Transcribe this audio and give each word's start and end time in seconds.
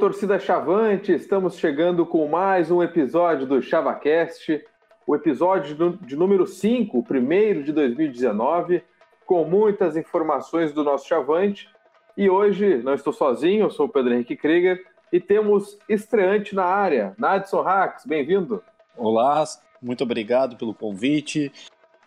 Torcida 0.00 0.38
Chavante, 0.38 1.12
estamos 1.12 1.58
chegando 1.58 2.06
com 2.06 2.26
mais 2.26 2.70
um 2.70 2.82
episódio 2.82 3.46
do 3.46 3.60
ChavaCast, 3.60 4.64
o 5.06 5.14
episódio 5.14 5.98
de 6.00 6.16
número 6.16 6.46
5, 6.46 6.98
o 6.98 7.02
primeiro 7.02 7.62
de 7.62 7.70
2019, 7.70 8.82
com 9.26 9.44
muitas 9.44 9.98
informações 9.98 10.72
do 10.72 10.82
nosso 10.82 11.06
Chavante. 11.06 11.68
E 12.16 12.30
hoje 12.30 12.78
não 12.78 12.94
estou 12.94 13.12
sozinho, 13.12 13.66
eu 13.66 13.70
sou 13.70 13.84
o 13.84 13.88
Pedro 13.90 14.14
Henrique 14.14 14.36
Krieger 14.36 14.82
e 15.12 15.20
temos 15.20 15.78
estreante 15.86 16.54
na 16.54 16.64
área, 16.64 17.14
Nadson 17.18 17.60
Hacks, 17.60 18.06
bem-vindo. 18.06 18.64
Olá, 18.96 19.44
muito 19.82 20.02
obrigado 20.02 20.56
pelo 20.56 20.72
convite. 20.72 21.52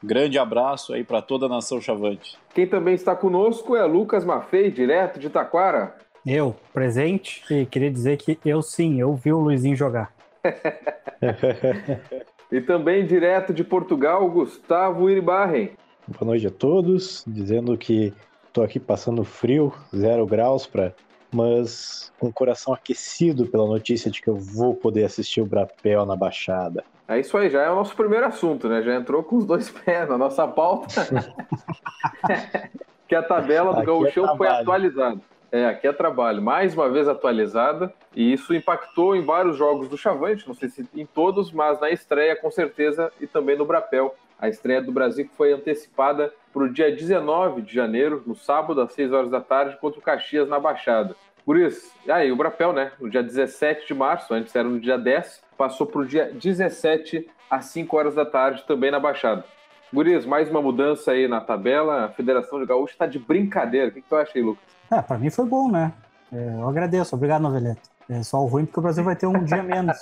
Grande 0.02 0.40
abraço 0.40 0.94
aí 0.94 1.04
para 1.04 1.22
toda 1.22 1.46
a 1.46 1.50
nação 1.50 1.80
Chavante. 1.80 2.40
Quem 2.56 2.66
também 2.66 2.96
está 2.96 3.16
conosco 3.16 3.76
é 3.76 3.86
Lucas 3.86 4.26
Maffei, 4.26 4.72
direto 4.72 5.20
de 5.20 5.30
Taquara. 5.30 5.96
Eu, 6.26 6.56
presente, 6.72 7.44
e 7.54 7.66
queria 7.66 7.92
dizer 7.92 8.16
que 8.16 8.40
eu 8.46 8.62
sim, 8.62 8.98
eu 8.98 9.14
vi 9.14 9.34
o 9.34 9.40
Luizinho 9.40 9.76
jogar. 9.76 10.14
e 12.50 12.62
também 12.62 13.06
direto 13.06 13.54
de 13.54 13.62
Portugal, 13.62 14.30
Gustavo 14.30 15.10
Iribarren. 15.10 15.72
Boa 16.08 16.32
noite 16.32 16.48
a 16.48 16.50
todos, 16.50 17.26
dizendo 17.28 17.78
que 17.78 18.14
estou 18.48 18.64
aqui 18.64 18.80
passando 18.80 19.26
frio, 19.26 19.74
zero 19.94 20.26
graus, 20.26 20.66
pra, 20.66 20.94
mas 21.30 22.10
com 22.18 22.28
o 22.28 22.34
coração 22.34 22.74
aquecido 22.74 23.46
pela 23.48 23.68
notícia 23.68 24.10
de 24.10 24.22
que 24.22 24.30
eu 24.30 24.38
vou 24.38 24.74
poder 24.74 25.04
assistir 25.04 25.42
o 25.42 25.46
Brapel 25.46 26.06
na 26.06 26.16
Baixada. 26.16 26.86
É 27.06 27.20
isso 27.20 27.38
aí, 27.38 27.50
já 27.50 27.64
é 27.64 27.70
o 27.70 27.76
nosso 27.76 27.98
primeiro 27.98 28.26
assunto, 28.26 28.70
né? 28.70 28.82
Já 28.82 28.96
entrou 28.96 29.24
com 29.24 29.36
os 29.36 29.46
dois 29.46 29.70
pés 29.70 30.08
na 30.08 30.18
nossa 30.18 30.48
pauta. 30.48 31.04
que 33.10 33.14
a 33.14 33.22
tabela 33.22 33.74
do 33.74 33.82
é 33.82 33.86
Gauchão 33.86 34.34
é 34.34 34.38
foi 34.38 34.48
atualizada. 34.48 35.33
É, 35.54 35.68
aqui 35.68 35.88
é 35.88 35.94
trabalho, 35.94 36.42
mais 36.42 36.74
uma 36.74 36.90
vez 36.90 37.08
atualizada, 37.08 37.94
e 38.16 38.34
isso 38.34 38.56
impactou 38.56 39.16
em 39.16 39.24
vários 39.24 39.56
jogos 39.56 39.88
do 39.88 39.96
Chavante, 39.96 40.48
não 40.48 40.56
sei 40.56 40.68
se 40.68 40.84
em 40.96 41.06
todos, 41.06 41.52
mas 41.52 41.80
na 41.80 41.92
estreia 41.92 42.36
com 42.36 42.50
certeza, 42.50 43.12
e 43.22 43.28
também 43.28 43.56
no 43.56 43.64
Brapel. 43.64 44.16
A 44.40 44.50
estreia 44.50 44.82
do 44.82 44.92
Brasil 44.92 45.30
foi 45.38 45.54
antecipada 45.54 46.34
para 46.52 46.64
o 46.64 46.74
dia 46.74 46.92
19 46.92 47.62
de 47.62 47.72
janeiro, 47.72 48.24
no 48.26 48.36
sábado, 48.36 48.82
às 48.82 48.94
6 48.94 49.14
horas 49.14 49.30
da 49.30 49.42
tarde, 49.42 49.78
contra 49.78 50.00
o 50.00 50.02
Caxias 50.02 50.50
na 50.50 50.60
Baixada. 50.60 51.16
Por 51.46 51.56
isso, 51.56 51.94
aí 52.10 52.32
o 52.32 52.36
Brapel, 52.36 52.74
né? 52.74 52.92
No 53.00 53.08
dia 53.08 53.22
17 53.22 53.86
de 53.86 53.94
março, 53.94 54.34
antes 54.34 54.56
era 54.56 54.68
no 54.68 54.80
dia 54.80 54.98
10, 54.98 55.44
passou 55.56 55.86
para 55.86 56.02
o 56.02 56.06
dia 56.06 56.32
17 56.34 57.30
às 57.48 57.66
5 57.66 57.96
horas 57.96 58.16
da 58.16 58.26
tarde, 58.26 58.66
também 58.66 58.90
na 58.90 59.00
Baixada. 59.00 59.46
Gurias, 59.94 60.26
mais 60.26 60.50
uma 60.50 60.64
mudança 60.64 61.12
aí 61.12 61.28
na 61.28 61.40
tabela. 61.40 62.06
A 62.06 62.10
Federação 62.10 62.60
de 62.60 62.66
Gaúcho 62.66 62.94
está 62.94 63.06
de 63.06 63.20
brincadeira. 63.20 63.90
O 63.90 63.92
que, 63.92 64.02
que 64.02 64.10
tu 64.10 64.16
acha 64.16 64.32
aí, 64.34 64.42
Lucas? 64.42 64.74
É, 64.94 65.02
para 65.02 65.18
mim 65.18 65.30
foi 65.30 65.46
bom, 65.46 65.72
né? 65.72 65.92
É, 66.32 66.56
eu 66.60 66.68
agradeço. 66.68 67.16
Obrigado, 67.16 67.42
Noveleto. 67.42 67.82
É 68.10 68.22
só 68.22 68.42
o 68.42 68.46
ruim 68.46 68.66
porque 68.66 68.80
o 68.80 68.84
Brasil 68.84 69.04
vai 69.04 69.16
ter 69.16 69.26
um 69.26 69.44
dia 69.44 69.64
menos. 69.64 69.98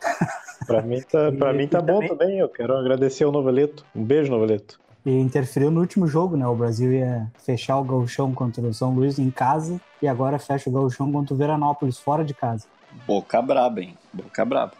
para 0.66 0.82
mim 0.82 1.00
tá, 1.00 1.32
pra 1.32 1.52
mim 1.52 1.66
tá 1.68 1.80
bom 1.80 2.00
também. 2.00 2.08
também. 2.08 2.38
Eu 2.38 2.48
quero 2.48 2.76
agradecer 2.76 3.24
ao 3.24 3.32
Noveleto. 3.32 3.84
Um 3.94 4.04
beijo, 4.04 4.30
Noveleto. 4.30 4.78
E 5.04 5.10
interferiu 5.20 5.70
no 5.70 5.80
último 5.80 6.06
jogo, 6.06 6.36
né? 6.36 6.46
O 6.46 6.54
Brasil 6.54 6.92
ia 6.92 7.26
fechar 7.44 7.78
o 7.78 7.84
gauchão 7.84 8.34
contra 8.34 8.60
o 8.62 8.74
São 8.74 8.92
Luís 8.92 9.18
em 9.18 9.30
casa 9.30 9.80
e 10.02 10.08
agora 10.08 10.38
fecha 10.38 10.68
o 10.68 10.72
gauchão 10.72 11.12
contra 11.12 11.32
o 11.32 11.36
Veranópolis 11.36 11.98
fora 11.98 12.24
de 12.24 12.34
casa. 12.34 12.66
Boca 13.06 13.40
braba, 13.40 13.80
hein? 13.80 13.96
Boca 14.12 14.44
braba. 14.44 14.72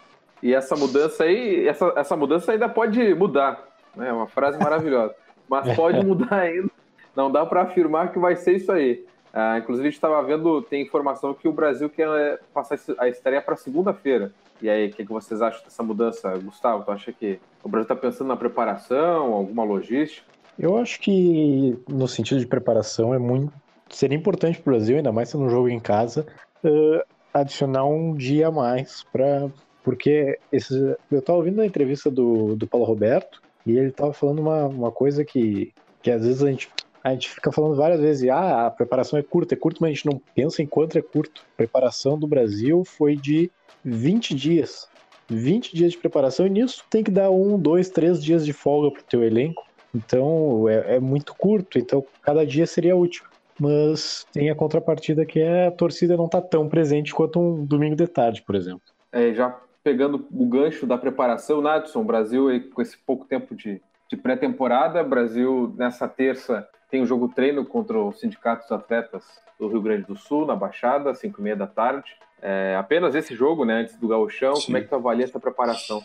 E 0.43 0.53
essa 0.53 0.75
mudança 0.75 1.23
aí, 1.23 1.67
essa, 1.67 1.93
essa 1.95 2.15
mudança 2.15 2.51
ainda 2.51 2.67
pode 2.67 3.15
mudar. 3.15 3.63
É 3.97 4.11
uma 4.11 4.27
frase 4.27 4.59
maravilhosa. 4.59 5.15
Mas 5.49 5.73
pode 5.75 6.05
mudar 6.05 6.33
ainda. 6.33 6.69
Não 7.15 7.31
dá 7.31 7.45
para 7.45 7.63
afirmar 7.63 8.11
que 8.11 8.19
vai 8.19 8.35
ser 8.35 8.57
isso 8.57 8.71
aí. 8.71 9.05
Uh, 9.33 9.57
inclusive, 9.59 9.87
a 9.87 9.91
gente 9.91 9.97
estava 9.97 10.21
vendo, 10.23 10.61
tem 10.61 10.81
informação 10.81 11.33
que 11.33 11.47
o 11.47 11.51
Brasil 11.51 11.89
quer 11.89 12.07
é, 12.07 12.39
passar 12.53 12.79
a 12.97 13.07
estreia 13.07 13.41
para 13.41 13.55
segunda-feira. 13.55 14.31
E 14.61 14.69
aí, 14.69 14.87
o 14.87 14.91
que, 14.91 15.05
que, 15.05 15.11
vocês 15.11 15.41
acham 15.41 15.63
dessa 15.63 15.83
mudança, 15.83 16.35
Gustavo? 16.37 16.83
Tu 16.83 16.91
acha 16.91 17.13
que 17.13 17.39
o 17.63 17.69
Brasil 17.69 17.83
está 17.83 17.95
pensando 17.95 18.27
na 18.27 18.37
preparação, 18.37 19.33
alguma 19.33 19.63
logística? 19.63 20.25
Eu 20.57 20.77
acho 20.77 20.99
que, 20.99 21.77
no 21.87 22.07
sentido 22.07 22.39
de 22.39 22.47
preparação, 22.47 23.13
é 23.13 23.19
muito. 23.19 23.53
Seria 23.89 24.17
importante 24.17 24.59
para 24.59 24.71
o 24.71 24.75
Brasil, 24.75 24.97
ainda 24.97 25.11
mais 25.11 25.29
sendo 25.29 25.43
um 25.43 25.49
jogo 25.49 25.69
em 25.69 25.79
casa, 25.79 26.25
uh, 26.63 27.01
adicionar 27.33 27.85
um 27.85 28.15
dia 28.15 28.47
a 28.47 28.51
mais 28.51 29.03
para 29.03 29.49
porque 29.87 30.37
esse, 30.51 30.73
eu 31.09 31.19
estava 31.19 31.37
ouvindo 31.37 31.61
a 31.61 31.65
entrevista 31.65 32.11
do, 32.11 32.57
do 32.57 32.67
Paulo 32.67 32.85
Roberto 32.85 33.41
e 33.65 33.77
ele 33.77 33.87
estava 33.87 34.11
falando 34.11 34.39
uma, 34.39 34.65
uma 34.65 34.91
coisa 34.91 35.23
que, 35.23 35.73
que 36.01 36.11
às 36.11 36.25
vezes 36.25 36.43
a 36.43 36.49
gente, 36.49 36.69
a 37.07 37.13
gente 37.13 37.29
fica 37.29 37.51
falando 37.51 37.75
várias 37.75 37.99
vezes, 37.99 38.29
ah, 38.29 38.67
a 38.67 38.71
preparação 38.71 39.17
é 39.17 39.23
curta, 39.23 39.53
é 39.53 39.57
curto, 39.57 39.77
mas 39.81 39.89
a 39.89 39.93
gente 39.93 40.05
não 40.05 40.21
pensa 40.35 40.61
em 40.61 40.65
quanto 40.65 40.97
é 40.97 41.01
curto. 41.01 41.43
A 41.53 41.57
preparação 41.57 42.17
do 42.17 42.27
Brasil 42.27 42.83
foi 42.83 43.15
de 43.15 43.49
20 43.83 44.35
dias. 44.35 44.89
20 45.29 45.75
dias 45.75 45.91
de 45.91 45.97
preparação 45.97 46.47
e 46.47 46.49
nisso 46.49 46.83
tem 46.89 47.03
que 47.03 47.11
dar 47.11 47.29
um, 47.29 47.59
dois, 47.59 47.89
três 47.89 48.23
dias 48.23 48.45
de 48.45 48.53
folga 48.53 48.91
pro 48.91 49.03
teu 49.03 49.23
elenco. 49.23 49.65
Então 49.93 50.67
é, 50.67 50.95
é 50.95 50.99
muito 50.99 51.33
curto, 51.33 51.79
então 51.79 52.03
cada 52.21 52.45
dia 52.45 52.65
seria 52.65 52.95
útil 52.95 53.25
mas 53.59 54.23
tem 54.31 54.51
a 54.51 54.55
contrapartida 54.55 55.25
que 55.25 55.39
é 55.39 55.65
a 55.65 55.71
torcida 55.71 56.15
não 56.15 56.29
tá 56.29 56.39
tão 56.39 56.69
presente 56.69 57.11
quanto 57.11 57.39
um 57.39 57.65
domingo 57.65 57.95
de 57.95 58.07
tarde, 58.07 58.43
por 58.43 58.53
exemplo. 58.53 58.83
É, 59.11 59.33
já 59.33 59.59
pegando 59.83 60.27
o 60.31 60.45
gancho 60.45 60.85
da 60.85 60.97
preparação, 60.97 61.61
Nadson, 61.61 62.03
Brasil 62.03 62.47
com 62.71 62.81
esse 62.81 62.97
pouco 62.97 63.25
tempo 63.25 63.55
de, 63.55 63.81
de 64.09 64.17
pré-temporada, 64.17 65.03
Brasil 65.03 65.73
nessa 65.77 66.07
terça 66.07 66.67
tem 66.89 67.01
o 67.01 67.03
um 67.03 67.07
jogo 67.07 67.27
treino 67.29 67.65
contra 67.65 67.97
o 67.97 68.13
Sindicato 68.13 68.63
dos 68.63 68.71
Atletas 68.71 69.23
do 69.59 69.67
Rio 69.67 69.81
Grande 69.81 70.05
do 70.05 70.15
Sul, 70.15 70.45
na 70.45 70.55
Baixada, 70.55 71.13
5 71.13 71.39
e 71.39 71.43
meia 71.43 71.55
da 71.55 71.67
tarde. 71.67 72.15
É, 72.41 72.75
apenas 72.77 73.15
esse 73.15 73.35
jogo, 73.35 73.65
né, 73.65 73.81
antes 73.81 73.97
do 73.97 74.07
gauchão, 74.07 74.55
Sim. 74.55 74.67
como 74.67 74.77
é 74.77 74.81
que 74.81 74.87
tu 74.87 74.95
avalia 74.95 75.25
essa 75.25 75.39
preparação? 75.39 76.03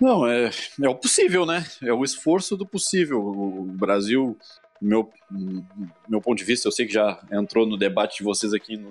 Não, 0.00 0.26
é, 0.26 0.50
é 0.82 0.88
o 0.88 0.94
possível, 0.96 1.46
né? 1.46 1.64
É 1.82 1.92
o 1.92 2.02
esforço 2.02 2.56
do 2.56 2.66
possível. 2.66 3.20
O 3.24 3.62
Brasil, 3.62 4.36
meu, 4.80 5.08
meu 6.08 6.20
ponto 6.20 6.38
de 6.38 6.44
vista, 6.44 6.66
eu 6.66 6.72
sei 6.72 6.86
que 6.86 6.92
já 6.92 7.20
entrou 7.30 7.64
no 7.66 7.76
debate 7.76 8.18
de 8.18 8.24
vocês 8.24 8.52
aqui 8.52 8.76
no, 8.76 8.90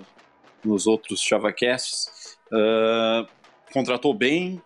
nos 0.64 0.86
outros 0.86 1.20
ChavaCasts, 1.20 2.38
uh, 2.50 3.28
contratou 3.72 4.14
bem, 4.14 4.62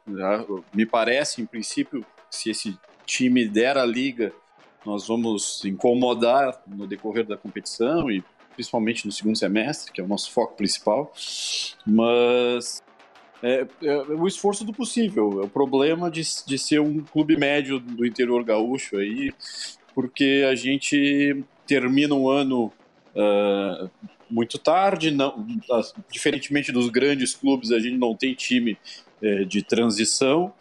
me 0.73 0.87
parece, 0.87 1.43
em 1.43 1.47
princípio, 1.47 2.07
se 2.31 2.51
esse 2.51 2.79
time 3.05 3.49
der 3.49 3.77
a 3.77 3.85
liga, 3.85 4.33
nós 4.85 5.07
vamos 5.07 5.65
incomodar 5.65 6.63
no 6.67 6.87
decorrer 6.87 7.27
da 7.27 7.37
competição 7.37 8.11
e 8.11 8.23
principalmente 8.55 9.07
no 9.07 9.13
segundo 9.13 9.37
semestre, 9.37 9.93
que 9.93 10.01
é 10.01 10.05
o 10.05 10.09
nosso 10.09 10.31
foco 10.33 10.57
principal. 10.57 11.13
Mas 11.87 12.83
é, 13.43 13.67
é, 13.83 13.97
o 13.97 14.27
esforço 14.27 14.65
do 14.65 14.73
possível. 14.73 15.41
É 15.43 15.45
o 15.45 15.49
problema 15.49 16.11
de, 16.11 16.23
de 16.47 16.59
ser 16.59 16.81
um 16.81 17.01
clube 17.03 17.37
médio 17.37 17.79
do 17.79 18.05
interior 18.05 18.43
gaúcho 18.43 18.97
aí, 18.97 19.33
porque 19.95 20.45
a 20.49 20.55
gente 20.55 21.45
termina 21.67 22.15
um 22.15 22.29
ano 22.29 22.73
uh, 23.15 23.91
muito 24.31 24.59
tarde, 24.59 25.11
não, 25.11 25.47
diferentemente 26.11 26.73
dos 26.73 26.89
grandes 26.89 27.35
clubes, 27.35 27.71
a 27.71 27.79
gente 27.79 27.97
não 27.97 28.15
tem 28.15 28.35
time 28.35 28.77
é, 29.23 29.45
de 29.45 29.63
transição. 29.63 30.53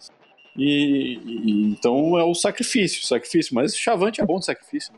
E, 0.57 1.19
e, 1.24 1.71
então 1.71 2.18
é 2.18 2.24
o 2.24 2.33
sacrifício, 2.33 3.06
sacrifício, 3.06 3.54
mas 3.54 3.77
Chavante 3.77 4.19
é 4.19 4.25
bom 4.25 4.39
de 4.39 4.45
sacrifício. 4.45 4.94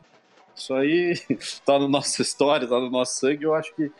Isso 0.55 0.73
aí 0.73 1.15
tá 1.65 1.77
na 1.77 1.87
nossa 1.87 2.21
história, 2.21 2.67
tá 2.67 2.79
no 2.79 2.89
nosso 2.89 3.19
sangue. 3.19 3.43
Eu 3.43 3.53
acho 3.53 3.75
que, 3.75 3.91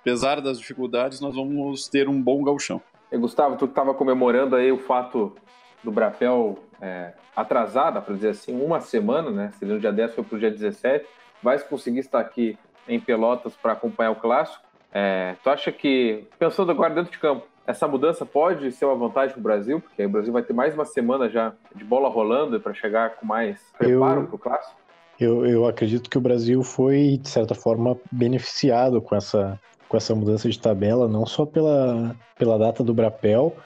apesar 0.00 0.40
das 0.40 0.58
dificuldades, 0.58 1.20
nós 1.20 1.34
vamos 1.34 1.88
ter 1.88 2.08
um 2.08 2.20
bom 2.20 2.42
galchão. 2.42 2.82
E 3.10 3.16
Gustavo, 3.16 3.56
tu 3.56 3.66
estava 3.66 3.94
comemorando 3.94 4.56
aí 4.56 4.72
o 4.72 4.78
fato 4.78 5.36
do 5.82 5.92
Brapel 5.92 6.58
é, 6.80 7.12
atrasada, 7.36 8.00
para 8.00 8.14
dizer 8.14 8.30
assim, 8.30 8.60
uma 8.60 8.80
semana, 8.80 9.30
né? 9.30 9.52
Seria 9.58 9.74
no 9.74 9.80
dia 9.80 9.92
10, 9.92 10.14
foi 10.14 10.24
para 10.24 10.36
o 10.36 10.38
dia 10.40 10.50
17. 10.50 11.06
Vai 11.42 11.58
conseguir 11.60 12.00
estar 12.00 12.18
aqui 12.18 12.58
em 12.88 12.98
Pelotas 12.98 13.54
para 13.54 13.72
acompanhar 13.72 14.10
o 14.10 14.16
clássico. 14.16 14.64
É, 14.92 15.36
tu 15.42 15.50
acha 15.50 15.70
que, 15.70 16.24
pensando 16.38 16.72
agora 16.72 16.94
dentro 16.94 17.12
de 17.12 17.18
campo, 17.18 17.46
essa 17.66 17.88
mudança 17.88 18.24
pode 18.24 18.70
ser 18.72 18.84
uma 18.84 18.94
vantagem 18.94 19.32
para 19.32 19.40
o 19.40 19.42
Brasil? 19.42 19.80
Porque 19.80 20.04
o 20.04 20.08
Brasil 20.08 20.32
vai 20.32 20.42
ter 20.42 20.52
mais 20.52 20.74
uma 20.74 20.84
semana 20.84 21.28
já 21.28 21.52
de 21.74 21.84
bola 21.84 22.08
rolando 22.08 22.60
para 22.60 22.72
chegar 22.72 23.16
com 23.16 23.26
mais 23.26 23.60
preparo 23.76 24.26
para 24.26 24.36
o 24.36 24.38
clássico? 24.38 24.76
Eu, 25.18 25.46
eu 25.46 25.66
acredito 25.66 26.10
que 26.10 26.18
o 26.18 26.20
Brasil 26.20 26.62
foi, 26.62 27.18
de 27.20 27.28
certa 27.28 27.54
forma, 27.54 27.96
beneficiado 28.12 29.00
com 29.00 29.16
essa, 29.16 29.58
com 29.88 29.96
essa 29.96 30.14
mudança 30.14 30.48
de 30.48 30.58
tabela, 30.58 31.08
não 31.08 31.24
só 31.24 31.46
pela, 31.46 32.14
pela 32.38 32.58
data 32.58 32.84
do 32.84 32.94
Brapel, 32.94 33.56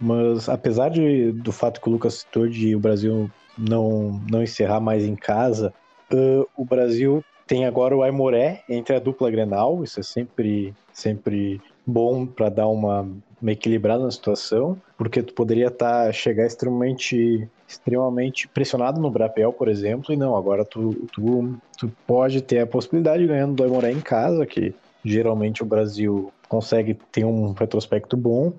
mas 0.00 0.48
apesar 0.48 0.90
de, 0.90 1.32
do 1.32 1.50
fato 1.50 1.80
que 1.80 1.88
o 1.88 1.92
Lucas 1.92 2.14
citou 2.14 2.46
de 2.46 2.76
o 2.76 2.78
Brasil 2.78 3.30
não, 3.56 4.20
não 4.30 4.42
encerrar 4.42 4.80
mais 4.80 5.04
em 5.04 5.16
casa, 5.16 5.72
uh, 6.12 6.46
o 6.56 6.64
Brasil 6.64 7.24
tem 7.46 7.64
agora 7.64 7.96
o 7.96 8.02
Aimoré 8.02 8.62
entre 8.68 8.94
a 8.94 9.00
dupla 9.00 9.30
Grenal, 9.30 9.82
isso 9.82 9.98
é 9.98 10.02
sempre, 10.02 10.74
sempre 10.92 11.60
bom 11.86 12.26
para 12.26 12.50
dar 12.50 12.68
uma, 12.68 13.08
uma 13.40 13.52
equilibrada 13.52 14.02
na 14.02 14.10
situação, 14.10 14.80
porque 14.96 15.22
tu 15.22 15.32
poderia 15.34 15.68
estar 15.68 16.06
tá, 16.06 16.12
chegar 16.12 16.46
extremamente 16.46 17.48
extremamente 17.66 18.48
pressionado 18.48 18.98
no 18.98 19.10
Brapel, 19.10 19.52
por 19.52 19.68
exemplo, 19.68 20.12
e 20.12 20.16
não, 20.16 20.34
agora 20.34 20.64
tu, 20.64 21.06
tu, 21.12 21.58
tu 21.78 21.92
pode 22.06 22.40
ter 22.40 22.60
a 22.60 22.66
possibilidade 22.66 23.22
de 23.22 23.28
ganhando 23.28 23.54
do 23.54 23.62
Aimoré 23.62 23.92
em 23.92 24.00
casa, 24.00 24.46
que 24.46 24.74
geralmente 25.04 25.62
o 25.62 25.66
Brasil 25.66 26.32
consegue 26.48 26.98
ter 27.12 27.24
um 27.24 27.52
retrospecto 27.52 28.16
bom, 28.16 28.54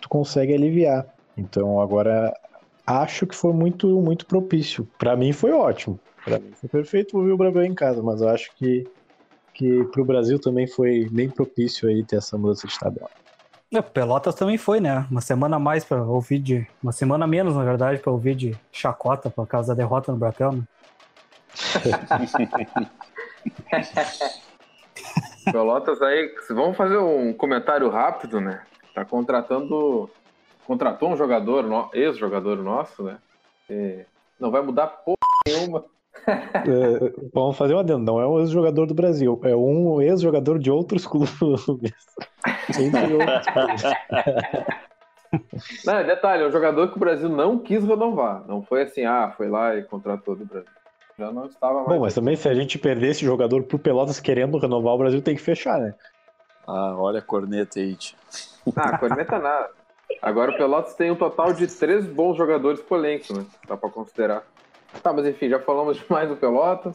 tu 0.00 0.08
consegue 0.08 0.54
aliviar. 0.54 1.06
Então 1.36 1.78
agora 1.78 2.32
acho 2.86 3.26
que 3.26 3.34
foi 3.34 3.52
muito 3.52 4.00
muito 4.00 4.26
propício. 4.26 4.88
Para 4.98 5.14
mim 5.14 5.32
foi 5.32 5.52
ótimo. 5.52 6.00
Para 6.24 6.38
mim 6.38 6.52
foi 6.54 6.68
perfeito 6.70 7.22
ver 7.22 7.32
o 7.32 7.36
Brasil 7.36 7.64
em 7.64 7.74
casa, 7.74 8.02
mas 8.02 8.22
eu 8.22 8.28
acho 8.28 8.50
que 8.56 8.84
que 9.52 9.84
para 9.92 10.02
o 10.02 10.04
Brasil 10.04 10.40
também 10.40 10.66
foi 10.66 11.08
bem 11.12 11.30
propício 11.30 11.88
aí 11.88 12.04
ter 12.04 12.16
essa 12.16 12.36
mudança 12.36 12.66
de 12.66 12.78
tabela. 12.78 13.08
É, 13.74 13.82
Pelotas 13.82 14.36
também 14.36 14.56
foi, 14.56 14.78
né? 14.78 15.04
Uma 15.10 15.20
semana 15.20 15.58
mais 15.58 15.84
para 15.84 16.00
ouvir 16.00 16.38
de. 16.38 16.64
Uma 16.80 16.92
semana 16.92 17.26
menos, 17.26 17.56
na 17.56 17.64
verdade, 17.64 18.00
para 18.00 18.12
ouvir 18.12 18.36
de 18.36 18.56
chacota 18.70 19.28
por 19.28 19.48
causa 19.48 19.74
da 19.74 19.82
derrota 19.82 20.12
no 20.12 20.18
Brapel, 20.18 20.52
né? 20.52 20.62
Pelotas 25.50 26.00
aí, 26.00 26.32
vamos 26.50 26.76
fazer 26.76 26.98
um 26.98 27.32
comentário 27.32 27.90
rápido, 27.90 28.40
né? 28.40 28.62
Tá 28.94 29.04
contratando. 29.04 30.08
Contratou 30.66 31.10
um 31.10 31.16
jogador, 31.16 31.90
ex-jogador 31.92 32.62
nosso, 32.62 33.02
né? 33.02 33.18
E 33.68 34.06
não 34.38 34.50
vai 34.50 34.62
mudar 34.62 34.86
porra 34.86 35.16
nenhuma. 35.46 35.84
É, 36.26 37.12
vamos 37.32 37.56
fazer 37.56 37.74
um 37.74 37.78
adendo, 37.78 38.04
não 38.04 38.20
é 38.20 38.26
um 38.26 38.40
ex-jogador 38.40 38.86
do 38.86 38.94
Brasil, 38.94 39.40
é 39.44 39.54
um 39.54 40.00
ex-jogador 40.00 40.58
de 40.58 40.70
outros 40.70 41.06
clubes. 41.06 41.36
não, 45.84 46.04
detalhe, 46.04 46.42
é 46.44 46.46
um 46.46 46.52
jogador 46.52 46.88
que 46.88 46.96
o 46.96 47.00
Brasil 47.00 47.28
não 47.28 47.58
quis 47.58 47.84
renovar. 47.84 48.42
Não 48.46 48.62
foi 48.62 48.82
assim, 48.82 49.04
ah, 49.04 49.32
foi 49.36 49.48
lá 49.48 49.76
e 49.76 49.82
contratou 49.82 50.34
do 50.34 50.46
Brasil. 50.46 50.70
Já 51.18 51.30
não 51.30 51.46
estava 51.46 51.74
mais. 51.74 51.88
Bom, 51.88 52.00
mas 52.00 52.14
também 52.14 52.36
se 52.36 52.48
a 52.48 52.54
gente 52.54 52.78
perder 52.78 53.08
esse 53.08 53.24
jogador 53.24 53.62
pro 53.64 53.78
Pelotas 53.78 54.18
querendo 54.18 54.58
renovar, 54.58 54.94
o 54.94 54.98
Brasil 54.98 55.22
tem 55.22 55.36
que 55.36 55.42
fechar, 55.42 55.78
né? 55.78 55.94
Ah, 56.66 56.94
olha 56.96 57.18
a 57.18 57.22
corneta 57.22 57.78
aí. 57.78 57.96
Ah, 58.74 58.98
corneta 58.98 59.38
nada. 59.38 59.70
Agora 60.22 60.52
o 60.52 60.56
Pelotas 60.56 60.94
tem 60.94 61.10
um 61.10 61.16
total 61.16 61.52
de 61.52 61.66
três 61.66 62.06
bons 62.06 62.36
jogadores 62.36 62.80
pro 62.80 62.96
elenco, 62.96 63.32
né? 63.34 63.44
Dá 63.68 63.76
pra 63.76 63.90
considerar. 63.90 64.42
Tá, 65.02 65.12
mas 65.12 65.26
enfim, 65.26 65.48
já 65.48 65.60
falamos 65.60 65.98
demais 66.02 66.28
do 66.28 66.36
Pelotas. 66.36 66.94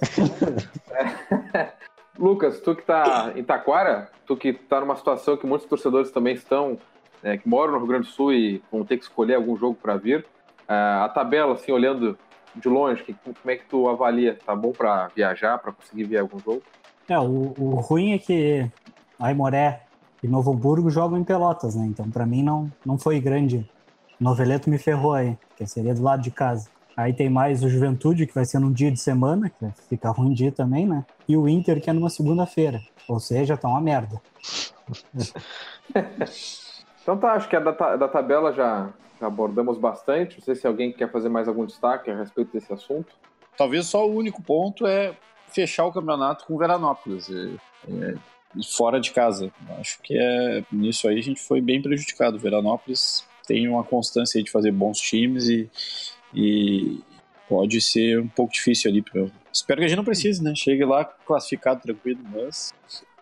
é. 1.54 1.74
Lucas, 2.20 2.60
tu 2.60 2.76
que 2.76 2.84
tá 2.84 3.32
em 3.34 3.44
Taquara, 3.44 4.10
tu 4.28 4.36
que 4.36 4.52
tá 4.52 4.82
numa 4.82 4.98
situação 4.98 5.38
que 5.38 5.48
muitos 5.48 5.66
torcedores 5.66 6.12
também 6.12 6.34
estão, 6.34 6.78
é, 7.24 7.38
que 7.38 7.48
moram 7.48 7.72
no 7.72 7.78
Rio 7.80 7.88
Grande 7.88 8.08
do 8.08 8.12
Sul 8.12 8.34
e 8.34 8.62
vão 8.70 8.84
ter 8.84 8.98
que 8.98 9.04
escolher 9.04 9.36
algum 9.36 9.56
jogo 9.56 9.78
para 9.82 9.96
vir. 9.96 10.26
É, 10.68 10.74
a 10.74 11.08
tabela, 11.08 11.54
assim, 11.54 11.72
olhando 11.72 12.18
de 12.54 12.68
longe, 12.68 13.04
que, 13.04 13.14
como 13.14 13.36
é 13.46 13.56
que 13.56 13.66
tu 13.66 13.88
avalia? 13.88 14.38
Tá 14.46 14.54
bom 14.54 14.72
para 14.72 15.08
viajar, 15.16 15.58
para 15.60 15.72
conseguir 15.72 16.04
ver 16.04 16.20
algum 16.20 16.40
jogo? 16.40 16.62
É, 17.08 17.18
o, 17.18 17.54
o 17.58 17.76
ruim 17.76 18.14
é 18.14 18.20
que 18.20 18.70
Aimoré 19.18 19.84
e 20.22 20.28
Novo 20.28 20.52
Hamburgo 20.52 20.90
jogam 20.90 21.18
em 21.18 21.24
Pelotas, 21.24 21.74
né? 21.76 21.86
Então, 21.86 22.10
para 22.10 22.26
mim, 22.26 22.44
não, 22.44 22.70
não 22.86 22.98
foi 22.98 23.20
grande. 23.22 23.70
Noveleto 24.20 24.70
me 24.70 24.78
ferrou 24.78 25.14
aí, 25.14 25.38
que 25.56 25.66
seria 25.66 25.96
do 25.96 26.04
lado 26.04 26.22
de 26.22 26.32
casa. 26.32 26.70
Aí 27.00 27.14
tem 27.14 27.30
mais 27.30 27.64
o 27.64 27.70
Juventude, 27.70 28.28
que 28.28 28.36
vai 28.36 28.44
ser 28.44 28.60
num 28.60 28.74
dia 28.74 28.92
de 28.92 29.00
semana, 29.00 29.50
que 29.50 29.66
fica 29.88 30.10
ruim 30.10 30.34
dia 30.34 30.52
também, 30.52 30.86
né? 30.86 31.06
E 31.30 31.38
o 31.38 31.48
Inter, 31.48 31.82
que 31.82 31.90
é 31.90 31.94
numa 31.94 32.10
segunda-feira. 32.10 32.82
Ou 33.08 33.22
seja, 33.22 33.56
tá 33.56 33.70
uma 33.70 33.80
merda. 33.80 34.22
então 37.02 37.18
tá, 37.18 37.36
acho 37.36 37.48
que 37.48 37.56
a 37.56 37.62
da, 37.62 37.96
da 37.96 38.08
tabela 38.10 38.52
já, 38.52 38.90
já 39.18 39.28
abordamos 39.28 39.78
bastante. 39.78 40.40
Não 40.40 40.44
sei 40.44 40.56
se 40.56 40.68
alguém 40.68 40.92
quer 40.92 41.10
fazer 41.10 41.30
mais 41.30 41.48
algum 41.48 41.66
destaque 41.66 42.12
a 42.12 42.18
respeito 42.18 42.52
desse 42.52 42.74
assunto. 42.74 43.16
Talvez 43.56 43.86
só 43.86 44.06
o 44.06 44.14
único 44.14 44.44
ponto 44.44 44.86
é 44.86 45.16
fechar 45.48 45.86
o 45.86 45.94
campeonato 45.94 46.46
com 46.48 46.58
Veranópolis. 46.58 47.30
É, 47.30 47.56
é, 47.94 48.16
fora 48.76 49.00
de 49.00 49.12
casa. 49.12 49.50
Acho 49.80 50.02
que 50.02 50.18
é 50.18 50.66
nisso 50.70 51.08
aí 51.08 51.18
a 51.18 51.24
gente 51.24 51.42
foi 51.42 51.62
bem 51.62 51.82
prejudicado. 51.82 52.38
Veranópolis 52.38 53.26
tem 53.48 53.70
uma 53.70 53.86
constância 53.86 54.44
de 54.44 54.52
fazer 54.52 54.74
bons 54.74 55.00
times 55.00 55.48
e, 55.48 55.70
e 56.34 57.02
pode 57.48 57.82
ser 57.82 58.20
um 58.20 58.28
pouco 58.28 58.54
difícil 58.54 58.92
ali. 58.92 59.02
Pra... 59.02 59.26
Espero 59.52 59.80
que 59.80 59.86
a 59.86 59.88
gente 59.88 59.98
não 59.98 60.04
precise, 60.04 60.44
né? 60.44 60.54
Chegue 60.56 60.86
lá 60.86 61.04
classificado 61.04 61.82
tranquilo, 61.82 62.20
mas. 62.32 62.74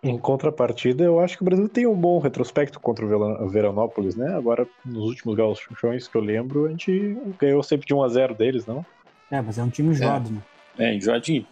Em 0.04 0.18
contrapartida, 0.18 1.04
eu 1.04 1.20
acho 1.20 1.36
que 1.36 1.42
o 1.42 1.46
Brasil 1.46 1.68
tem 1.68 1.88
um 1.88 1.96
bom 1.96 2.20
retrospecto 2.20 2.80
contra 2.80 3.04
o 3.06 3.50
Veranópolis, 3.50 4.16
né? 4.16 4.36
Agora, 4.36 4.68
nos 4.86 5.06
últimos 5.06 5.36
gauchões 5.36 6.08
que 6.08 6.16
eu 6.16 6.22
lembro, 6.22 6.68
a 6.68 6.70
gente 6.70 7.18
ganhou 7.40 7.64
sempre 7.64 7.88
de 7.88 7.96
1 7.96 8.04
a 8.04 8.10
0 8.10 8.36
deles, 8.36 8.66
não? 8.66 8.86
É, 9.32 9.42
mas 9.42 9.58
é 9.58 9.64
um 9.64 9.70
time 9.70 9.90
enjoado, 9.90 10.30
é. 10.30 10.34
né? 10.34 10.42
É, 10.78 10.96
enjoadinho. 10.96 11.48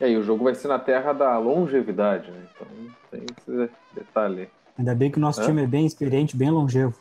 É, 0.00 0.10
e 0.10 0.16
o 0.16 0.22
jogo 0.22 0.44
vai 0.44 0.54
ser 0.54 0.68
na 0.68 0.78
terra 0.78 1.12
da 1.12 1.36
longevidade, 1.38 2.30
né? 2.30 2.44
Então 2.54 2.66
tem 3.10 3.26
esse 3.36 3.70
detalhe. 3.92 4.48
Ainda 4.78 4.94
bem 4.94 5.10
que 5.10 5.18
o 5.18 5.20
nosso 5.20 5.40
Hã? 5.40 5.46
time 5.46 5.64
é 5.64 5.66
bem 5.66 5.86
experiente, 5.86 6.36
bem 6.36 6.50
longevo. 6.50 6.94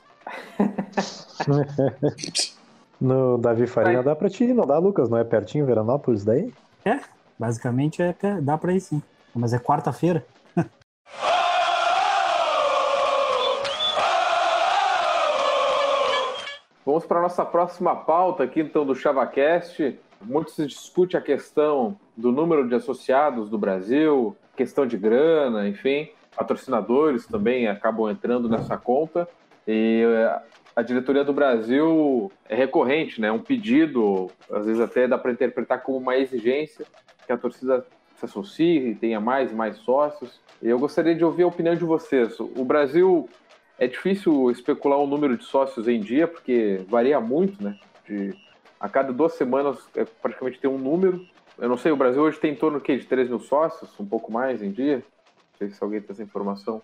No 3.06 3.38
Davi 3.38 3.68
Farinha 3.68 4.02
dá 4.02 4.16
pra 4.16 4.28
ti, 4.31 4.52
não 4.52 4.66
dá, 4.66 4.80
Lucas? 4.80 5.12
Não 5.12 5.19
é 5.19 5.24
pertinho 5.24 5.63
Veranópolis 5.63 6.25
daí? 6.25 6.52
É, 6.84 7.00
basicamente 7.38 8.02
é, 8.02 8.16
dá 8.42 8.57
pra 8.57 8.74
ir 8.74 8.80
sim. 8.80 9.00
Mas 9.36 9.54
é 9.54 9.60
quarta-feira. 9.60 10.25
Vamos 16.84 17.06
para 17.06 17.19
a 17.19 17.22
nossa 17.22 17.46
próxima 17.46 17.96
pauta 17.96 18.44
aqui, 18.44 18.62
então, 18.62 18.84
do 18.84 18.96
ChavaCast. 18.96 20.00
Muito 20.19 20.50
se 20.50 20.66
discute 20.66 21.16
a 21.16 21.22
questão 21.22 21.96
do 22.18 22.31
número 22.31 22.68
de 22.68 22.74
associados 22.74 23.52
do 23.52 23.57
Brasil, 23.60 24.36
questão 24.56 24.88
de 24.88 24.98
grana, 24.98 25.69
enfim. 25.69 26.10
Patrocinadores 26.36 27.28
também 27.28 27.68
acabam 27.68 28.10
entrando 28.10 28.50
nessa 28.50 28.75
conta. 28.78 29.30
E 29.68 30.04
a 30.75 30.81
diretoria 30.81 31.23
do 31.23 31.31
Brasil 31.31 32.31
é 32.49 32.55
recorrente, 32.55 33.21
né? 33.21 33.31
Um 33.31 33.39
pedido, 33.39 34.29
às 34.51 34.65
vezes 34.65 34.81
até 34.81 35.07
dá 35.07 35.17
para 35.17 35.31
interpretar 35.31 35.81
como 35.81 35.97
uma 35.97 36.17
exigência 36.17 36.85
que 37.25 37.31
a 37.31 37.37
torcida 37.37 37.85
se 38.17 38.25
associe 38.25 38.95
tenha 38.95 39.19
mais 39.19 39.51
e 39.51 39.55
mais 39.55 39.77
sócios. 39.77 40.41
Eu 40.61 40.77
gostaria 40.77 41.15
de 41.15 41.23
ouvir 41.23 41.44
a 41.44 41.47
opinião 41.47 41.75
de 41.75 41.85
vocês. 41.85 42.37
O 42.39 42.65
Brasil 42.65 43.29
é 43.79 43.87
difícil 43.87 44.51
especular 44.51 44.99
o 44.99 45.07
número 45.07 45.37
de 45.37 45.45
sócios 45.45 45.87
em 45.87 45.99
dia, 45.99 46.27
porque 46.27 46.85
varia 46.89 47.19
muito, 47.21 47.63
né? 47.63 47.77
De, 48.05 48.35
a 48.79 48.89
cada 48.89 49.13
duas 49.13 49.33
semanas 49.33 49.77
é, 49.95 50.03
praticamente 50.03 50.59
tem 50.59 50.69
um 50.69 50.77
número. 50.77 51.25
Eu 51.57 51.69
não 51.69 51.77
sei, 51.77 51.94
o 51.94 51.97
Brasil 51.97 52.21
hoje 52.21 52.37
tem 52.37 52.51
em 52.51 52.55
torno 52.55 52.81
de 52.81 53.05
3 53.05 53.29
mil 53.29 53.39
sócios, 53.39 53.97
um 53.97 54.05
pouco 54.05 54.29
mais 54.29 54.61
em 54.61 54.71
dia. 54.71 54.97
Não 54.97 55.57
sei 55.57 55.69
se 55.69 55.81
alguém 55.81 56.01
tem 56.01 56.11
essa 56.11 56.23
informação. 56.23 56.81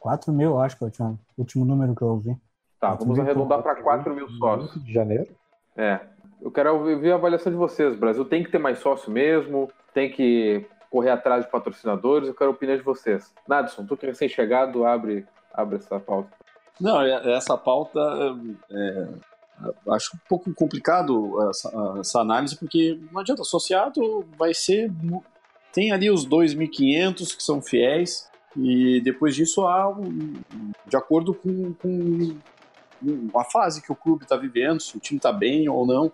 4 0.00 0.32
mil, 0.32 0.58
acho 0.58 0.76
que 0.76 0.82
é 0.82 0.86
o 0.86 0.88
último, 0.88 1.18
último 1.38 1.64
número 1.64 1.94
que 1.94 2.02
eu 2.02 2.08
ouvi. 2.08 2.36
Tá, 2.82 2.94
vamos 2.94 3.16
arredondar 3.16 3.62
para 3.62 3.76
4 3.76 4.12
mil 4.12 4.28
sócios. 4.30 4.84
De 4.84 4.92
janeiro? 4.92 5.28
É. 5.76 6.00
Eu 6.40 6.50
quero 6.50 6.74
ouvir 6.74 7.12
a 7.12 7.14
avaliação 7.14 7.52
de 7.52 7.56
vocês. 7.56 7.94
O 7.94 7.96
Brasil 7.96 8.24
tem 8.24 8.42
que 8.42 8.50
ter 8.50 8.58
mais 8.58 8.80
sócio 8.80 9.08
mesmo? 9.08 9.70
Tem 9.94 10.10
que 10.10 10.66
correr 10.90 11.10
atrás 11.10 11.44
de 11.44 11.50
patrocinadores? 11.52 12.26
Eu 12.26 12.34
quero 12.34 12.50
a 12.50 12.52
opinião 12.52 12.76
de 12.76 12.82
vocês. 12.82 13.32
Nadson, 13.46 13.86
tu 13.86 13.96
que 13.96 14.04
é 14.04 14.08
recém-chegado, 14.08 14.84
abre, 14.84 15.24
abre 15.54 15.76
essa 15.76 16.00
pauta. 16.00 16.30
Não, 16.80 17.00
é, 17.00 17.36
essa 17.36 17.56
pauta 17.56 18.00
é, 18.68 19.08
acho 19.90 20.16
um 20.16 20.20
pouco 20.28 20.52
complicado 20.52 21.40
essa, 21.50 21.70
essa, 22.00 22.20
análise, 22.20 22.58
porque 22.58 22.98
não 23.12 23.20
adianta, 23.20 23.42
associado 23.42 24.26
vai 24.36 24.52
ser. 24.52 24.90
Tem 25.72 25.92
ali 25.92 26.10
os 26.10 26.28
2.500 26.28 27.36
que 27.36 27.44
são 27.44 27.62
fiéis, 27.62 28.28
e 28.56 29.00
depois 29.02 29.36
disso 29.36 29.64
há, 29.64 29.94
de 30.88 30.96
acordo 30.96 31.32
com, 31.32 31.72
com 31.74 32.36
a 33.34 33.44
fase 33.44 33.82
que 33.82 33.90
o 33.90 33.96
clube 33.96 34.24
está 34.24 34.36
vivendo, 34.36 34.80
se 34.80 34.96
o 34.96 35.00
time 35.00 35.18
está 35.18 35.32
bem 35.32 35.68
ou 35.68 35.86
não, 35.86 36.12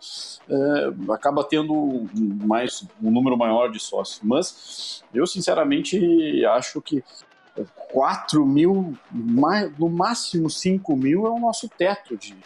é, 0.48 1.12
acaba 1.12 1.44
tendo 1.44 2.06
mais 2.14 2.86
um 3.02 3.10
número 3.10 3.36
maior 3.36 3.70
de 3.70 3.78
sócios. 3.78 4.20
Mas 4.22 5.02
eu 5.12 5.26
sinceramente 5.26 6.44
acho 6.46 6.80
que 6.80 7.02
4 7.90 8.44
mil, 8.46 8.96
no 9.12 9.88
máximo 9.88 10.48
5 10.48 10.96
mil 10.96 11.26
é 11.26 11.30
o 11.30 11.38
nosso 11.38 11.68
teto 11.68 12.16
de, 12.16 12.36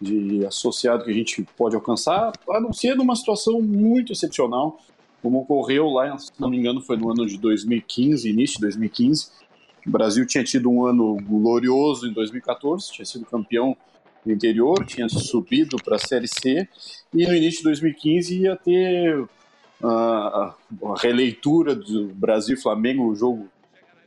de 0.00 0.44
associado 0.46 1.04
que 1.04 1.10
a 1.10 1.14
gente 1.14 1.46
pode 1.56 1.74
alcançar, 1.74 2.32
a 2.50 2.60
não 2.60 2.72
ser 2.72 2.96
numa 2.96 3.16
situação 3.16 3.60
muito 3.60 4.12
excepcional, 4.12 4.78
como 5.22 5.40
ocorreu 5.40 5.88
lá, 5.88 6.18
se 6.18 6.32
não 6.38 6.50
me 6.50 6.58
engano, 6.58 6.80
foi 6.80 6.96
no 6.96 7.08
ano 7.10 7.24
de 7.26 7.38
2015, 7.38 8.28
início 8.28 8.56
de 8.56 8.62
2015, 8.62 9.30
o 9.86 9.90
Brasil 9.90 10.26
tinha 10.26 10.44
tido 10.44 10.70
um 10.70 10.86
ano 10.86 11.16
glorioso 11.16 12.06
em 12.06 12.12
2014, 12.12 12.92
tinha 12.92 13.06
sido 13.06 13.24
campeão 13.26 13.76
do 14.24 14.32
interior, 14.32 14.84
tinha 14.86 15.08
subido 15.08 15.76
para 15.82 15.96
a 15.96 15.98
Série 15.98 16.28
C, 16.28 16.68
e 17.12 17.26
no 17.26 17.34
início 17.34 17.58
de 17.58 17.64
2015 17.64 18.38
ia 18.38 18.56
ter 18.56 19.20
uh, 19.20 19.26
a 19.82 20.54
releitura 21.00 21.74
do 21.74 22.08
Brasil 22.08 22.56
Flamengo, 22.56 23.04
o 23.04 23.16
jogo 23.16 23.48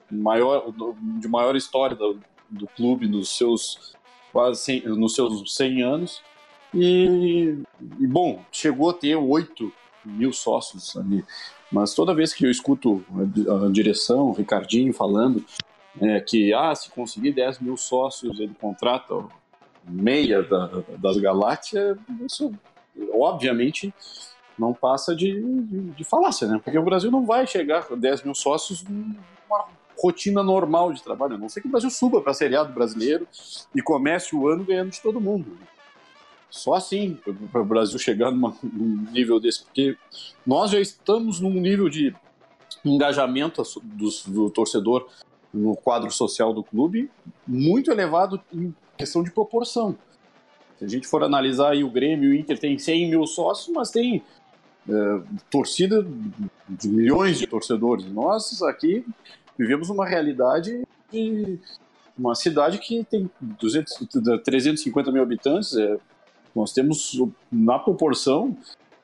maior, 0.09 0.73
de 1.19 1.27
maior 1.27 1.55
história 1.55 1.95
do, 1.95 2.19
do 2.49 2.67
clube 2.67 3.07
nos 3.07 3.37
seus 3.37 3.95
quase 4.31 4.61
100, 4.61 4.81
nos 4.89 5.15
seus 5.15 5.55
100 5.55 5.83
anos. 5.83 6.21
E, 6.73 7.57
e, 7.99 8.07
bom, 8.07 8.43
chegou 8.51 8.89
a 8.89 8.93
ter 8.93 9.15
oito 9.15 9.71
mil 10.03 10.33
sócios 10.33 10.95
ali. 10.97 11.23
Mas 11.71 11.93
toda 11.93 12.13
vez 12.13 12.33
que 12.33 12.45
eu 12.45 12.51
escuto 12.51 13.03
a 13.65 13.71
direção, 13.71 14.29
o 14.29 14.33
Ricardinho 14.33 14.93
falando 14.93 15.43
é, 16.01 16.19
que 16.19 16.53
ah, 16.53 16.73
se 16.75 16.89
conseguir 16.91 17.31
10 17.31 17.59
mil 17.59 17.77
sócios, 17.77 18.39
ele 18.39 18.53
contrata 18.59 19.15
meia 19.87 20.41
da, 20.43 20.83
das 20.97 21.17
galáxias, 21.17 21.97
isso 22.25 22.53
obviamente 23.13 23.93
não 24.57 24.73
passa 24.73 25.15
de, 25.15 25.41
de, 25.41 25.81
de, 25.91 26.03
falácia, 26.03 26.47
né? 26.47 26.59
Porque 26.63 26.77
o 26.77 26.83
Brasil 26.83 27.11
não 27.11 27.25
vai 27.25 27.45
chegar 27.45 27.85
a 27.91 27.95
10 27.95 28.23
mil 28.23 28.33
sócios 28.33 28.83
numa 28.83 29.65
rotina 29.97 30.41
normal 30.41 30.93
de 30.93 31.03
trabalho, 31.03 31.35
a 31.35 31.37
não 31.37 31.49
ser 31.49 31.61
que 31.61 31.67
o 31.67 31.71
Brasil 31.71 31.89
suba 31.89 32.21
para 32.21 32.31
a 32.31 32.35
Série 32.35 32.55
A 32.55 32.63
do 32.63 32.73
brasileiro 32.73 33.27
e 33.73 33.81
comece 33.81 34.35
o 34.35 34.47
ano 34.47 34.63
ganhando 34.63 34.91
de 34.91 35.01
todo 35.01 35.21
mundo. 35.21 35.57
Só 36.55 36.73
assim 36.73 37.19
para 37.51 37.61
o 37.61 37.65
Brasil 37.65 37.99
chegar 37.99 38.31
numa, 38.31 38.55
num 38.63 39.11
nível 39.11 39.41
desse, 39.41 39.61
porque 39.61 39.97
nós 40.47 40.71
já 40.71 40.79
estamos 40.79 41.41
num 41.41 41.51
nível 41.51 41.89
de 41.89 42.15
engajamento 42.85 43.61
do, 43.83 44.09
do 44.27 44.49
torcedor 44.49 45.05
no 45.53 45.75
quadro 45.75 46.09
social 46.09 46.53
do 46.53 46.63
clube 46.63 47.11
muito 47.45 47.91
elevado 47.91 48.39
em 48.53 48.73
questão 48.97 49.21
de 49.21 49.31
proporção. 49.31 49.97
Se 50.79 50.85
a 50.85 50.87
gente 50.87 51.07
for 51.07 51.23
analisar 51.23 51.71
aí 51.71 51.83
o 51.83 51.89
Grêmio, 51.89 52.31
o 52.31 52.33
Inter 52.33 52.57
tem 52.57 52.79
100 52.79 53.09
mil 53.09 53.27
sócios, 53.27 53.75
mas 53.75 53.91
tem 53.91 54.23
é, 54.87 55.21
torcida 55.51 56.07
de 56.69 56.87
milhões 56.87 57.37
de 57.37 57.47
torcedores. 57.47 58.05
Nós 58.05 58.61
aqui 58.61 59.05
vivemos 59.57 59.89
uma 59.89 60.05
realidade 60.05 60.87
de 61.11 61.59
uma 62.17 62.33
cidade 62.33 62.77
que 62.77 63.03
tem 63.03 63.29
200, 63.41 64.07
350 64.41 65.11
mil 65.11 65.21
habitantes, 65.21 65.75
é, 65.75 65.97
nós 66.55 66.71
temos, 66.71 67.21
na 67.51 67.77
proporção, 67.77 68.55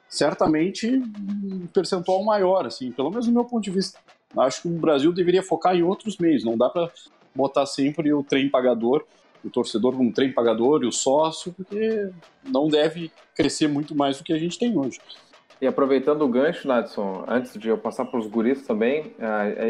certamente 0.08 0.88
um 0.88 1.68
percentual 1.74 2.24
maior, 2.24 2.66
assim, 2.66 2.92
pelo 2.92 3.10
menos 3.10 3.28
do 3.28 3.34
meu 3.34 3.46
ponto 3.46 3.64
de 3.64 3.72
vista. 3.72 4.00
Acho 4.38 4.62
que 4.62 4.68
o 4.68 4.72
Brasil 4.72 5.12
deveria 5.12 5.44
focar 5.44 5.76
em 5.76 5.84
outros 5.84 6.18
meios, 6.18 6.44
não 6.44 6.58
dá 6.58 6.70
para 6.70 6.90
botar 7.36 7.66
sempre 7.66 8.14
o 8.14 8.24
trem 8.24 8.50
pagador, 8.50 9.04
o 9.44 9.50
torcedor 9.50 9.96
como 9.96 10.12
trem 10.14 10.32
pagador 10.32 10.84
e 10.84 10.88
o 10.88 10.92
sócio, 10.92 11.54
porque 11.54 12.10
não 12.44 12.68
deve 12.68 13.12
crescer 13.36 13.68
muito 13.68 13.96
mais 13.96 14.18
do 14.18 14.24
que 14.24 14.34
a 14.34 14.38
gente 14.38 14.58
tem 14.58 14.78
hoje. 14.78 15.00
E 15.62 15.68
aproveitando 15.68 16.24
o 16.24 16.28
gancho, 16.28 16.68
Nadson, 16.68 17.24
antes 17.28 17.54
de 17.54 17.70
eu 17.70 17.78
passar 17.78 18.06
para 18.06 18.20
os 18.20 18.26
guris 18.28 18.66
também, 18.66 19.14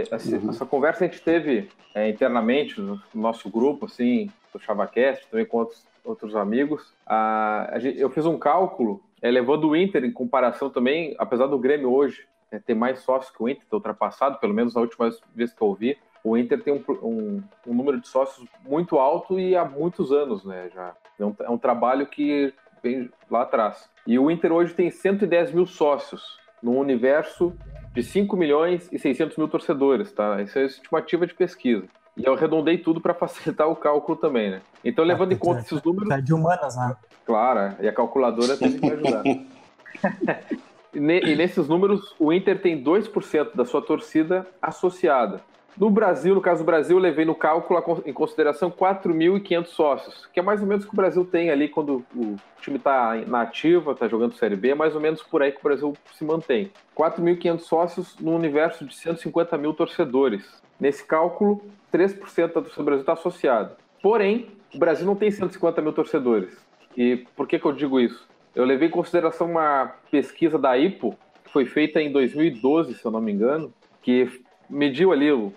essa, 0.10 0.38
uhum. 0.38 0.50
essa, 0.50 0.66
conversa 0.66 1.04
a 1.04 1.08
gente 1.08 1.22
teve 1.22 1.70
é, 1.94 2.10
internamente 2.10 2.80
no 2.80 3.02
nosso 3.14 3.50
grupo, 3.50 3.86
assim, 3.88 4.30
do 4.54 4.60
ChavaCast, 4.60 5.28
também 5.30 5.46
com 5.46 5.58
outros 5.58 5.84
outros 6.04 6.36
amigos. 6.36 6.94
a 7.06 7.78
eu 7.96 8.10
fiz 8.10 8.26
um 8.26 8.38
cálculo, 8.38 9.04
é, 9.22 9.30
levando 9.30 9.70
o 9.70 9.76
Inter 9.76 10.04
em 10.04 10.12
comparação 10.12 10.70
também, 10.70 11.16
apesar 11.18 11.48
do 11.48 11.60
Grêmio 11.60 11.92
hoje 11.92 12.26
é, 12.52 12.60
ter 12.60 12.74
mais 12.74 13.00
sócios 13.00 13.36
que 13.36 13.42
o 13.42 13.48
Inter, 13.48 13.66
ter 13.68 13.76
ultrapassado, 13.76 14.40
pelo 14.40 14.54
menos 14.54 14.74
na 14.74 14.82
última 14.82 15.10
vez 15.34 15.54
que 15.54 15.62
eu 15.62 15.74
vi, 15.74 15.98
o 16.24 16.38
Inter 16.38 16.62
tem 16.62 16.74
um, 16.74 16.84
um, 17.02 17.44
um, 17.68 17.74
número 17.74 18.00
de 18.00 18.08
sócios 18.08 18.48
muito 18.64 18.98
alto 19.00 19.40
e 19.40 19.56
há 19.56 19.66
muitos 19.66 20.12
anos, 20.12 20.46
né? 20.46 20.70
Já 20.74 20.96
é 21.20 21.26
um, 21.26 21.36
é 21.40 21.50
um, 21.50 21.58
trabalho 21.58 22.06
que 22.06 22.54
vem 22.84 23.10
lá 23.30 23.42
atrás. 23.42 23.90
E 24.06 24.20
o 24.20 24.30
Inter 24.30 24.52
hoje 24.52 24.74
tem 24.74 24.92
110 24.92 25.52
mil 25.52 25.66
sócios 25.66 26.40
no 26.62 26.78
universo 26.78 27.56
de 27.94 28.04
5 28.04 28.38
milhões 28.38 28.88
e 28.92 29.00
600 29.00 29.36
mil 29.38 29.48
torcedores, 29.48 30.12
tá? 30.12 30.42
Isso 30.42 30.60
é 30.60 30.66
estimativa 30.66 31.26
de 31.26 31.34
pesquisa. 31.34 31.88
E 32.22 32.26
eu 32.26 32.34
arredondei 32.34 32.78
tudo 32.78 33.02
para 33.02 33.14
facilitar 33.16 33.68
o 33.68 33.76
cálculo 33.76 34.18
também, 34.18 34.52
né? 34.52 34.62
Então, 34.84 35.04
levando 35.04 35.32
em 35.32 35.38
conta 35.38 35.62
esses 35.62 35.82
números. 35.82 36.10
É 36.10 36.22
de 36.22 36.34
humanas, 36.34 36.76
né? 36.76 36.96
Claro, 37.26 37.76
e 37.80 37.88
a 37.88 37.94
calculadora 37.94 38.58
teve 38.58 38.80
que 38.80 38.92
ajudar. 38.92 39.24
e 40.94 41.36
nesses 41.36 41.68
números, 41.68 42.16
o 42.20 42.34
Inter 42.34 42.62
tem 42.62 42.84
2% 42.84 43.56
da 43.56 43.66
sua 43.66 43.82
torcida 43.82 44.46
associada. 44.62 45.42
No 45.78 45.90
Brasil, 45.90 46.36
no 46.36 46.42
caso 46.42 46.64
do 46.64 46.66
Brasil, 46.66 46.98
eu 46.98 47.02
levei 47.02 47.24
no 47.24 47.34
cálculo 47.34 48.04
em 48.06 48.12
consideração 48.12 48.70
4.500 48.70 49.66
sócios, 49.68 50.30
que 50.34 50.40
é 50.40 50.44
mais 50.44 50.62
ou 50.62 50.68
menos 50.68 50.84
o 50.84 50.88
que 50.88 50.94
o 50.94 50.98
Brasil 50.98 51.24
tem 51.26 51.50
ali 51.50 51.70
quando 51.70 52.04
o 52.14 52.36
time 52.62 52.78
está 52.78 53.16
na 53.26 53.42
ativa, 53.42 53.94
está 53.94 54.08
jogando 54.08 54.36
Série 54.36 54.58
B, 54.58 54.72
é 54.72 54.76
mais 54.76 54.96
ou 54.96 55.02
menos 55.02 55.24
por 55.24 55.42
aí 55.42 55.52
que 55.52 55.60
o 55.60 55.64
Brasil 55.64 55.94
se 56.14 56.26
mantém. 56.26 56.72
4.500 56.96 57.60
sócios 57.62 58.16
no 58.20 58.36
universo 58.36 58.86
de 58.86 58.94
150 58.94 59.58
mil 59.58 59.74
torcedores. 59.74 60.62
Nesse 60.82 61.06
cálculo, 61.06 61.62
3% 61.94 62.48
da 62.48 62.54
torcida 62.54 62.78
do 62.78 62.84
Brasil 62.84 63.02
está 63.02 63.14
associada. 63.14 63.78
Porém, 64.02 64.48
o 64.74 64.80
Brasil 64.80 65.06
não 65.06 65.16
tem 65.16 65.30
150 65.30 65.80
mil 65.80 65.94
torcedores. 65.94 66.58
E 66.98 67.18
por 67.36 67.48
que, 67.48 67.60
que 67.60 67.66
eu 67.66 67.72
digo 67.72 68.00
isso? 68.00 68.28
Eu 68.56 68.66
levei 68.66 68.88
em 68.88 68.92
consideração 68.92 69.52
uma 69.52 69.94
pesquisa 70.10 70.58
da 70.58 70.76
IPO, 70.76 71.16
que 71.44 71.52
foi 71.52 71.68
feita 71.68 72.02
em 72.02 72.12
2012, 72.12 72.96
se 72.96 73.06
eu 73.06 73.12
não 73.12 73.22
me 73.22 73.32
engano, 73.32 73.72
que 74.02 74.42
mediu 74.68 75.12
ali, 75.12 75.32
uh, 75.32 75.52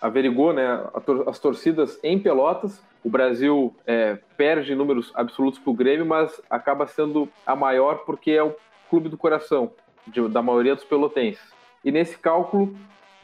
averigou 0.00 0.52
né, 0.52 0.84
as 1.28 1.38
torcidas 1.38 1.96
em 2.02 2.18
Pelotas. 2.18 2.82
O 3.04 3.08
Brasil 3.08 3.72
é, 3.86 4.18
perde 4.36 4.74
números 4.74 5.12
absolutos 5.14 5.60
para 5.60 5.70
o 5.70 5.74
Grêmio, 5.74 6.04
mas 6.04 6.42
acaba 6.50 6.88
sendo 6.88 7.28
a 7.46 7.54
maior 7.54 7.98
porque 8.04 8.32
é 8.32 8.42
o 8.42 8.56
clube 8.90 9.08
do 9.08 9.16
coração 9.16 9.70
de, 10.04 10.26
da 10.28 10.42
maioria 10.42 10.74
dos 10.74 10.84
pelotenses. 10.84 11.54
E 11.84 11.92
nesse 11.92 12.18
cálculo, 12.18 12.76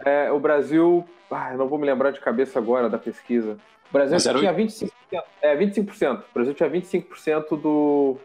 é, 0.04 0.30
o 0.30 0.38
Brasil. 0.38 1.04
Ah, 1.30 1.54
não 1.56 1.68
vou 1.68 1.78
me 1.78 1.86
lembrar 1.86 2.10
de 2.10 2.20
cabeça 2.20 2.58
agora 2.58 2.88
da 2.88 2.98
pesquisa. 2.98 3.56
O 3.88 3.92
Brasil 3.92 4.14
Mas 4.14 4.40
tinha 4.40 4.54
25%. 4.54 4.92
É, 5.40 5.56
25%. 5.56 6.20
O 6.20 6.24
Brasil 6.34 6.54
tinha 6.54 6.70
25% 6.70 7.60
do. 7.60 8.16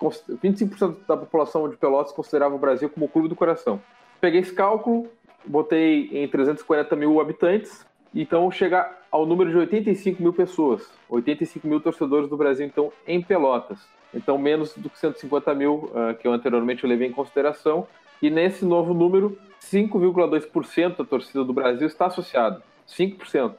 25% 0.00 0.96
da 1.06 1.16
população 1.16 1.68
de 1.68 1.76
Pelotas 1.76 2.12
considerava 2.12 2.54
o 2.54 2.58
Brasil 2.58 2.90
como 2.90 3.06
o 3.06 3.08
clube 3.08 3.28
do 3.28 3.36
coração. 3.36 3.80
Peguei 4.20 4.40
esse 4.40 4.52
cálculo, 4.52 5.08
botei 5.44 6.08
em 6.12 6.26
340 6.26 6.96
mil 6.96 7.20
habitantes, 7.20 7.86
então 8.12 8.50
chega 8.50 8.90
ao 9.12 9.24
número 9.24 9.50
de 9.50 9.56
85 9.56 10.20
mil 10.20 10.32
pessoas. 10.32 10.88
85 11.08 11.68
mil 11.68 11.80
torcedores 11.80 12.28
do 12.28 12.36
Brasil, 12.36 12.66
então, 12.66 12.92
em 13.06 13.22
Pelotas. 13.22 13.78
Então, 14.14 14.36
menos 14.36 14.74
do 14.74 14.90
que 14.90 14.98
150 14.98 15.54
mil 15.54 15.90
uh, 15.92 16.14
que 16.18 16.26
eu 16.26 16.32
anteriormente 16.32 16.86
levei 16.86 17.08
em 17.08 17.12
consideração. 17.12 17.86
E 18.22 18.30
nesse 18.30 18.64
novo 18.64 18.94
número, 18.94 19.36
5,2% 19.60 20.96
da 20.96 21.04
torcida 21.04 21.44
do 21.44 21.52
Brasil 21.52 21.88
está 21.88 22.06
associada. 22.06 22.62
5%. 22.88 23.54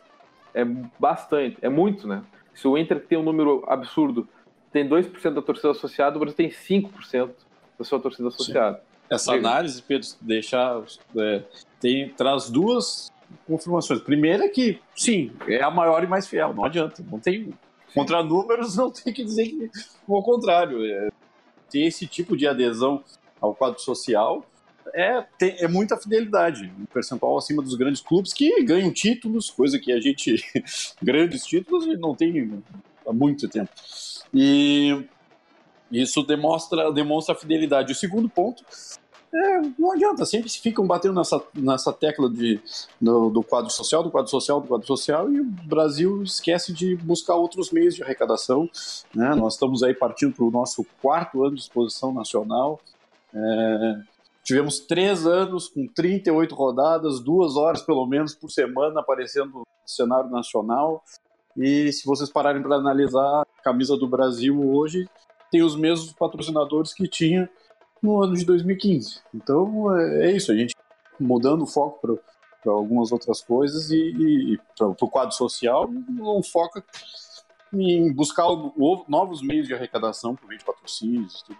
É 0.54 0.64
bastante, 0.98 1.58
é 1.62 1.68
muito, 1.68 2.08
né? 2.08 2.24
Se 2.54 2.68
o 2.68 2.78
Inter 2.78 3.06
tem 3.06 3.18
um 3.18 3.24
número 3.24 3.64
absurdo, 3.68 4.28
tem 4.72 4.88
2% 4.88 5.34
da 5.34 5.42
torcida 5.42 5.72
associada, 5.72 6.16
o 6.16 6.20
Brasil 6.20 6.38
tem 6.38 6.50
5% 6.50 7.32
da 7.78 7.84
sua 7.84 8.00
torcida 8.00 8.28
associada. 8.30 8.78
Sim. 8.78 8.84
Essa 9.10 9.34
análise, 9.34 9.82
Pedro, 9.82 10.08
deixar, 10.22 10.82
é, 11.18 11.44
tem, 11.80 12.10
traz 12.10 12.50
duas 12.50 13.12
confirmações. 13.46 14.00
Primeira 14.02 14.46
é 14.46 14.50
que, 14.50 14.80
sim, 14.96 15.32
é 15.48 15.62
a 15.62 15.70
maior 15.70 16.04
e 16.04 16.08
mais 16.08 16.28
fiel, 16.28 16.54
não 16.54 16.64
adianta. 16.64 17.04
Não 17.12 17.20
tem. 17.20 17.54
Contra 17.94 18.24
números, 18.24 18.78
não 18.78 18.90
tem 18.90 19.14
que 19.14 19.24
dizer 19.24 19.48
que. 19.48 19.70
Ao 20.08 20.24
contrário, 20.24 20.86
é, 20.86 21.10
tem 21.70 21.86
esse 21.86 22.08
tipo 22.08 22.38
de 22.38 22.48
adesão 22.48 23.04
ao 23.42 23.54
quadro 23.54 23.80
social 23.80 24.46
é, 24.94 25.24
tem, 25.38 25.56
é 25.60 25.68
muita 25.68 25.98
fidelidade. 25.98 26.72
Um 26.80 26.86
percentual 26.86 27.38
acima 27.38 27.62
dos 27.62 27.76
grandes 27.76 28.02
clubes 28.02 28.34
que 28.34 28.64
ganham 28.64 28.92
títulos, 28.92 29.50
coisa 29.50 29.80
que 29.80 29.92
a 29.92 30.00
gente. 30.00 30.44
grandes 31.02 31.46
títulos 31.46 31.86
não 32.00 32.16
tem 32.16 32.64
há 33.06 33.14
muito 33.14 33.48
tempo. 33.48 33.72
E 34.34 35.06
isso 35.92 36.24
demonstra, 36.24 36.92
demonstra 36.92 37.36
a 37.36 37.38
fidelidade. 37.38 37.92
O 37.92 37.96
segundo 37.96 38.28
ponto 38.28 38.64
é, 39.34 39.62
não 39.80 39.92
adianta, 39.92 40.26
sempre 40.26 40.48
se 40.48 40.60
ficam 40.60 40.86
batendo 40.86 41.16
nessa, 41.16 41.42
nessa 41.56 41.92
tecla 41.92 42.30
de, 42.30 42.62
do, 43.02 43.32
do, 43.32 43.42
quadro 43.42 43.72
social, 43.72 44.04
do 44.04 44.12
quadro 44.12 44.30
social, 44.30 44.62
do 44.62 44.68
quadro 44.68 44.86
social, 44.86 45.32
e 45.32 45.40
o 45.40 45.44
Brasil 45.44 46.22
esquece 46.22 46.72
de 46.72 46.96
buscar 46.96 47.34
outros 47.34 47.72
meios 47.72 47.96
de 47.96 48.04
arrecadação. 48.04 48.70
Né? 49.14 49.34
Nós 49.34 49.54
estamos 49.54 49.82
aí 49.82 49.96
partindo 49.96 50.36
para 50.36 50.46
o 50.46 50.52
nosso 50.52 50.86
quarto 51.02 51.44
ano 51.44 51.56
de 51.56 51.62
exposição 51.62 52.14
nacional. 52.14 52.80
É, 53.34 54.02
Tivemos 54.44 54.80
três 54.80 55.26
anos 55.26 55.70
com 55.70 55.88
38 55.88 56.54
rodadas, 56.54 57.22
duas 57.22 57.56
horas 57.56 57.82
pelo 57.82 58.06
menos 58.06 58.36
por 58.36 58.52
semana 58.52 59.00
aparecendo 59.00 59.60
no 59.60 59.64
cenário 59.86 60.30
nacional. 60.30 61.02
E 61.56 61.92
se 61.94 62.06
vocês 62.06 62.30
pararem 62.30 62.62
para 62.62 62.76
analisar, 62.76 63.42
a 63.42 63.62
camisa 63.64 63.96
do 63.96 64.08
Brasil 64.08 64.60
hoje 64.70 65.08
tem 65.50 65.64
os 65.64 65.78
mesmos 65.78 66.12
patrocinadores 66.12 66.94
que 66.94 67.08
tinha 67.08 67.50
no 68.02 68.22
ano 68.22 68.36
de 68.36 68.44
2015. 68.44 69.22
Então 69.34 69.96
é, 69.96 70.28
é 70.28 70.32
isso, 70.32 70.52
a 70.52 70.56
gente 70.56 70.76
mudando 71.18 71.62
o 71.62 71.68
foco 71.68 72.20
para 72.62 72.74
algumas 72.74 73.14
outras 73.14 73.42
coisas 73.42 73.92
e, 73.92 73.98
e 73.98 74.60
para 74.78 74.88
o 74.88 75.10
quadro 75.10 75.34
social, 75.34 75.90
não 75.90 76.44
foca 76.44 76.84
em 77.72 78.12
buscar 78.14 78.48
novos 79.08 79.42
meios 79.42 79.68
de 79.68 79.74
arrecadação 79.74 80.36
por 80.36 80.48
meio 80.48 80.60
de 80.60 80.66
patrocínios 80.66 81.42
e 81.42 81.46
tudo 81.46 81.60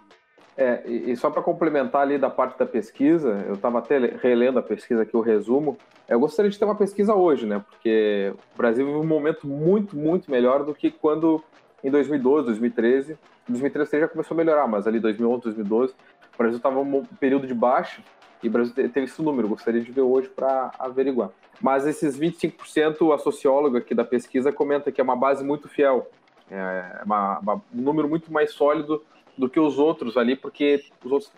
é, 0.56 0.88
e, 0.88 1.16
só 1.16 1.30
para 1.30 1.42
complementar 1.42 2.02
ali 2.02 2.16
da 2.16 2.30
parte 2.30 2.56
da 2.58 2.66
pesquisa, 2.66 3.44
eu 3.46 3.54
estava 3.54 3.80
até 3.80 3.98
relendo 3.98 4.58
a 4.58 4.62
pesquisa 4.62 5.02
aqui, 5.02 5.16
o 5.16 5.20
resumo. 5.20 5.76
Eu 6.08 6.20
gostaria 6.20 6.50
de 6.50 6.58
ter 6.58 6.64
uma 6.64 6.76
pesquisa 6.76 7.14
hoje, 7.14 7.44
né? 7.44 7.64
Porque 7.68 8.32
o 8.54 8.56
Brasil 8.56 8.86
vive 8.86 8.98
um 8.98 9.04
momento 9.04 9.46
muito, 9.48 9.96
muito 9.96 10.30
melhor 10.30 10.64
do 10.64 10.72
que 10.72 10.90
quando 10.92 11.42
em 11.82 11.90
2012, 11.90 12.46
2013. 12.46 13.18
2013 13.48 14.00
já 14.00 14.08
começou 14.08 14.34
a 14.34 14.38
melhorar, 14.38 14.68
mas 14.68 14.86
ali 14.86 15.00
2011, 15.00 15.42
2012, 15.42 15.92
O 15.92 16.38
Brasil 16.38 16.56
estava 16.56 16.78
um 16.78 17.04
período 17.20 17.46
de 17.46 17.54
baixa 17.54 18.00
e 18.42 18.48
o 18.48 18.50
Brasil 18.50 18.72
teve 18.74 19.04
esse 19.04 19.20
número, 19.20 19.48
gostaria 19.48 19.80
de 19.80 19.90
ver 19.90 20.02
hoje 20.02 20.28
para 20.28 20.70
averiguar. 20.78 21.30
Mas 21.60 21.86
esses 21.86 22.18
25%, 22.18 23.12
a 23.14 23.18
socióloga 23.18 23.78
aqui 23.78 23.94
da 23.94 24.04
pesquisa 24.04 24.52
comenta 24.52 24.92
que 24.92 25.00
é 25.00 25.04
uma 25.04 25.16
base 25.16 25.44
muito 25.44 25.68
fiel, 25.68 26.10
é 26.50 27.02
uma, 27.04 27.38
uma, 27.38 27.54
um 27.54 27.80
número 27.80 28.08
muito 28.08 28.32
mais 28.32 28.52
sólido 28.52 29.02
do 29.36 29.48
que 29.48 29.58
os 29.58 29.78
outros 29.78 30.16
ali, 30.16 30.36
porque 30.36 30.84
os 31.04 31.12
outros, 31.12 31.32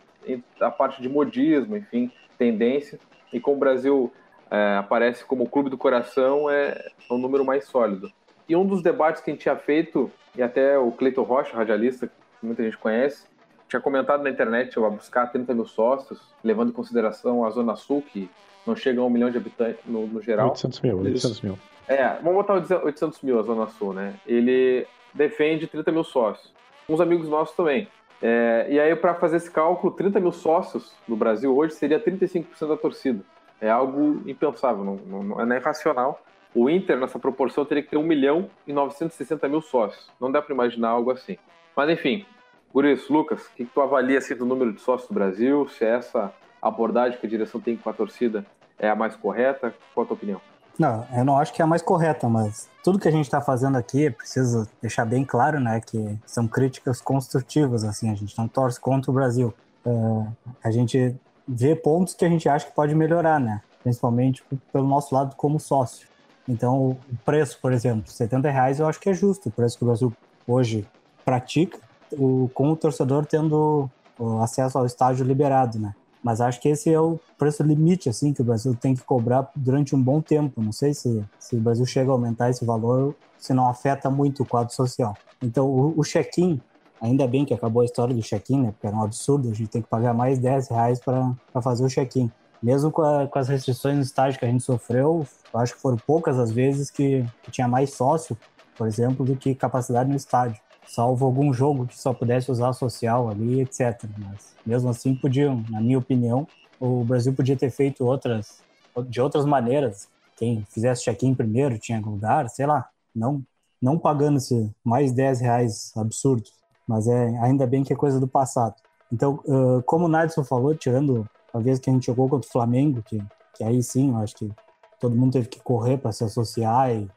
a 0.60 0.70
parte 0.70 1.00
de 1.00 1.08
modismo, 1.08 1.76
enfim, 1.76 2.10
tendência, 2.38 2.98
e 3.32 3.40
como 3.40 3.56
o 3.56 3.60
Brasil 3.60 4.12
é, 4.50 4.76
aparece 4.76 5.24
como 5.24 5.44
o 5.44 5.48
clube 5.48 5.70
do 5.70 5.78
coração, 5.78 6.50
é, 6.50 6.90
é 7.10 7.12
um 7.12 7.18
número 7.18 7.44
mais 7.44 7.66
sólido. 7.66 8.10
E 8.48 8.54
um 8.54 8.64
dos 8.64 8.82
debates 8.82 9.20
que 9.20 9.30
a 9.30 9.34
gente 9.34 9.42
tinha 9.42 9.56
feito, 9.56 10.10
e 10.36 10.42
até 10.42 10.78
o 10.78 10.92
Cleiton 10.92 11.22
Rocha, 11.22 11.56
radialista, 11.56 12.06
que 12.06 12.46
muita 12.46 12.62
gente 12.62 12.78
conhece, 12.78 13.26
tinha 13.68 13.80
comentado 13.80 14.22
na 14.22 14.30
internet 14.30 14.76
eu 14.76 14.88
buscar 14.90 15.26
30 15.26 15.52
mil 15.54 15.66
sócios, 15.66 16.20
levando 16.44 16.70
em 16.70 16.72
consideração 16.72 17.44
a 17.44 17.50
Zona 17.50 17.74
Sul, 17.74 18.02
que 18.02 18.30
não 18.66 18.76
chega 18.76 19.00
a 19.00 19.04
um 19.04 19.10
milhão 19.10 19.30
de 19.30 19.38
habitantes 19.38 19.80
no, 19.84 20.06
no 20.06 20.22
geral. 20.22 20.48
800 20.50 20.80
mil, 20.80 20.98
800 20.98 21.40
mil. 21.40 21.58
É, 21.88 22.14
vamos 22.22 22.34
botar 22.34 22.54
800 22.54 23.20
mil 23.22 23.38
a 23.38 23.42
Zona 23.42 23.66
Sul, 23.68 23.92
né? 23.92 24.14
Ele 24.26 24.86
defende 25.14 25.66
30 25.66 25.92
mil 25.92 26.04
sócios. 26.04 26.52
Uns 26.88 27.00
amigos 27.00 27.28
nossos 27.28 27.56
também. 27.56 27.88
É, 28.22 28.66
e 28.70 28.80
aí, 28.80 28.94
para 28.96 29.14
fazer 29.14 29.36
esse 29.36 29.50
cálculo, 29.50 29.92
30 29.92 30.20
mil 30.20 30.32
sócios 30.32 30.94
no 31.06 31.16
Brasil 31.16 31.54
hoje 31.54 31.74
seria 31.74 32.00
35% 32.00 32.68
da 32.68 32.76
torcida. 32.76 33.22
É 33.60 33.68
algo 33.68 34.22
impensável, 34.28 34.84
não, 34.84 34.96
não, 34.96 35.22
não 35.22 35.40
é 35.40 35.46
nem 35.46 35.58
racional. 35.58 36.20
O 36.54 36.70
Inter, 36.70 36.98
nessa 36.98 37.18
proporção, 37.18 37.64
teria 37.64 37.82
que 37.82 37.90
ter 37.90 37.96
1 37.98 38.02
milhão 38.02 38.50
e 38.66 38.72
960 38.72 39.46
mil 39.48 39.60
sócios. 39.60 40.10
Não 40.20 40.30
dá 40.32 40.40
para 40.40 40.54
imaginar 40.54 40.90
algo 40.90 41.10
assim. 41.10 41.36
Mas, 41.74 41.90
enfim, 41.90 42.24
por 42.72 42.84
isso, 42.84 43.12
Lucas, 43.12 43.46
o 43.46 43.54
que, 43.54 43.64
que 43.64 43.70
tu 43.72 43.80
avalia 43.80 44.18
assim, 44.18 44.34
do 44.34 44.46
número 44.46 44.72
de 44.72 44.80
sócios 44.80 45.08
do 45.08 45.14
Brasil? 45.14 45.68
Se 45.68 45.84
essa 45.84 46.32
abordagem 46.60 47.18
que 47.18 47.26
a 47.26 47.30
direção 47.30 47.60
tem 47.60 47.76
com 47.76 47.90
a 47.90 47.92
torcida 47.92 48.44
é 48.78 48.88
a 48.88 48.94
mais 48.94 49.14
correta? 49.16 49.74
Qual 49.94 50.04
a 50.04 50.06
tua 50.06 50.14
opinião? 50.14 50.40
Não, 50.78 51.06
eu 51.12 51.24
não 51.24 51.38
acho 51.38 51.52
que 51.52 51.62
é 51.62 51.64
a 51.64 51.68
mais 51.68 51.80
correta, 51.80 52.28
mas 52.28 52.68
tudo 52.84 52.98
que 52.98 53.08
a 53.08 53.10
gente 53.10 53.24
está 53.24 53.40
fazendo 53.40 53.76
aqui, 53.78 54.10
preciso 54.10 54.68
deixar 54.80 55.04
bem 55.06 55.24
claro, 55.24 55.58
né, 55.58 55.80
que 55.80 56.18
são 56.26 56.46
críticas 56.46 57.00
construtivas, 57.00 57.82
assim, 57.82 58.10
a 58.10 58.14
gente 58.14 58.36
não 58.36 58.46
torce 58.46 58.78
contra 58.78 59.10
o 59.10 59.14
Brasil. 59.14 59.54
Uh, 59.84 60.26
a 60.62 60.70
gente 60.70 61.16
vê 61.48 61.74
pontos 61.74 62.14
que 62.14 62.24
a 62.24 62.28
gente 62.28 62.48
acha 62.48 62.66
que 62.66 62.72
pode 62.72 62.94
melhorar, 62.94 63.40
né, 63.40 63.62
principalmente 63.82 64.44
pelo 64.72 64.86
nosso 64.86 65.14
lado 65.14 65.34
como 65.34 65.58
sócio. 65.58 66.06
Então, 66.48 66.90
o 66.90 66.98
preço, 67.24 67.58
por 67.60 67.72
exemplo, 67.72 68.10
70 68.10 68.50
reais 68.50 68.78
eu 68.78 68.86
acho 68.86 69.00
que 69.00 69.08
é 69.08 69.14
justo, 69.14 69.48
o 69.48 69.52
preço 69.52 69.78
que 69.78 69.84
o 69.84 69.86
Brasil 69.86 70.12
hoje 70.46 70.86
pratica, 71.24 71.78
o, 72.12 72.50
com 72.54 72.70
o 72.70 72.76
torcedor 72.76 73.26
tendo 73.26 73.90
o 74.18 74.40
acesso 74.40 74.78
ao 74.78 74.86
estádio 74.86 75.24
liberado, 75.24 75.78
né? 75.78 75.94
Mas 76.26 76.40
acho 76.40 76.60
que 76.60 76.68
esse 76.68 76.92
é 76.92 77.00
o 77.00 77.20
preço 77.38 77.62
limite, 77.62 78.08
assim, 78.08 78.32
que 78.32 78.42
o 78.42 78.44
Brasil 78.44 78.74
tem 78.74 78.96
que 78.96 79.04
cobrar 79.04 79.48
durante 79.54 79.94
um 79.94 80.02
bom 80.02 80.20
tempo. 80.20 80.60
Não 80.60 80.72
sei 80.72 80.92
se, 80.92 81.24
se 81.38 81.54
o 81.54 81.60
Brasil 81.60 81.86
chega 81.86 82.10
a 82.10 82.14
aumentar 82.14 82.50
esse 82.50 82.64
valor, 82.64 83.14
se 83.38 83.54
não 83.54 83.68
afeta 83.68 84.10
muito 84.10 84.42
o 84.42 84.44
quadro 84.44 84.74
social. 84.74 85.16
Então, 85.40 85.68
o, 85.68 85.94
o 85.96 86.02
check-in, 86.02 86.60
ainda 87.00 87.28
bem 87.28 87.44
que 87.44 87.54
acabou 87.54 87.80
a 87.80 87.84
história 87.84 88.12
do 88.12 88.20
check-in, 88.22 88.60
né? 88.60 88.72
Porque 88.72 88.88
era 88.88 88.96
um 88.96 89.04
absurdo, 89.04 89.48
a 89.48 89.54
gente 89.54 89.68
tem 89.68 89.80
que 89.80 89.86
pagar 89.86 90.12
mais 90.14 90.40
10 90.40 90.66
reais 90.66 90.98
para 90.98 91.32
fazer 91.62 91.84
o 91.84 91.88
check-in. 91.88 92.28
Mesmo 92.60 92.90
com, 92.90 93.02
a, 93.02 93.28
com, 93.28 93.38
as 93.38 93.46
restrições 93.46 93.94
no 93.94 94.02
estádio 94.02 94.40
que 94.40 94.44
a 94.44 94.48
gente 94.48 94.64
sofreu, 94.64 95.24
acho 95.54 95.76
que 95.76 95.80
foram 95.80 95.96
poucas 95.96 96.40
as 96.40 96.50
vezes 96.50 96.90
que, 96.90 97.24
que 97.44 97.52
tinha 97.52 97.68
mais 97.68 97.94
sócio, 97.94 98.36
por 98.76 98.88
exemplo, 98.88 99.24
do 99.24 99.36
que 99.36 99.54
capacidade 99.54 100.10
no 100.10 100.16
estádio 100.16 100.60
salvo 100.86 101.24
algum 101.26 101.52
jogo 101.52 101.86
que 101.86 101.98
só 101.98 102.12
pudesse 102.12 102.50
usar 102.50 102.72
social 102.72 103.28
ali, 103.28 103.60
etc. 103.60 104.04
Mas 104.18 104.54
mesmo 104.64 104.88
assim 104.88 105.14
podiam, 105.14 105.64
na 105.68 105.80
minha 105.80 105.98
opinião, 105.98 106.46
o 106.80 107.04
Brasil 107.04 107.32
podia 107.32 107.56
ter 107.56 107.70
feito 107.70 108.04
outras 108.04 108.60
de 109.08 109.20
outras 109.20 109.44
maneiras. 109.44 110.08
Quem 110.36 110.64
fizesse 110.70 111.04
check-in 111.04 111.34
primeiro 111.34 111.78
tinha 111.78 112.00
lugar, 112.00 112.48
sei 112.48 112.66
lá, 112.66 112.88
não 113.14 113.42
não 113.80 113.98
pagando 113.98 114.38
esse 114.38 114.74
mais 114.82 115.12
10 115.12 115.40
reais 115.40 115.92
absurdo, 115.96 116.44
mas 116.88 117.06
é 117.06 117.38
ainda 117.40 117.66
bem 117.66 117.84
que 117.84 117.92
é 117.92 117.96
coisa 117.96 118.18
do 118.18 118.26
passado. 118.26 118.74
Então, 119.12 119.38
como 119.84 120.06
o 120.06 120.08
Nadson 120.08 120.42
falou, 120.42 120.74
tirando 120.74 121.28
a 121.52 121.58
vez 121.58 121.78
que 121.78 121.90
a 121.90 121.92
gente 121.92 122.06
jogou 122.06 122.28
contra 122.28 122.48
o 122.48 122.52
Flamengo, 122.52 123.02
que, 123.02 123.22
que 123.54 123.62
aí 123.62 123.82
sim, 123.82 124.10
eu 124.10 124.16
acho 124.16 124.34
que 124.34 124.50
todo 124.98 125.14
mundo 125.14 125.34
teve 125.34 125.48
que 125.48 125.60
correr 125.60 125.98
para 125.98 126.10
se 126.10 126.24
associar 126.24 126.90
e 126.90 127.08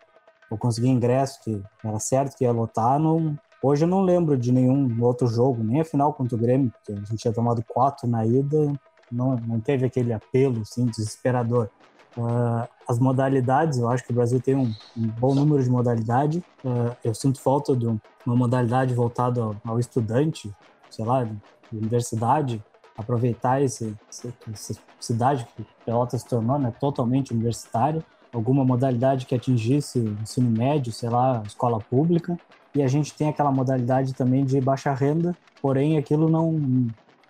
ou 0.49 0.57
conseguir 0.57 0.89
ingresso, 0.89 1.39
que 1.43 1.61
era 1.83 1.99
certo 1.99 2.35
que 2.35 2.43
ia 2.43 2.51
lotar, 2.51 2.99
não, 2.99 3.37
Hoje 3.61 3.83
eu 3.83 3.87
não 3.87 4.01
lembro 4.01 4.37
de 4.37 4.51
nenhum 4.51 5.03
outro 5.03 5.27
jogo, 5.27 5.61
nem 5.63 5.81
a 5.81 5.85
final 5.85 6.13
contra 6.13 6.35
o 6.35 6.39
Grêmio, 6.39 6.71
porque 6.71 6.93
a 6.93 6.95
gente 6.95 7.17
tinha 7.17 7.33
tomado 7.33 7.63
quatro 7.67 8.07
na 8.07 8.25
ida, 8.25 8.73
não, 9.11 9.35
não 9.35 9.59
teve 9.59 9.85
aquele 9.85 10.13
apelo 10.13 10.61
assim, 10.61 10.85
desesperador. 10.85 11.69
Uh, 12.17 12.67
as 12.87 12.99
modalidades, 12.99 13.77
eu 13.77 13.89
acho 13.89 14.03
que 14.03 14.11
o 14.11 14.15
Brasil 14.15 14.41
tem 14.41 14.55
um, 14.55 14.73
um 14.97 15.07
bom 15.07 15.35
número 15.35 15.61
de 15.63 15.69
modalidade. 15.69 16.43
Uh, 16.63 16.95
eu 17.03 17.13
sinto 17.13 17.39
falta 17.39 17.75
de 17.75 17.85
uma 17.85 18.35
modalidade 18.35 18.93
voltada 18.93 19.41
ao, 19.41 19.55
ao, 19.65 19.79
estudante, 19.79 20.51
sei 20.89 21.05
lá, 21.05 21.23
de 21.23 21.77
universidade, 21.77 22.63
aproveitar 22.97 23.61
esse, 23.61 23.95
esse, 24.09 24.33
essa 24.51 24.73
cidade 24.99 25.47
que 25.55 25.65
Pelotas 25.85 26.21
se 26.21 26.27
tornou 26.27 26.57
né, 26.57 26.73
totalmente 26.79 27.31
universitária, 27.31 28.03
alguma 28.33 28.65
modalidade 28.65 29.25
que 29.25 29.35
atingisse 29.35 29.99
ensino 30.21 30.49
médio, 30.49 30.91
sei 30.91 31.09
lá, 31.09 31.41
escola 31.45 31.79
pública, 31.79 32.37
e 32.73 32.81
a 32.81 32.87
gente 32.87 33.13
tem 33.13 33.29
aquela 33.29 33.51
modalidade 33.51 34.13
também 34.13 34.45
de 34.45 34.59
baixa 34.61 34.93
renda, 34.93 35.35
porém 35.61 35.97
aquilo 35.97 36.29
não, 36.29 36.87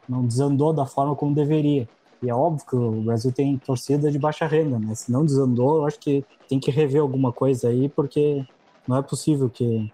não 0.07 0.25
desandou 0.25 0.73
da 0.73 0.85
forma 0.85 1.15
como 1.15 1.33
deveria. 1.33 1.87
E 2.21 2.29
é 2.29 2.35
óbvio 2.35 2.65
que 2.67 2.75
o 2.75 3.01
Brasil 3.01 3.31
tem 3.31 3.57
torcida 3.57 4.11
de 4.11 4.19
baixa 4.19 4.45
renda, 4.45 4.77
né? 4.77 4.93
Se 4.93 5.11
não 5.11 5.25
desandou, 5.25 5.77
eu 5.77 5.85
acho 5.85 5.99
que 5.99 6.25
tem 6.49 6.59
que 6.59 6.69
rever 6.69 7.01
alguma 7.01 7.31
coisa 7.31 7.69
aí, 7.69 7.87
porque 7.87 8.45
não 8.85 8.97
é 8.97 9.01
possível 9.01 9.49
que, 9.49 9.91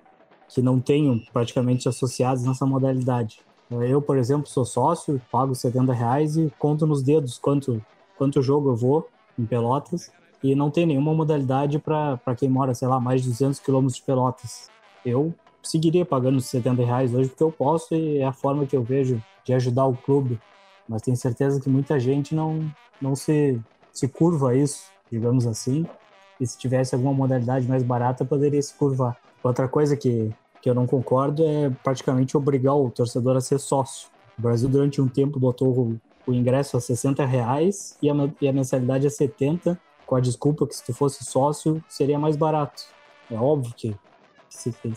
que 0.48 0.62
não 0.62 0.80
tenham 0.80 1.22
praticamente 1.32 1.88
associados 1.88 2.44
nessa 2.44 2.66
modalidade. 2.66 3.40
Eu, 3.70 4.02
por 4.02 4.18
exemplo, 4.18 4.48
sou 4.48 4.66
sócio, 4.66 5.22
pago 5.32 5.54
70 5.54 5.94
reais 5.94 6.38
e 6.38 6.52
conto 6.58 6.88
nos 6.88 7.04
dedos 7.04 7.38
quanto, 7.38 7.84
quanto 8.18 8.42
jogo 8.42 8.70
eu 8.70 8.76
vou 8.76 9.08
em 9.38 9.46
Pelotas 9.46 10.12
e 10.44 10.56
não 10.56 10.70
tem 10.70 10.86
nenhuma 10.86 11.14
modalidade 11.14 11.80
para 11.80 12.36
quem 12.38 12.50
mora, 12.50 12.74
sei 12.74 12.88
lá, 12.88 13.00
mais 13.00 13.22
de 13.22 13.30
200 13.30 13.60
quilômetros 13.60 13.98
de 13.98 14.04
Pelotas 14.04 14.70
eu 15.06 15.34
seguiria 15.62 16.06
pagando 16.06 16.40
70 16.40 16.84
reais 16.84 17.14
hoje 17.14 17.30
porque 17.30 17.44
eu 17.44 17.52
posso 17.52 17.94
e 17.96 18.18
é 18.18 18.26
a 18.26 18.34
forma 18.34 18.66
que 18.66 18.76
eu 18.76 18.84
vejo 18.84 19.22
de 19.44 19.54
ajudar 19.54 19.86
o 19.86 19.96
clube. 19.96 20.40
Mas 20.88 21.02
tenho 21.02 21.18
certeza 21.18 21.60
que 21.60 21.70
muita 21.70 22.00
gente 22.00 22.36
não, 22.36 22.72
não 23.02 23.16
se, 23.16 23.60
se 23.92 24.08
curva 24.08 24.52
a 24.52 24.56
isso, 24.56 24.92
digamos 25.12 25.48
assim. 25.48 25.86
E 26.40 26.46
se 26.46 26.58
tivesse 26.58 26.94
alguma 26.94 27.14
modalidade 27.14 27.68
mais 27.68 27.84
barata, 27.84 28.26
poderia 28.26 28.62
se 28.62 28.74
curvar. 28.74 29.18
Outra 29.44 29.68
coisa 29.68 29.96
que, 29.96 30.32
que 30.62 30.70
eu 30.70 30.76
não 30.76 30.86
concordo 30.86 31.44
é 31.44 31.70
praticamente 31.84 32.36
obrigar 32.36 32.76
o 32.76 32.90
torcedor 32.90 33.38
a 33.38 33.42
ser 33.42 33.60
sócio. 33.60 34.10
O 34.38 34.42
Brasil, 34.42 34.68
durante 34.68 35.02
um 35.02 35.08
tempo, 35.08 35.40
botou 35.40 35.70
o, 35.70 36.02
o 36.28 36.34
ingresso 36.34 36.76
a 36.78 36.82
60 36.82 37.26
reais 37.26 37.98
e 38.02 38.10
a, 38.10 38.14
e 38.42 38.48
a 38.48 38.54
mensalidade 38.54 39.08
a 39.08 39.10
70, 39.10 39.80
com 40.06 40.16
a 40.16 40.20
desculpa 40.20 40.68
que 40.68 40.76
se 40.76 40.84
tu 40.84 40.94
fosse 40.94 41.24
sócio, 41.24 41.84
seria 41.88 42.20
mais 42.20 42.36
barato. 42.36 42.84
É 43.32 43.36
óbvio 43.36 43.74
que 43.76 43.96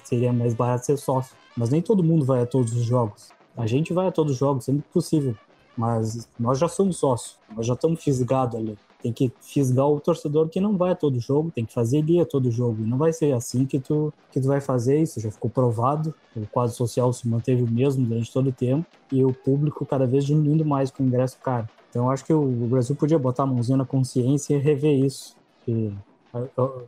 seria 0.05 0.33
mais 0.33 0.55
barato 0.55 0.87
ser 0.87 0.97
sócio. 0.97 1.37
Mas 1.57 1.71
nem 1.71 1.83
todo 1.83 2.03
mundo 2.03 2.25
vai 2.25 2.43
a 2.43 2.47
todos 2.47 2.73
os 2.75 2.85
jogos. 2.85 3.31
A 3.57 3.67
gente 3.67 3.93
vai 3.93 4.07
a 4.07 4.13
todos 4.13 4.33
os 4.33 4.39
jogos, 4.39 4.65
sempre 4.65 4.83
que 4.83 4.89
possível. 4.89 5.35
Mas 5.77 6.29
nós 6.39 6.59
já 6.59 6.69
somos 6.69 6.97
sócios, 6.97 7.39
nós 7.55 7.67
já 7.67 7.75
estamos 7.75 8.03
fisgados 8.03 8.57
ali. 8.57 8.77
Tem 9.01 9.13
que 9.13 9.33
fisgar 9.41 9.89
o 9.89 10.01
torcedor 10.01 10.49
que 10.49 10.61
não 10.61 10.77
vai 10.77 10.91
a 10.91 10.95
todo 10.95 11.21
jogo, 11.21 11.53
tem 11.53 11.65
que 11.65 11.73
fazer 11.73 12.05
ir 12.09 12.21
a 12.21 12.27
todo 12.27 12.51
jogo. 12.51 12.85
Não 12.85 12.99
vai 12.99 13.13
ser 13.13 13.33
assim 13.33 13.65
que 13.65 13.79
tu, 13.79 14.13
que 14.33 14.41
tu 14.41 14.49
vai 14.49 14.61
fazer 14.61 15.01
isso, 15.01 15.21
já 15.21 15.31
ficou 15.31 15.49
provado. 15.49 16.13
O 16.35 16.45
quadro 16.49 16.75
social 16.75 17.13
se 17.13 17.29
manteve 17.29 17.63
o 17.63 17.71
mesmo 17.71 18.05
durante 18.05 18.33
todo 18.33 18.49
o 18.49 18.53
tempo 18.53 18.87
e 19.13 19.25
o 19.25 19.33
público 19.33 19.87
cada 19.87 20.05
vez 20.05 20.25
diminuindo 20.25 20.65
mais 20.65 20.91
com 20.91 21.05
o 21.05 21.07
ingresso 21.07 21.39
caro. 21.39 21.69
Então 21.91 22.11
acho 22.11 22.25
que 22.25 22.33
o 22.33 22.67
Brasil 22.67 22.97
podia 22.97 23.19
botar 23.19 23.45
a 23.45 23.47
mãozinha 23.47 23.79
na 23.79 23.85
consciência 23.85 24.55
e 24.55 24.59
rever 24.59 25.05
isso. 25.05 25.37
E, 25.67 25.93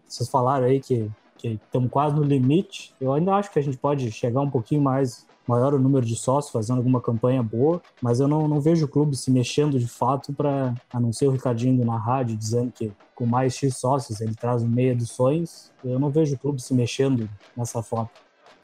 vocês 0.07 0.29
falaram 0.29 0.67
aí 0.67 0.81
que 0.81 1.09
que 1.41 1.59
estamos 1.65 1.91
quase 1.91 2.15
no 2.15 2.23
limite. 2.23 2.95
Eu 3.01 3.13
ainda 3.13 3.35
acho 3.35 3.51
que 3.51 3.59
a 3.59 3.63
gente 3.63 3.77
pode 3.77 4.11
chegar 4.13 4.41
um 4.41 4.51
pouquinho 4.51 4.83
mais, 4.83 5.27
maior 5.47 5.75
o 5.75 5.79
número 5.79 6.05
de 6.05 6.15
sócios, 6.17 6.53
fazendo 6.53 6.79
alguma 6.79 7.01
campanha 7.01 7.43
boa, 7.43 7.81
mas 8.03 8.21
eu 8.21 8.29
não, 8.29 8.47
não 8.47 8.61
vejo 8.61 8.85
o 8.85 8.89
clube 8.89 9.17
se 9.17 9.31
mexendo 9.31 9.79
de 9.79 9.89
fato 9.89 10.33
para, 10.33 10.75
a 10.93 11.01
não 11.01 11.13
ser 11.13 11.27
o 11.27 11.31
Ricardinho 11.31 11.85
na 11.85 11.97
rádio 11.97 12.37
dizendo 12.37 12.71
que 12.73 12.93
com 13.15 13.27
mais 13.27 13.55
X 13.55 13.77
sócios 13.77 14.21
ele 14.21 14.35
traz 14.35 14.63
meia 14.63 14.95
dos 14.95 15.11
sonhos, 15.11 15.73
eu 15.85 15.99
não 15.99 16.11
vejo 16.11 16.35
o 16.35 16.39
clube 16.39 16.61
se 16.61 16.75
mexendo 16.75 17.29
nessa 17.57 17.83
forma. 17.83 18.11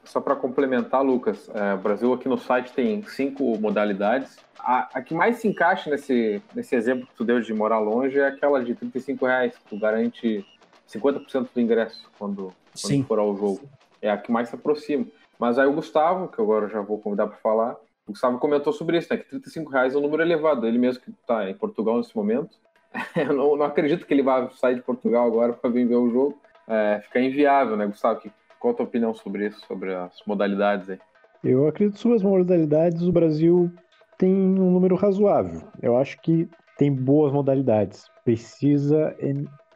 Só 0.04 0.20
para 0.20 0.36
complementar, 0.36 1.02
Lucas, 1.02 1.50
é, 1.52 1.74
o 1.74 1.78
Brasil 1.78 2.12
aqui 2.12 2.28
no 2.28 2.38
site 2.38 2.72
tem 2.72 3.02
cinco 3.02 3.58
modalidades. 3.58 4.36
A, 4.60 4.88
a, 4.94 5.02
que 5.02 5.12
mais 5.14 5.38
se 5.38 5.48
encaixa 5.48 5.90
nesse, 5.90 6.40
nesse 6.54 6.76
exemplo 6.76 7.06
que 7.06 7.14
tu 7.14 7.24
deu 7.24 7.40
de 7.40 7.52
morar 7.52 7.80
longe 7.80 8.18
é 8.18 8.28
aquela 8.28 8.64
de 8.64 8.74
35 8.74 9.26
reais, 9.26 9.54
que 9.56 9.64
tu 9.68 9.78
garante 9.78 10.46
50% 10.88 11.48
do 11.54 11.60
ingresso 11.60 12.10
quando, 12.18 12.52
quando 12.80 13.04
for 13.04 13.18
ao 13.18 13.36
jogo. 13.36 13.60
É 14.00 14.10
a 14.10 14.16
que 14.16 14.30
mais 14.30 14.48
se 14.48 14.54
aproxima. 14.54 15.06
Mas 15.38 15.58
aí 15.58 15.66
o 15.66 15.72
Gustavo, 15.72 16.28
que 16.28 16.40
agora 16.40 16.68
já 16.68 16.80
vou 16.80 16.98
convidar 16.98 17.26
para 17.26 17.36
falar, 17.38 17.76
O 18.06 18.12
Gustavo 18.12 18.38
comentou 18.38 18.72
sobre 18.72 18.98
isso, 18.98 19.08
né? 19.10 19.18
Que 19.18 19.28
35 19.28 19.70
reais 19.70 19.94
é 19.94 19.98
um 19.98 20.00
número 20.00 20.22
elevado. 20.22 20.66
Ele 20.66 20.78
mesmo 20.78 21.02
que 21.02 21.10
está 21.10 21.48
em 21.50 21.54
Portugal 21.54 21.98
nesse 21.98 22.16
momento. 22.16 22.56
Eu 23.16 23.34
não, 23.34 23.56
não, 23.56 23.66
acredito 23.66 24.06
que 24.06 24.14
ele 24.14 24.22
vá 24.22 24.48
sair 24.50 24.76
de 24.76 24.82
Portugal 24.82 25.26
agora 25.26 25.52
para 25.52 25.70
vir 25.70 25.86
ver 25.86 25.96
o 25.96 26.10
jogo. 26.10 26.38
É, 26.68 27.00
fica 27.04 27.20
inviável, 27.20 27.76
né, 27.76 27.86
Gustavo? 27.86 28.20
Qual 28.58 28.72
a 28.72 28.76
tua 28.76 28.86
opinião 28.86 29.14
sobre 29.14 29.46
isso, 29.46 29.64
sobre 29.66 29.94
as 29.94 30.22
modalidades 30.26 30.88
aí? 30.88 30.98
Eu 31.44 31.68
acredito 31.68 31.98
sobre 31.98 32.16
as 32.16 32.22
modalidades, 32.22 33.02
o 33.02 33.12
Brasil 33.12 33.70
tem 34.18 34.32
um 34.32 34.70
número 34.70 34.96
razoável. 34.96 35.62
Eu 35.82 35.96
acho 35.96 36.20
que 36.20 36.48
tem 36.78 36.92
boas 36.92 37.32
modalidades. 37.32 38.06
Precisa 38.24 39.14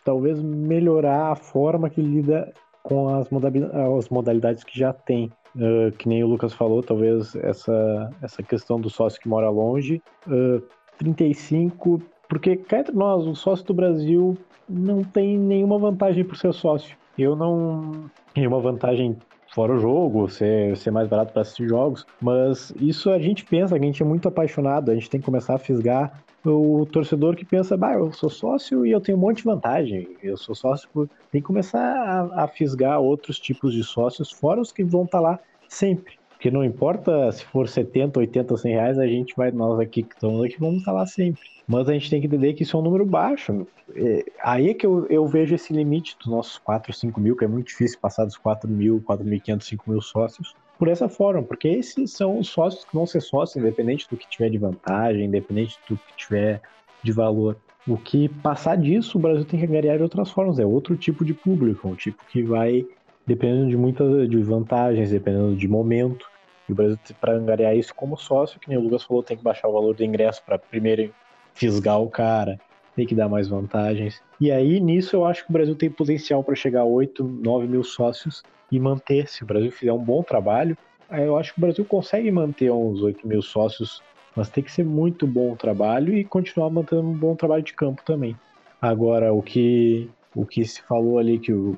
talvez 0.04 0.40
melhorar 0.40 1.32
a 1.32 1.36
forma 1.36 1.90
que 1.90 2.00
lida 2.00 2.52
com 2.82 3.08
as 3.08 4.08
modalidades 4.08 4.64
que 4.64 4.78
já 4.78 4.92
tem. 4.92 5.30
Uh, 5.56 5.90
que 5.98 6.08
nem 6.08 6.22
o 6.22 6.28
Lucas 6.28 6.52
falou, 6.52 6.80
talvez 6.80 7.34
essa, 7.34 8.10
essa 8.22 8.42
questão 8.42 8.80
do 8.80 8.88
sócio 8.88 9.20
que 9.20 9.28
mora 9.28 9.50
longe. 9.50 10.00
Uh, 10.26 10.62
35, 10.98 12.00
porque 12.28 12.56
cá 12.56 12.80
entre 12.80 12.94
nós, 12.94 13.26
o 13.26 13.34
sócio 13.34 13.66
do 13.66 13.74
Brasil 13.74 14.36
não 14.68 15.02
tem 15.02 15.36
nenhuma 15.36 15.78
vantagem 15.78 16.24
por 16.24 16.36
ser 16.36 16.52
sócio. 16.52 16.96
Eu 17.18 17.34
não. 17.34 18.10
Nenhuma 18.36 18.60
vantagem 18.60 19.16
fora 19.52 19.74
o 19.74 19.78
jogo, 19.78 20.28
ser, 20.28 20.76
ser 20.76 20.92
mais 20.92 21.08
barato 21.08 21.32
para 21.32 21.42
assistir 21.42 21.68
jogos, 21.68 22.06
mas 22.20 22.72
isso 22.80 23.10
a 23.10 23.18
gente 23.18 23.44
pensa, 23.44 23.74
a 23.74 23.78
gente 23.78 24.00
é 24.00 24.06
muito 24.06 24.28
apaixonado, 24.28 24.90
a 24.90 24.94
gente 24.94 25.10
tem 25.10 25.18
que 25.18 25.26
começar 25.26 25.54
a 25.54 25.58
fisgar 25.58 26.22
o 26.44 26.86
torcedor 26.86 27.36
que 27.36 27.44
pensa, 27.44 27.76
bah, 27.76 27.94
eu 27.94 28.12
sou 28.12 28.30
sócio 28.30 28.86
e 28.86 28.90
eu 28.90 29.00
tenho 29.00 29.18
um 29.18 29.20
monte 29.20 29.38
de 29.38 29.44
vantagem, 29.44 30.08
eu 30.22 30.36
sou 30.36 30.54
sócio, 30.54 30.88
tem 31.30 31.40
que 31.40 31.46
começar 31.46 31.80
a, 31.80 32.44
a 32.44 32.48
fisgar 32.48 33.00
outros 33.00 33.38
tipos 33.38 33.74
de 33.74 33.84
sócios, 33.84 34.30
fora 34.30 34.60
os 34.60 34.72
que 34.72 34.82
vão 34.82 35.04
estar 35.04 35.18
tá 35.18 35.22
lá 35.22 35.38
sempre. 35.68 36.18
Porque 36.30 36.50
não 36.50 36.64
importa 36.64 37.30
se 37.32 37.44
for 37.44 37.68
70, 37.68 38.18
80, 38.18 38.56
100 38.56 38.72
reais, 38.72 38.98
a 38.98 39.06
gente 39.06 39.34
vai, 39.36 39.50
nós 39.50 39.78
aqui 39.78 40.02
que 40.02 40.14
estamos 40.14 40.42
aqui, 40.42 40.58
vamos 40.58 40.78
estar 40.78 40.92
tá 40.92 40.98
lá 40.98 41.06
sempre. 41.06 41.42
Mas 41.68 41.86
a 41.86 41.92
gente 41.92 42.08
tem 42.08 42.18
que 42.18 42.26
entender 42.26 42.54
que 42.54 42.62
isso 42.62 42.76
é 42.76 42.80
um 42.80 42.82
número 42.82 43.04
baixo. 43.04 43.66
É, 43.94 44.24
aí 44.42 44.70
é 44.70 44.74
que 44.74 44.86
eu, 44.86 45.06
eu 45.08 45.26
vejo 45.26 45.54
esse 45.54 45.70
limite 45.72 46.16
dos 46.18 46.28
nossos 46.28 46.56
4, 46.56 46.94
5 46.94 47.20
mil, 47.20 47.36
que 47.36 47.44
é 47.44 47.48
muito 47.48 47.66
difícil 47.66 47.98
passar 48.00 48.24
dos 48.24 48.38
4 48.38 48.68
mil, 48.70 49.04
4.500, 49.06 49.62
5 49.62 49.90
mil 49.90 50.00
sócios, 50.00 50.54
por 50.80 50.88
essa 50.88 51.10
forma, 51.10 51.42
porque 51.42 51.68
esses 51.68 52.10
são 52.10 52.38
os 52.38 52.48
sócios 52.48 52.86
que 52.86 52.94
vão 52.94 53.04
ser 53.04 53.20
sócios, 53.20 53.62
independente 53.62 54.08
do 54.10 54.16
que 54.16 54.26
tiver 54.26 54.48
de 54.48 54.56
vantagem, 54.56 55.26
independente 55.26 55.78
do 55.86 55.94
que 55.94 56.16
tiver 56.16 56.62
de 57.02 57.12
valor. 57.12 57.54
O 57.86 57.98
que 57.98 58.30
passar 58.30 58.78
disso, 58.78 59.18
o 59.18 59.20
Brasil 59.20 59.44
tem 59.44 59.60
que 59.60 59.66
ganhar 59.66 59.98
de 59.98 60.02
outras 60.02 60.30
formas, 60.30 60.58
é 60.58 60.64
outro 60.64 60.96
tipo 60.96 61.22
de 61.22 61.34
público, 61.34 61.86
um 61.86 61.94
tipo 61.94 62.24
que 62.30 62.42
vai 62.42 62.86
dependendo 63.26 63.68
de 63.68 63.76
muitas 63.76 64.26
de 64.26 64.42
vantagens, 64.42 65.10
dependendo 65.10 65.54
de 65.54 65.68
momento. 65.68 66.26
E 66.66 66.72
o 66.72 66.74
Brasil, 66.74 66.98
para 67.20 67.34
angariar 67.34 67.76
isso 67.76 67.94
como 67.94 68.16
sócio, 68.16 68.58
que 68.58 68.70
nem 68.70 68.78
o 68.78 68.80
Lucas 68.80 69.04
falou, 69.04 69.22
tem 69.22 69.36
que 69.36 69.44
baixar 69.44 69.68
o 69.68 69.72
valor 69.74 69.94
do 69.94 70.02
ingresso 70.02 70.42
para 70.46 70.58
primeiro 70.58 71.12
fisgar 71.52 72.00
o 72.00 72.08
cara, 72.08 72.58
tem 72.94 73.06
que 73.06 73.14
dar 73.14 73.28
mais 73.28 73.48
vantagens. 73.48 74.20
E 74.40 74.50
aí, 74.50 74.80
nisso, 74.80 75.16
eu 75.16 75.24
acho 75.24 75.44
que 75.44 75.50
o 75.50 75.52
Brasil 75.52 75.74
tem 75.74 75.90
potencial 75.90 76.42
para 76.42 76.54
chegar 76.54 76.82
a 76.82 76.84
8, 76.84 77.22
9 77.24 77.66
mil 77.66 77.84
sócios 77.84 78.42
e 78.70 78.78
manter. 78.78 79.28
Se 79.28 79.42
o 79.42 79.46
Brasil 79.46 79.70
fizer 79.70 79.92
um 79.92 80.02
bom 80.02 80.22
trabalho, 80.22 80.76
eu 81.10 81.36
acho 81.36 81.52
que 81.52 81.58
o 81.58 81.62
Brasil 81.62 81.84
consegue 81.84 82.30
manter 82.30 82.70
uns 82.70 83.02
8 83.02 83.26
mil 83.26 83.42
sócios, 83.42 84.02
mas 84.36 84.48
tem 84.48 84.62
que 84.62 84.70
ser 84.70 84.84
muito 84.84 85.26
bom 85.26 85.52
o 85.52 85.56
trabalho 85.56 86.14
e 86.14 86.24
continuar 86.24 86.70
mantendo 86.70 87.02
um 87.02 87.16
bom 87.16 87.34
trabalho 87.34 87.62
de 87.62 87.74
campo 87.74 88.02
também. 88.04 88.36
Agora, 88.80 89.32
o 89.32 89.42
que, 89.42 90.08
o 90.34 90.46
que 90.46 90.64
se 90.64 90.80
falou 90.82 91.18
ali 91.18 91.38
que 91.38 91.52
o, 91.52 91.76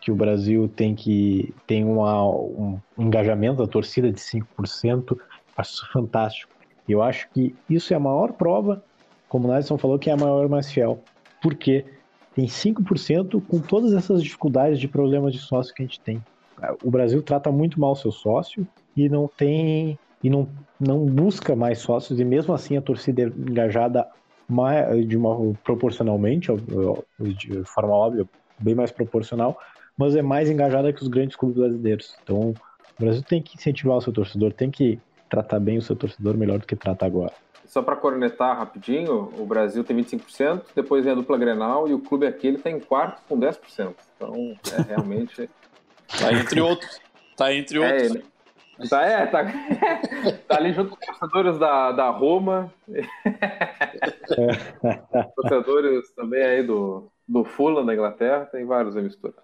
que 0.00 0.12
o 0.12 0.14
Brasil 0.14 0.68
tem 0.68 0.94
que 0.94 1.52
tem 1.66 1.84
uma, 1.84 2.22
um 2.28 2.78
engajamento 2.98 3.58
da 3.58 3.66
torcida 3.66 4.12
de 4.12 4.20
5%, 4.20 5.18
acho 5.56 5.92
fantástico. 5.92 6.52
Eu 6.88 7.02
acho 7.02 7.28
que 7.30 7.54
isso 7.68 7.92
é 7.92 7.96
a 7.96 8.00
maior 8.00 8.32
prova, 8.34 8.84
como 9.34 9.52
o 9.52 9.78
falou, 9.78 9.98
que 9.98 10.08
é 10.08 10.12
a 10.12 10.16
maior 10.16 10.46
e 10.46 10.48
mais 10.48 10.70
fiel. 10.70 11.00
Porque 11.42 11.84
tem 12.36 12.46
5% 12.46 13.42
com 13.44 13.58
todas 13.58 13.92
essas 13.92 14.22
dificuldades 14.22 14.78
de 14.78 14.86
problemas 14.86 15.32
de 15.32 15.40
sócio 15.40 15.74
que 15.74 15.82
a 15.82 15.86
gente 15.86 15.98
tem. 15.98 16.22
O 16.84 16.88
Brasil 16.88 17.20
trata 17.20 17.50
muito 17.50 17.80
mal 17.80 17.96
seu 17.96 18.12
sócio 18.12 18.64
e 18.96 19.08
não 19.08 19.26
tem 19.26 19.98
e 20.22 20.30
não, 20.30 20.48
não 20.78 21.04
busca 21.04 21.56
mais 21.56 21.78
sócios 21.78 22.20
e 22.20 22.24
mesmo 22.24 22.54
assim 22.54 22.76
a 22.76 22.80
torcida 22.80 23.22
é 23.22 23.26
engajada 23.26 24.06
mais, 24.48 25.04
de 25.08 25.16
uma 25.16 25.52
proporcionalmente, 25.64 26.52
de 27.36 27.64
forma 27.64 27.92
óbvia, 27.92 28.28
bem 28.60 28.76
mais 28.76 28.92
proporcional, 28.92 29.58
mas 29.98 30.14
é 30.14 30.22
mais 30.22 30.48
engajada 30.48 30.92
que 30.92 31.02
os 31.02 31.08
grandes 31.08 31.34
clubes 31.34 31.58
brasileiros. 31.58 32.16
Então, 32.22 32.50
o 32.50 33.00
Brasil 33.00 33.24
tem 33.24 33.42
que 33.42 33.56
incentivar 33.56 33.96
o 33.96 34.00
seu 34.00 34.12
torcedor, 34.12 34.52
tem 34.52 34.70
que 34.70 35.00
tratar 35.28 35.58
bem 35.58 35.76
o 35.76 35.82
seu 35.82 35.96
torcedor 35.96 36.36
melhor 36.36 36.60
do 36.60 36.66
que 36.66 36.76
trata 36.76 37.04
agora. 37.04 37.32
Só 37.66 37.82
para 37.82 37.96
cornetar 37.96 38.58
rapidinho, 38.58 39.32
o 39.38 39.46
Brasil 39.46 39.82
tem 39.82 39.96
25%, 39.96 40.66
depois 40.74 41.04
vem 41.04 41.12
a 41.12 41.16
dupla 41.16 41.38
Grenal 41.38 41.88
e 41.88 41.94
o 41.94 41.98
clube 41.98 42.26
aqui 42.26 42.46
ele 42.46 42.58
está 42.58 42.70
em 42.70 42.78
quarto 42.78 43.22
com 43.28 43.38
10%. 43.38 43.94
Então, 44.16 44.54
é 44.78 44.82
realmente. 44.82 45.48
tá 46.20 46.32
entre 46.32 46.60
outros. 46.60 47.00
Tá 47.36 47.52
entre 47.52 47.78
é, 47.78 47.80
outros. 47.80 48.22
É, 48.78 48.88
tá, 48.88 49.02
é, 49.02 49.26
tá, 49.26 49.44
tá 50.46 50.56
ali 50.56 50.72
junto 50.72 50.90
com 50.90 50.96
os 50.96 51.18
torcedores 51.18 51.58
da, 51.58 51.90
da 51.92 52.10
Roma. 52.10 52.72
torcedores 55.36 56.10
também 56.12 56.42
aí 56.42 56.62
do, 56.62 57.10
do 57.26 57.44
Fulham 57.44 57.84
da 57.84 57.94
Inglaterra, 57.94 58.46
tem 58.46 58.66
vários 58.66 58.96
aí 58.96 59.02
misturados. 59.02 59.42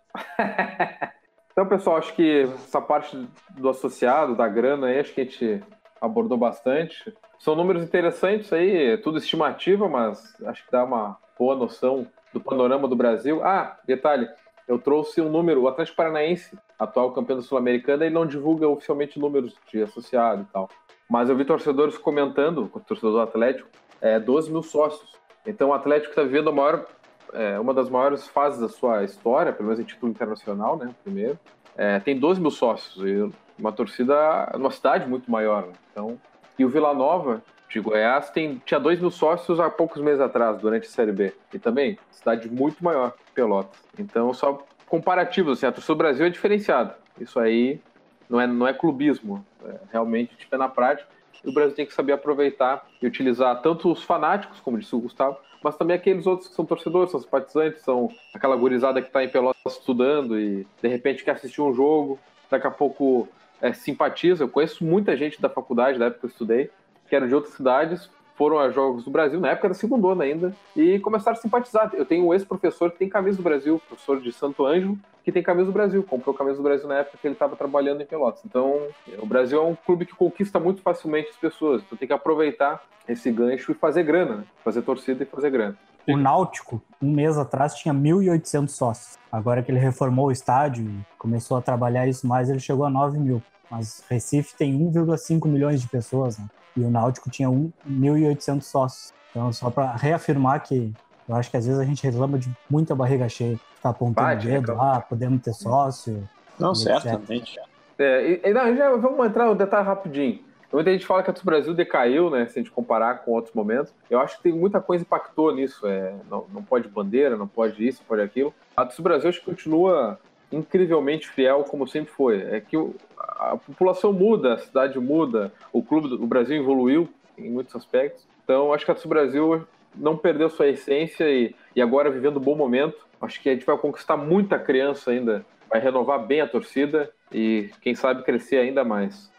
então, 1.53 1.67
pessoal, 1.67 1.97
acho 1.97 2.15
que 2.15 2.43
essa 2.43 2.81
parte 2.81 3.27
do 3.51 3.69
associado, 3.69 4.37
da 4.37 4.47
grana 4.47 4.89
aí, 4.89 5.01
acho 5.01 5.15
que 5.15 5.23
a 5.23 5.25
gente 5.25 5.63
abordou 6.01 6.39
bastante. 6.39 7.13
São 7.39 7.55
números 7.55 7.83
interessantes 7.83 8.53
aí, 8.53 8.97
tudo 8.99 9.19
estimativa, 9.19 9.89
mas 9.89 10.37
acho 10.45 10.65
que 10.65 10.73
dá 10.73 10.85
uma 10.85 11.17
boa 11.39 11.57
noção 11.57 12.07
do 12.33 12.41
panorama 12.41 12.87
do 12.87 12.97
Brasil. 12.97 13.43
Ah, 13.45 13.79
detalhe, 13.85 14.29
eu 14.69 14.79
trouxe 14.79 15.21
um 15.21 15.29
número, 15.29 15.63
o 15.63 15.69
Atlético 15.69 15.97
Paranaense, 15.97 16.57
atual 16.79 17.13
campeão 17.13 17.37
da 17.37 17.43
Sul-Americana, 17.43 18.05
ele 18.07 18.15
não 18.15 18.27
divulga 18.27 18.69
oficialmente 18.69 19.19
números 19.19 19.55
de 19.71 19.83
associado 19.83 20.43
e 20.43 20.53
tal. 20.53 20.69
Mas 21.09 21.29
eu 21.29 21.37
vi 21.37 21.45
torcedores 21.45 21.99
comentando, 21.99 22.71
torcedor 22.87 23.13
do 23.13 23.21
Atlético, 23.21 23.69
é, 24.01 24.21
12 24.21 24.51
mil 24.51 24.63
sócios. 24.63 25.19
Então 25.45 25.71
o 25.71 25.75
Atlético 25.75 26.11
está 26.11 26.23
vivendo 26.23 26.53
maior 26.53 26.87
é, 27.33 27.59
uma 27.59 27.75
das 27.75 27.89
maiores 27.89 28.29
fases 28.29 28.61
da 28.61 28.69
sua 28.69 29.03
história, 29.05 29.53
pelo 29.53 29.69
menos 29.69 29.81
em 29.81 29.85
título 29.85 30.11
internacional, 30.11 30.77
né? 30.77 30.95
Primeiro. 31.03 31.39
É, 31.81 31.99
tem 31.99 32.15
12 32.19 32.39
mil 32.39 32.51
sócios 32.51 33.03
e 33.03 33.33
uma 33.59 33.73
torcida 33.73 34.53
numa 34.53 34.71
cidade 34.71 35.09
muito 35.09 35.31
maior. 35.31 35.63
Né? 35.63 35.73
Então, 35.91 36.21
e 36.59 36.65
o 36.65 36.69
Vila 36.69 36.93
Nova 36.93 37.43
de 37.71 37.81
Goiás 37.81 38.29
tem, 38.29 38.61
tinha 38.67 38.79
2 38.79 39.01
mil 39.01 39.11
sócios 39.11 39.59
há 39.59 39.71
poucos 39.71 40.03
meses 40.03 40.21
atrás, 40.21 40.59
durante 40.61 40.87
a 40.87 40.91
Série 40.91 41.11
B. 41.11 41.33
E 41.55 41.59
também, 41.59 41.99
cidade 42.11 42.51
muito 42.51 42.85
maior 42.85 43.13
que 43.13 43.33
Pelotas. 43.33 43.81
Então, 43.99 44.35
só 44.35 44.63
comparativos, 44.87 45.57
assim, 45.57 45.65
a 45.65 45.73
torcida 45.73 45.95
do 45.95 45.97
Brasil 45.97 46.27
é 46.27 46.29
diferenciada. 46.29 46.99
Isso 47.19 47.41
aí 47.41 47.81
não 48.29 48.39
é, 48.39 48.47
não 48.47 48.69
é 48.69 48.75
clubismo, 48.75 49.43
é 49.65 49.79
realmente 49.91 50.37
tipo, 50.37 50.55
é 50.55 50.59
na 50.59 50.69
prática. 50.69 51.09
E 51.45 51.49
o 51.49 51.53
Brasil 51.53 51.75
tem 51.75 51.87
que 51.87 51.95
saber 51.95 52.13
aproveitar 52.13 52.87
e 53.01 53.07
utilizar 53.07 53.61
tanto 53.63 53.91
os 53.91 54.03
fanáticos, 54.03 54.61
como 54.61 54.79
disse 54.79 54.95
o 54.95 55.01
Gustavo, 55.01 55.39
mas 55.63 55.77
também 55.77 55.97
aqueles 55.97 56.27
outros 56.27 56.49
que 56.49 56.55
são 56.55 56.65
torcedores, 56.65 57.11
são 57.11 57.21
simpatizantes, 57.21 57.83
são 57.83 58.11
aquela 58.35 58.57
gurizada 58.57 59.01
que 59.01 59.09
está 59.09 59.23
em 59.23 59.29
Pelotas 59.29 59.61
estudando 59.75 60.39
e 60.39 60.67
de 60.83 60.89
repente 60.89 61.25
quer 61.25 61.33
assistir 61.33 61.61
um 61.61 61.75
jogo, 61.75 62.19
daqui 62.51 62.67
a 62.67 62.71
pouco 62.71 63.29
é, 63.61 63.73
simpatiza. 63.73 64.45
Eu 64.45 64.49
conheço 64.49 64.85
muita 64.85 65.17
gente 65.17 65.41
da 65.41 65.49
faculdade, 65.49 65.99
da 65.99 66.07
época 66.07 66.21
que 66.21 66.27
eu 66.27 66.31
estudei, 66.31 66.71
que 67.09 67.17
eram 67.17 67.29
de 67.29 67.35
outras 67.35 67.55
cidades, 67.55 68.11
foram 68.41 68.59
a 68.59 68.71
Jogos 68.71 69.05
do 69.05 69.11
Brasil, 69.11 69.39
na 69.39 69.51
época 69.51 69.69
da 69.69 69.75
segunda 69.75 70.25
ainda, 70.25 70.57
e 70.75 70.99
começaram 71.01 71.37
a 71.37 71.41
simpatizar. 71.43 71.91
Eu 71.93 72.07
tenho 72.07 72.27
um 72.27 72.33
ex-professor 72.33 72.91
que 72.91 72.97
tem 72.97 73.07
camisa 73.07 73.37
do 73.37 73.43
Brasil, 73.43 73.79
professor 73.87 74.19
de 74.19 74.33
Santo 74.33 74.65
Ângelo, 74.65 74.99
que 75.23 75.31
tem 75.31 75.43
camisa 75.43 75.67
do 75.67 75.73
Brasil, 75.73 76.03
comprou 76.03 76.35
camisa 76.35 76.57
do 76.57 76.63
Brasil 76.63 76.89
na 76.89 77.01
época 77.01 77.19
que 77.21 77.27
ele 77.27 77.35
estava 77.35 77.55
trabalhando 77.55 78.01
em 78.01 78.07
Pelotas. 78.07 78.41
Então, 78.47 78.81
o 79.19 79.27
Brasil 79.27 79.61
é 79.61 79.63
um 79.63 79.75
clube 79.75 80.07
que 80.07 80.15
conquista 80.15 80.59
muito 80.59 80.81
facilmente 80.81 81.29
as 81.29 81.37
pessoas, 81.37 81.83
então 81.83 81.99
tem 81.99 82.09
que 82.09 82.15
aproveitar 82.15 82.83
esse 83.07 83.31
gancho 83.31 83.73
e 83.73 83.75
fazer 83.75 84.05
grana, 84.05 84.37
né? 84.37 84.45
fazer 84.65 84.81
torcida 84.81 85.23
e 85.23 85.27
fazer 85.27 85.51
grana. 85.51 85.77
O 86.09 86.17
Náutico, 86.17 86.81
um 87.03 87.13
mês 87.13 87.37
atrás, 87.37 87.75
tinha 87.75 87.93
1.800 87.93 88.69
sócios. 88.69 89.19
Agora 89.31 89.63
que 89.63 89.71
ele 89.71 89.79
reformou 89.79 90.29
o 90.29 90.33
estádio 90.33 90.83
e 90.83 91.19
começou 91.19 91.59
a 91.59 91.61
trabalhar 91.61 92.09
isso 92.09 92.27
mais, 92.27 92.49
ele 92.49 92.59
chegou 92.59 92.87
a 92.87 92.91
9 92.91 93.19
mil. 93.19 93.43
Mas 93.71 94.03
Recife 94.09 94.57
tem 94.57 94.73
1,5 94.91 95.47
milhões 95.47 95.83
de 95.83 95.89
pessoas, 95.89 96.39
né? 96.39 96.47
E 96.81 96.85
o 96.85 96.91
Náutico 96.91 97.31
tinha 97.31 97.49
1.800 97.49 98.63
sócios. 98.63 99.15
Então, 99.31 99.53
só 99.53 99.71
para 99.71 99.95
reafirmar 99.95 100.63
que 100.63 100.93
eu 101.29 101.37
acho 101.37 101.51
que 101.51 101.57
às 101.57 101.67
vezes 101.67 101.81
a 101.81 101.85
gente 101.85 102.03
reclama 102.03 102.39
de 102.39 102.51
muita 102.69 102.95
barriga 102.95 103.29
cheia, 103.29 103.57
ficar 103.77 103.91
apontando 103.91 104.33
o 104.33 104.37
dedo, 104.37 104.73
ah, 104.73 105.01
podemos 105.01 105.41
ter 105.43 105.53
sócio. 105.53 106.29
Não, 106.59 106.75
certamente. 106.75 107.59
É, 107.99 108.41
e, 108.45 108.53
não, 108.53 108.75
já 108.75 108.97
vamos 108.97 109.27
entrar 109.27 109.47
no 109.47 109.55
detalhe 109.55 109.87
rapidinho. 109.87 110.41
Muita 110.73 110.93
gente 110.93 111.07
fala 111.07 111.23
que 111.23 111.31
a 111.31 111.35
Brasil 111.45 111.75
decaiu, 111.75 112.31
né? 112.31 112.47
Se 112.47 112.59
a 112.59 112.63
gente 112.63 112.71
comparar 112.71 113.25
com 113.25 113.33
outros 113.33 113.55
momentos. 113.55 113.93
Eu 114.09 114.21
acho 114.21 114.37
que 114.37 114.45
tem 114.45 114.53
muita 114.53 114.81
coisa 114.81 115.03
impactou 115.03 115.55
nisso. 115.55 115.87
É, 115.87 116.15
não, 116.31 116.47
não 116.53 116.63
pode 116.63 116.89
bandeira, 116.89 117.37
não 117.37 117.47
pode 117.47 117.87
isso, 117.87 118.03
pode 118.07 118.23
aquilo. 118.23 118.55
A 118.77 118.85
Brasil 118.85 119.29
acho 119.29 119.41
que 119.41 119.47
continua 119.47 120.19
incrivelmente 120.51 121.29
fiel, 121.29 121.65
como 121.65 121.87
sempre 121.87 122.13
foi. 122.13 122.43
É 122.43 122.61
que 122.61 122.77
o, 122.77 122.95
a 123.39 123.57
população 123.57 124.13
muda, 124.13 124.55
a 124.55 124.59
cidade 124.59 124.99
muda, 124.99 125.53
o 125.73 125.83
clube, 125.83 126.15
o 126.15 126.27
Brasil 126.27 126.57
evoluiu 126.57 127.09
em 127.39 127.51
muitos 127.51 127.75
aspectos. 127.75 128.27
Então, 128.45 128.73
acho 128.73 128.85
que 128.85 128.91
a 128.91 128.95
Taça 128.95 129.09
Brasil 129.09 129.67
não 129.95 130.17
perdeu 130.17 130.49
sua 130.49 130.69
essência 130.69 131.25
e, 131.29 131.55
e 131.75 131.83
agora 131.83 132.11
vivendo 132.11 132.39
um 132.39 132.43
bom 132.43 132.57
momento. 132.57 133.07
Acho 133.21 133.41
que 133.41 133.49
a 133.49 133.53
gente 133.53 133.67
vai 133.67 133.77
conquistar 133.77 134.17
muita 134.17 134.59
criança 134.59 135.11
ainda, 135.11 135.45
vai 135.69 135.81
renovar 135.81 136.27
bem 136.27 136.41
a 136.41 136.49
torcida 136.49 137.11
e, 137.33 137.71
quem 137.81 137.95
sabe, 137.95 138.23
crescer 138.23 138.57
ainda 138.57 138.85
mais. 138.85 139.31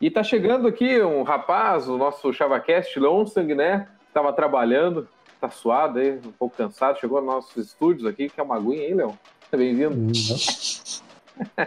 E 0.00 0.10
tá 0.10 0.22
chegando 0.22 0.68
aqui 0.68 1.00
um 1.02 1.22
rapaz, 1.22 1.88
o 1.88 1.96
nosso 1.96 2.32
ChavaCast, 2.32 2.98
Lonsang, 2.98 3.54
né? 3.54 3.88
Tava 4.12 4.32
trabalhando, 4.32 5.08
tá 5.40 5.48
suado 5.50 5.98
aí, 5.98 6.12
um 6.12 6.32
pouco 6.32 6.56
cansado, 6.56 6.98
chegou 6.98 7.18
aos 7.18 7.26
nossos 7.26 7.56
estúdios 7.56 8.06
aqui, 8.06 8.28
que 8.28 8.40
é 8.40 8.42
uma 8.42 8.56
aguinha, 8.56 8.86
hein, 8.86 8.94
Leão? 8.94 9.18
Bem-vindo. 9.50 10.12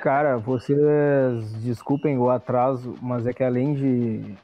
Cara, 0.02 0.38
vocês 0.38 1.54
desculpem 1.62 2.18
o 2.18 2.30
atraso, 2.30 2.96
mas 3.02 3.28
é 3.28 3.34
que 3.34 3.44
além 3.44 3.74
de, 3.74 4.36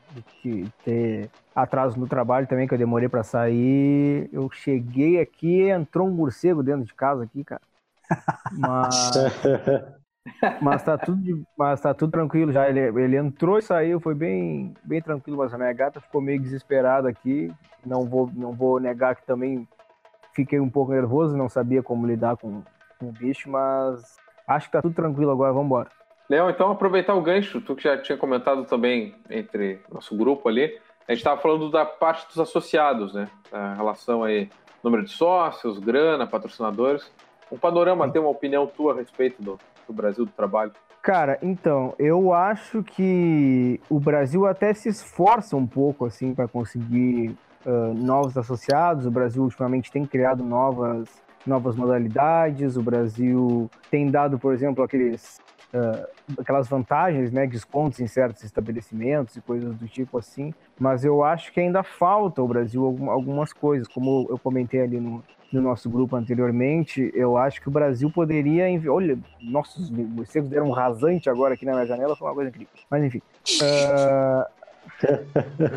de 0.43 0.71
ter 0.83 1.29
atraso 1.55 1.99
no 1.99 2.07
trabalho 2.07 2.47
também, 2.47 2.67
que 2.67 2.73
eu 2.73 2.77
demorei 2.77 3.09
para 3.09 3.23
sair, 3.23 4.29
eu 4.31 4.49
cheguei 4.51 5.19
aqui 5.19 5.63
e 5.63 5.69
entrou 5.69 6.07
um 6.07 6.11
morcego 6.11 6.61
dentro 6.61 6.85
de 6.85 6.93
casa 6.93 7.23
aqui, 7.23 7.43
cara. 7.43 7.61
Mas, 8.51 9.13
mas, 10.61 10.83
tá, 10.83 10.97
tudo, 10.97 11.43
mas 11.57 11.81
tá 11.81 11.93
tudo 11.93 12.11
tranquilo 12.11 12.51
já. 12.51 12.69
Ele, 12.69 12.79
ele 12.79 13.17
entrou 13.17 13.57
e 13.57 13.63
saiu, 13.63 13.99
foi 13.99 14.13
bem, 14.13 14.75
bem 14.83 15.01
tranquilo, 15.01 15.39
mas 15.39 15.53
a 15.53 15.57
minha 15.57 15.73
gata 15.73 15.99
ficou 15.99 16.21
meio 16.21 16.39
desesperada 16.39 17.09
aqui. 17.09 17.51
Não 17.83 18.03
vou, 18.03 18.29
não 18.33 18.51
vou 18.51 18.79
negar 18.79 19.15
que 19.15 19.25
também 19.25 19.67
fiquei 20.33 20.59
um 20.59 20.69
pouco 20.69 20.91
nervoso, 20.91 21.37
não 21.37 21.49
sabia 21.49 21.81
como 21.81 22.05
lidar 22.05 22.37
com, 22.37 22.61
com 22.99 23.09
o 23.09 23.11
bicho, 23.11 23.49
mas 23.49 24.17
acho 24.47 24.67
que 24.67 24.73
tá 24.73 24.81
tudo 24.81 24.95
tranquilo 24.95 25.31
agora, 25.31 25.53
vamos 25.53 25.67
embora. 25.67 25.89
Leão, 26.29 26.49
então 26.49 26.71
aproveitar 26.71 27.13
o 27.13 27.21
gancho, 27.21 27.61
tu 27.61 27.75
que 27.75 27.83
já 27.83 27.97
tinha 27.97 28.17
comentado 28.17 28.65
também 28.65 29.15
entre 29.29 29.79
nosso 29.91 30.15
grupo 30.17 30.49
ali, 30.49 30.79
a 31.07 31.11
gente 31.11 31.19
estava 31.19 31.39
falando 31.39 31.69
da 31.69 31.85
parte 31.85 32.27
dos 32.27 32.39
associados, 32.39 33.13
né? 33.13 33.27
A 33.51 33.75
relação 33.75 34.23
aí, 34.23 34.49
número 34.83 35.03
de 35.03 35.11
sócios, 35.11 35.77
grana, 35.77 36.25
patrocinadores. 36.25 37.11
Um 37.51 37.57
panorama, 37.57 38.09
ter 38.09 38.17
uma 38.17 38.29
opinião 38.29 38.65
tua 38.65 38.93
a 38.93 38.95
respeito 38.95 39.41
do, 39.41 39.59
do 39.87 39.93
Brasil 39.93 40.25
do 40.25 40.31
trabalho. 40.31 40.71
Cara, 41.03 41.37
então, 41.43 41.93
eu 41.99 42.33
acho 42.33 42.81
que 42.81 43.79
o 43.87 43.99
Brasil 43.99 44.47
até 44.47 44.73
se 44.73 44.89
esforça 44.89 45.55
um 45.55 45.67
pouco, 45.67 46.05
assim, 46.05 46.33
para 46.33 46.47
conseguir 46.47 47.37
uh, 47.63 47.93
novos 47.93 48.35
associados. 48.35 49.05
O 49.05 49.11
Brasil 49.11 49.43
ultimamente 49.43 49.91
tem 49.91 50.07
criado 50.07 50.43
novas 50.43 51.07
novas 51.45 51.75
modalidades. 51.75 52.77
O 52.77 52.81
Brasil 52.81 53.69
tem 53.89 54.09
dado, 54.09 54.39
por 54.39 54.53
exemplo, 54.53 54.83
aqueles, 54.83 55.39
uh, 55.73 56.07
aquelas 56.39 56.67
vantagens, 56.67 57.31
né, 57.31 57.45
descontos 57.45 57.99
em 57.99 58.07
certos 58.07 58.43
estabelecimentos 58.43 59.35
e 59.35 59.41
coisas 59.41 59.75
do 59.75 59.87
tipo 59.87 60.17
assim. 60.17 60.53
Mas 60.79 61.05
eu 61.05 61.23
acho 61.23 61.51
que 61.53 61.59
ainda 61.59 61.83
falta 61.83 62.41
o 62.41 62.47
Brasil 62.47 62.83
algumas 63.09 63.53
coisas, 63.53 63.87
como 63.87 64.27
eu 64.29 64.37
comentei 64.37 64.81
ali 64.81 64.99
no, 64.99 65.23
no 65.51 65.61
nosso 65.61 65.89
grupo 65.89 66.15
anteriormente, 66.15 67.11
eu 67.13 67.37
acho 67.37 67.61
que 67.61 67.67
o 67.67 67.71
Brasil 67.71 68.09
poderia. 68.09 68.65
Olha, 68.91 69.17
nossos 69.41 69.89
morcegos 69.89 70.49
deram 70.49 70.67
um 70.67 70.71
rasante 70.71 71.29
agora 71.29 71.53
aqui 71.53 71.65
na 71.65 71.73
minha 71.73 71.85
janela, 71.85 72.15
foi 72.15 72.27
uma 72.27 72.33
coisa 72.33 72.49
incrível. 72.49 72.73
Mas 72.89 73.03
enfim. 73.03 73.21
Uh, 73.61 74.64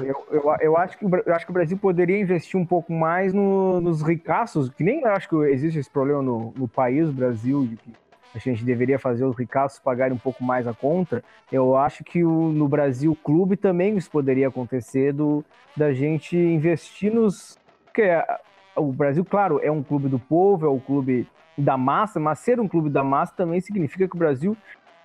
eu, 0.07 0.27
eu, 0.31 0.57
eu, 0.61 0.77
acho 0.77 0.99
que, 0.99 1.05
eu 1.05 1.35
acho 1.35 1.44
que 1.44 1.51
o 1.51 1.55
Brasil 1.55 1.77
poderia 1.77 2.18
investir 2.18 2.59
um 2.59 2.64
pouco 2.64 2.92
mais 2.92 3.33
no, 3.33 3.81
nos 3.81 4.03
ricaços, 4.03 4.68
que 4.71 4.85
nem 4.85 5.05
acho 5.05 5.29
que 5.29 5.37
existe 5.47 5.79
esse 5.79 5.90
problema 5.90 6.23
no, 6.23 6.53
no 6.57 6.68
país, 6.68 7.11
Brasil, 7.11 7.66
de 7.66 7.77
que 7.77 7.92
a 8.35 8.38
gente 8.38 8.64
deveria 8.64 8.99
fazer 8.99 9.25
os 9.25 9.37
ricaços 9.37 9.79
pagarem 9.79 10.14
um 10.14 10.18
pouco 10.18 10.44
mais 10.44 10.66
a 10.66 10.75
conta. 10.75 11.25
Eu 11.51 11.77
acho 11.77 12.05
que 12.05 12.25
o, 12.25 12.53
no 12.53 12.68
Brasil 12.68 13.16
Clube 13.23 13.57
também 13.57 13.97
isso 13.97 14.11
poderia 14.11 14.49
acontecer 14.49 15.12
do, 15.12 15.44
da 15.77 15.92
gente 15.92 16.37
investir 16.37 17.12
nos. 17.12 17.59
Porque 17.85 18.09
o 18.77 18.92
Brasil, 18.92 19.25
claro, 19.25 19.61
é 19.62 19.71
um 19.71 19.83
clube 19.83 20.09
do 20.09 20.18
povo, 20.18 20.66
é 20.66 20.71
um 20.71 20.79
clube 20.79 21.27
da 21.57 21.77
massa, 21.77 22.21
mas 22.21 22.38
ser 22.38 22.61
um 22.61 22.68
clube 22.68 22.88
da 22.88 23.03
massa 23.03 23.35
também 23.37 23.61
significa 23.61 24.07
que 24.07 24.14
o 24.14 24.18
Brasil 24.18 24.57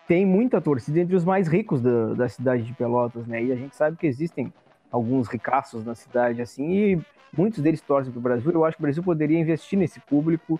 tem 0.07 0.25
muita 0.25 0.59
torcida 0.59 0.99
entre 0.99 1.15
os 1.15 1.23
mais 1.23 1.47
ricos 1.47 1.81
da, 1.81 2.13
da 2.13 2.29
cidade 2.29 2.63
de 2.63 2.73
Pelotas, 2.73 3.25
né? 3.25 3.43
E 3.43 3.51
a 3.51 3.55
gente 3.55 3.75
sabe 3.75 3.97
que 3.97 4.07
existem 4.07 4.51
alguns 4.91 5.27
ricaços 5.27 5.85
na 5.85 5.95
cidade, 5.95 6.41
assim, 6.41 6.71
e 6.71 7.01
muitos 7.35 7.61
deles 7.61 7.81
torcem 7.81 8.11
para 8.11 8.19
o 8.19 8.21
Brasil. 8.21 8.51
Eu 8.51 8.65
acho 8.65 8.77
que 8.77 8.81
o 8.81 8.85
Brasil 8.85 9.03
poderia 9.03 9.39
investir 9.39 9.79
nesse 9.79 9.99
público, 9.99 10.59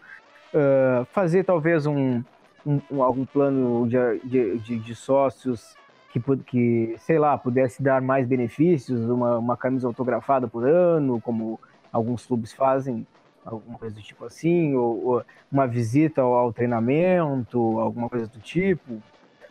uh, 0.54 1.06
fazer 1.12 1.44
talvez 1.44 1.86
um, 1.86 2.24
um, 2.66 2.82
um, 2.90 3.04
algum 3.04 3.26
plano 3.26 3.88
de, 3.88 4.58
de, 4.60 4.80
de 4.80 4.96
sócios 4.96 5.76
que, 6.12 6.20
que, 6.46 6.96
sei 7.00 7.20
lá, 7.20 7.38
pudesse 7.38 7.84
dar 7.84 8.02
mais 8.02 8.26
benefícios, 8.26 9.08
uma, 9.10 9.38
uma 9.38 9.58
camisa 9.58 9.88
autografada 9.88 10.48
por 10.48 10.68
ano, 10.68 11.20
como 11.22 11.60
alguns 11.92 12.26
clubes 12.26 12.54
fazem, 12.54 13.06
alguma 13.46 13.78
coisa 13.78 13.94
do 13.94 14.02
tipo 14.02 14.26
assim, 14.26 14.74
ou, 14.74 15.06
ou 15.06 15.26
uma 15.52 15.68
visita 15.68 16.22
ao, 16.22 16.34
ao, 16.34 16.54
treinamento, 16.54 17.60
alguma 17.80 18.10
coisa 18.10 18.26
do 18.26 18.40
tipo 18.40 19.02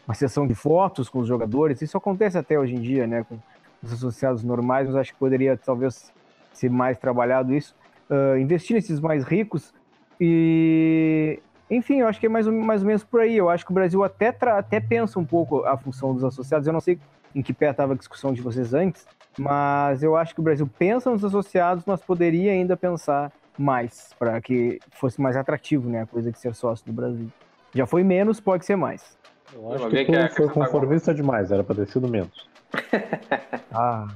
uma 0.06 0.14
sessão 0.14 0.46
de 0.46 0.54
fotos 0.54 1.08
com 1.08 1.20
os 1.20 1.28
jogadores. 1.28 1.80
Isso 1.82 1.96
acontece 1.96 2.36
até 2.36 2.58
hoje 2.58 2.74
em 2.74 2.80
dia, 2.80 3.06
né, 3.06 3.24
com 3.28 3.38
os 3.82 3.92
associados 3.92 4.42
normais, 4.42 4.86
mas 4.86 4.96
acho 4.96 5.12
que 5.12 5.18
poderia 5.18 5.56
talvez 5.56 6.12
ser 6.52 6.70
mais 6.70 6.98
trabalhado 6.98 7.54
isso. 7.54 7.74
Uh, 8.10 8.36
investir 8.38 8.74
nesses 8.74 9.00
mais 9.00 9.24
ricos 9.24 9.72
e 10.20 11.40
enfim, 11.70 12.00
eu 12.00 12.08
acho 12.08 12.20
que 12.20 12.26
é 12.26 12.28
mais 12.28 12.46
ou, 12.46 12.52
mais 12.52 12.82
ou 12.82 12.86
menos 12.86 13.02
por 13.02 13.20
aí. 13.20 13.36
Eu 13.36 13.48
acho 13.48 13.64
que 13.64 13.70
o 13.70 13.74
Brasil 13.74 14.04
até, 14.04 14.28
até 14.28 14.78
pensa 14.78 15.18
um 15.18 15.24
pouco 15.24 15.64
a 15.64 15.76
função 15.76 16.12
dos 16.12 16.22
associados. 16.22 16.66
Eu 16.66 16.72
não 16.72 16.80
sei 16.80 16.98
em 17.34 17.42
que 17.42 17.54
pé 17.54 17.70
estava 17.70 17.94
a 17.94 17.96
discussão 17.96 18.32
de 18.32 18.42
vocês 18.42 18.74
antes, 18.74 19.06
mas 19.38 20.02
eu 20.02 20.14
acho 20.14 20.34
que 20.34 20.40
o 20.40 20.42
Brasil 20.42 20.68
pensa 20.78 21.10
nos 21.10 21.24
associados, 21.24 21.84
mas 21.86 22.02
poderia 22.02 22.52
ainda 22.52 22.76
pensar 22.76 23.32
mais 23.58 24.14
para 24.18 24.40
que 24.40 24.78
fosse 24.90 25.20
mais 25.20 25.36
atrativo, 25.36 25.88
né, 25.88 26.02
a 26.02 26.06
coisa 26.06 26.30
de 26.30 26.38
ser 26.38 26.54
sócio 26.54 26.84
do 26.84 26.92
Brasil. 26.92 27.30
Já 27.74 27.86
foi 27.86 28.04
menos, 28.04 28.38
pode 28.38 28.66
ser 28.66 28.76
mais. 28.76 29.16
Eu 29.54 29.72
acho 29.72 29.88
que 29.90 30.04
foi, 30.04 30.28
foi 30.28 30.48
conformista 30.48 31.14
demais, 31.14 31.50
era 31.50 31.62
pra 31.62 31.74
ter 31.74 31.86
sido 31.86 32.08
menos. 32.08 32.48
ah. 33.70 34.08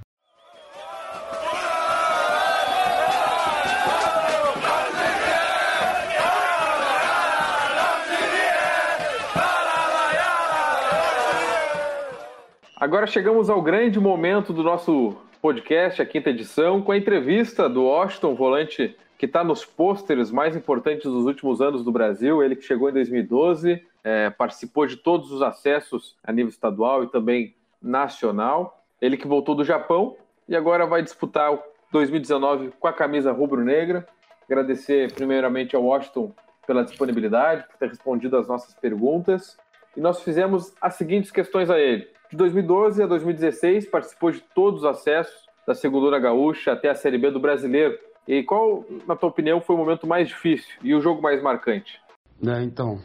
Agora 12.78 13.06
chegamos 13.06 13.50
ao 13.50 13.60
grande 13.60 13.98
momento 14.00 14.52
do 14.52 14.62
nosso 14.62 15.16
podcast, 15.42 16.00
a 16.00 16.06
quinta 16.06 16.30
edição, 16.30 16.80
com 16.80 16.92
a 16.92 16.96
entrevista 16.96 17.68
do 17.68 17.84
Washington, 17.84 18.34
volante 18.34 18.96
que 19.18 19.26
está 19.26 19.42
nos 19.42 19.64
pôsteres 19.64 20.30
mais 20.30 20.54
importantes 20.54 21.04
dos 21.04 21.24
últimos 21.24 21.60
anos 21.60 21.82
do 21.82 21.90
Brasil. 21.90 22.42
Ele 22.42 22.54
que 22.54 22.62
chegou 22.62 22.88
em 22.88 22.92
2012, 22.92 23.82
é, 24.06 24.30
participou 24.30 24.86
de 24.86 24.96
todos 24.96 25.32
os 25.32 25.42
acessos 25.42 26.16
a 26.22 26.30
nível 26.30 26.48
estadual 26.48 27.02
e 27.02 27.08
também 27.08 27.56
nacional. 27.82 28.84
Ele 29.00 29.16
que 29.16 29.26
voltou 29.26 29.56
do 29.56 29.64
Japão 29.64 30.16
e 30.48 30.54
agora 30.54 30.86
vai 30.86 31.02
disputar 31.02 31.52
o 31.52 31.60
2019 31.90 32.70
com 32.78 32.86
a 32.86 32.92
camisa 32.92 33.32
rubro-negra. 33.32 34.06
Agradecer 34.48 35.12
primeiramente 35.12 35.74
ao 35.74 35.82
Washington 35.82 36.32
pela 36.64 36.84
disponibilidade, 36.84 37.66
por 37.66 37.78
ter 37.78 37.88
respondido 37.88 38.36
as 38.36 38.46
nossas 38.46 38.74
perguntas. 38.74 39.58
E 39.96 40.00
nós 40.00 40.22
fizemos 40.22 40.72
as 40.80 40.94
seguintes 40.94 41.32
questões 41.32 41.68
a 41.68 41.76
ele. 41.76 42.08
De 42.30 42.36
2012 42.36 43.02
a 43.02 43.06
2016, 43.06 43.88
participou 43.88 44.30
de 44.30 44.40
todos 44.54 44.84
os 44.84 44.86
acessos 44.86 45.48
da 45.66 45.74
Segunda 45.74 46.16
Gaúcha 46.20 46.72
até 46.72 46.90
a 46.90 46.94
Série 46.94 47.18
B 47.18 47.32
do 47.32 47.40
Brasileiro, 47.40 47.98
e 48.28 48.44
qual, 48.44 48.84
na 49.06 49.16
tua 49.16 49.28
opinião, 49.28 49.60
foi 49.60 49.74
o 49.74 49.78
momento 49.78 50.06
mais 50.06 50.28
difícil 50.28 50.76
e 50.82 50.94
o 50.94 51.00
jogo 51.00 51.20
mais 51.20 51.42
marcante? 51.42 52.00
É, 52.44 52.62
então, 52.62 53.00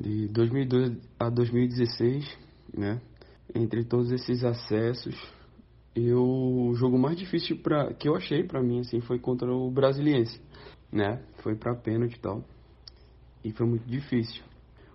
de 0.00 0.28
2012 0.28 0.98
a 1.18 1.28
2016, 1.28 2.38
né, 2.76 3.00
entre 3.54 3.84
todos 3.84 4.10
esses 4.10 4.42
acessos, 4.42 5.14
eu, 5.94 6.22
o 6.22 6.74
jogo 6.74 6.98
mais 6.98 7.18
difícil 7.18 7.58
pra, 7.58 7.92
que 7.92 8.08
eu 8.08 8.16
achei 8.16 8.44
para 8.44 8.62
mim 8.62 8.80
assim, 8.80 9.00
foi 9.00 9.18
contra 9.18 9.52
o 9.52 9.70
Brasiliense. 9.70 10.40
Né? 10.90 11.22
Foi 11.42 11.54
para 11.54 11.74
pênalti 11.74 12.14
e 12.14 12.20
tal. 12.20 12.42
E 13.44 13.52
foi 13.52 13.66
muito 13.66 13.86
difícil. 13.86 14.42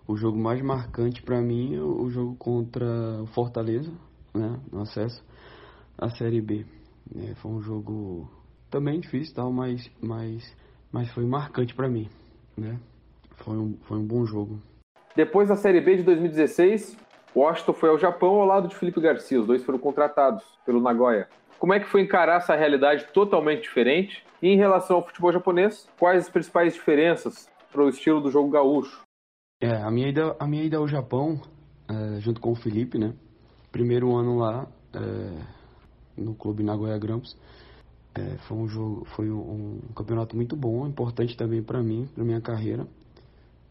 O 0.08 0.16
jogo 0.16 0.38
mais 0.38 0.62
marcante 0.62 1.22
para 1.22 1.42
mim 1.42 1.76
é 1.76 1.82
o 1.82 2.10
jogo 2.10 2.36
contra 2.36 3.22
o 3.22 3.28
Fortaleza, 3.28 3.92
né, 4.34 4.60
no 4.72 4.82
acesso 4.82 5.24
à 5.98 6.10
Série 6.10 6.42
B. 6.42 6.66
É, 7.16 7.36
foi 7.36 7.52
um 7.52 7.62
jogo 7.62 8.30
também 8.70 9.00
difícil 9.00 9.34
tal, 9.36 9.52
mas, 9.52 9.90
mas, 10.02 10.56
mas 10.92 11.10
foi 11.12 11.26
marcante 11.26 11.74
para 11.74 11.90
mim, 11.90 12.10
né? 12.58 12.80
Foi 13.44 13.58
um, 13.58 13.78
foi 13.84 13.98
um 13.98 14.06
bom 14.06 14.26
jogo. 14.26 14.60
Depois 15.16 15.48
da 15.48 15.56
Série 15.56 15.80
B 15.80 15.98
de 15.98 16.04
2016, 16.04 16.98
Washington 17.36 17.74
foi 17.74 17.90
ao 17.90 17.98
Japão 17.98 18.36
ao 18.36 18.46
lado 18.46 18.68
de 18.68 18.76
Felipe 18.76 19.00
Garcia. 19.00 19.40
Os 19.40 19.48
dois 19.48 19.64
foram 19.64 19.80
contratados 19.80 20.44
pelo 20.66 20.82
Nagoya. 20.82 21.28
Como 21.58 21.74
é 21.74 21.80
que 21.80 21.88
foi 21.88 22.02
encarar 22.02 22.38
essa 22.38 22.56
realidade 22.56 23.08
totalmente 23.14 23.64
diferente? 23.64 24.26
E 24.42 24.50
em 24.50 24.58
relação 24.58 24.98
ao 24.98 25.06
futebol 25.06 25.32
japonês, 25.32 25.88
quais 25.98 26.26
as 26.26 26.30
principais 26.30 26.74
diferenças 26.74 27.50
para 27.72 27.84
o 27.84 27.90
estilo 27.90 28.20
do 28.20 28.30
jogo 28.30 28.50
gaúcho? 28.50 29.02
É, 29.62 29.72
a 29.72 29.90
minha 29.90 30.10
ida, 30.10 30.36
a 30.38 30.46
minha 30.46 30.64
ida 30.64 30.78
ao 30.78 30.88
Japão 30.88 31.40
é, 31.88 32.20
junto 32.20 32.42
com 32.42 32.52
o 32.52 32.56
Felipe, 32.56 32.98
né? 32.98 33.14
Primeiro 33.72 34.16
ano 34.16 34.38
lá 34.38 34.68
é, 34.94 36.22
no 36.22 36.36
clube 36.36 36.64
Nagoya 36.64 36.98
Grampus. 36.98 37.38
É, 38.14 38.38
foi 38.40 38.58
um 38.58 38.68
jogo, 38.68 39.06
foi 39.06 39.30
um, 39.30 39.82
um, 39.90 39.94
campeonato 39.94 40.36
muito 40.36 40.56
bom, 40.56 40.88
importante 40.88 41.36
também 41.36 41.62
para 41.62 41.82
mim, 41.82 42.08
para 42.14 42.24
minha 42.24 42.42
carreira. 42.42 42.88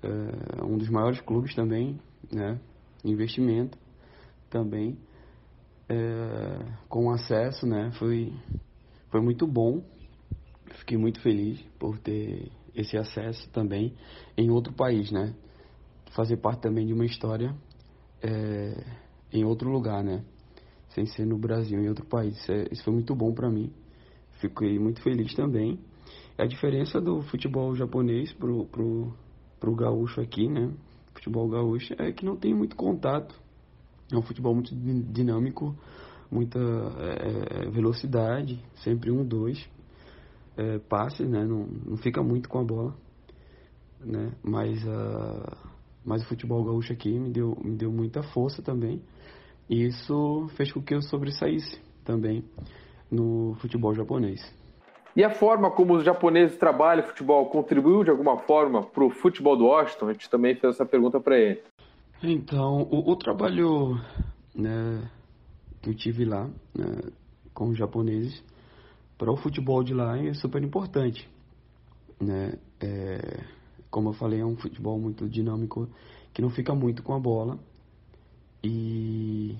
É, 0.04 0.62
um 0.62 0.76
dos 0.76 0.90
maiores 0.90 1.18
clubes 1.22 1.54
também, 1.54 1.98
né? 2.30 2.60
Investimento 3.02 3.78
também, 4.50 4.98
é, 5.88 6.58
com 6.88 7.10
acesso, 7.10 7.66
né? 7.66 7.90
Foi, 7.98 8.30
foi 9.10 9.22
muito 9.22 9.46
bom. 9.46 9.82
Fiquei 10.80 10.98
muito 10.98 11.20
feliz 11.20 11.58
por 11.78 11.98
ter 11.98 12.50
esse 12.74 12.98
acesso 12.98 13.48
também 13.50 13.94
em 14.36 14.50
outro 14.50 14.74
país, 14.74 15.10
né? 15.10 15.34
Fazer 16.14 16.36
parte 16.36 16.60
também 16.60 16.86
de 16.86 16.92
uma 16.92 17.06
história 17.06 17.54
é, 18.22 18.84
em 19.32 19.42
outro 19.44 19.70
lugar, 19.70 20.04
né? 20.04 20.22
Sem 20.90 21.06
ser 21.06 21.24
no 21.24 21.38
Brasil, 21.38 21.80
em 21.80 21.88
outro 21.88 22.04
país. 22.04 22.36
Isso, 22.36 22.52
é, 22.52 22.68
isso 22.70 22.84
foi 22.84 22.92
muito 22.92 23.14
bom 23.14 23.32
para 23.32 23.50
mim. 23.50 23.72
Fiquei 24.32 24.78
muito 24.78 25.00
feliz 25.00 25.34
também. 25.34 25.78
A 26.36 26.44
diferença 26.44 27.00
do 27.00 27.22
futebol 27.22 27.74
japonês 27.74 28.32
pro, 28.34 28.66
pro, 28.66 29.14
pro 29.64 29.74
gaúcho 29.74 30.20
aqui, 30.20 30.46
né? 30.46 30.70
Futebol 31.14 31.48
gaúcho 31.48 31.94
é 31.98 32.12
que 32.12 32.22
não 32.22 32.36
tem 32.36 32.52
muito 32.52 32.76
contato. 32.76 33.34
É 34.12 34.16
um 34.16 34.20
futebol 34.20 34.54
muito 34.54 34.74
dinâmico, 34.74 35.74
muita 36.30 36.58
é, 36.58 37.62
é, 37.62 37.70
velocidade, 37.70 38.62
sempre 38.82 39.10
um, 39.10 39.24
dois 39.24 39.66
é, 40.54 40.78
passes, 40.80 41.26
né? 41.26 41.46
Não, 41.46 41.66
não 41.66 41.96
fica 41.96 42.22
muito 42.22 42.46
com 42.46 42.58
a 42.58 42.64
bola, 42.64 42.94
né? 44.00 44.32
Mas 44.42 44.84
uh, 44.84 45.56
mas 46.04 46.22
o 46.22 46.26
futebol 46.26 46.62
gaúcho 46.62 46.92
aqui 46.92 47.18
me 47.18 47.30
deu, 47.30 47.56
me 47.64 47.74
deu 47.74 47.90
muita 47.90 48.22
força 48.22 48.60
também. 48.60 49.00
E 49.70 49.86
isso 49.86 50.46
fez 50.56 50.70
com 50.70 50.82
que 50.82 50.94
eu 50.94 51.00
sobressaísse 51.00 51.80
também 52.04 52.44
no 53.10 53.54
futebol 53.60 53.94
japonês. 53.94 54.42
E 55.16 55.22
a 55.22 55.30
forma 55.30 55.70
como 55.70 55.94
os 55.94 56.04
japoneses 56.04 56.56
trabalham 56.56 57.06
futebol 57.06 57.48
contribuiu 57.48 58.02
de 58.02 58.10
alguma 58.10 58.38
forma 58.38 58.82
para 58.82 59.04
o 59.04 59.10
futebol 59.10 59.56
do 59.56 59.66
Washington? 59.66 60.08
A 60.08 60.12
gente 60.12 60.28
também 60.28 60.56
fez 60.56 60.74
essa 60.74 60.84
pergunta 60.84 61.20
para 61.20 61.38
ele. 61.38 61.62
Então, 62.22 62.82
o, 62.90 63.12
o 63.12 63.16
trabalho 63.16 64.00
né, 64.54 65.08
que 65.80 65.90
eu 65.90 65.94
tive 65.94 66.24
lá 66.24 66.48
né, 66.74 67.12
com 67.52 67.68
os 67.68 67.78
japoneses 67.78 68.42
para 69.16 69.30
o 69.30 69.36
futebol 69.36 69.84
de 69.84 69.94
lá 69.94 70.18
é 70.18 70.34
super 70.34 70.62
importante. 70.62 71.28
Né? 72.20 72.54
É, 72.80 73.44
como 73.90 74.08
eu 74.08 74.12
falei, 74.14 74.40
é 74.40 74.44
um 74.44 74.56
futebol 74.56 74.98
muito 74.98 75.28
dinâmico 75.28 75.88
que 76.32 76.42
não 76.42 76.50
fica 76.50 76.74
muito 76.74 77.02
com 77.02 77.14
a 77.14 77.20
bola. 77.20 77.58
E, 78.62 79.56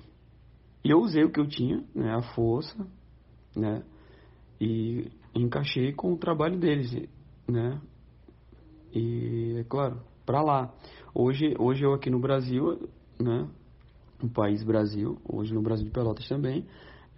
eu 0.83 0.99
usei 0.99 1.23
o 1.23 1.31
que 1.31 1.39
eu 1.39 1.47
tinha, 1.47 1.83
né, 1.93 2.13
a 2.13 2.21
força, 2.21 2.75
né, 3.55 3.81
e 4.59 5.11
encaixei 5.35 5.93
com 5.93 6.13
o 6.13 6.17
trabalho 6.17 6.57
deles, 6.57 6.93
né. 7.47 7.79
E 8.93 9.57
é 9.59 9.63
claro, 9.63 10.01
para 10.25 10.41
lá. 10.41 10.73
Hoje, 11.13 11.53
hoje 11.59 11.83
eu 11.83 11.93
aqui 11.93 12.09
no 12.09 12.19
Brasil, 12.19 12.89
né, 13.19 13.47
no 14.21 14.29
país 14.29 14.63
Brasil, 14.63 15.17
hoje 15.27 15.53
no 15.53 15.61
Brasil 15.61 15.85
de 15.85 15.91
Pelotas 15.91 16.27
também, 16.27 16.65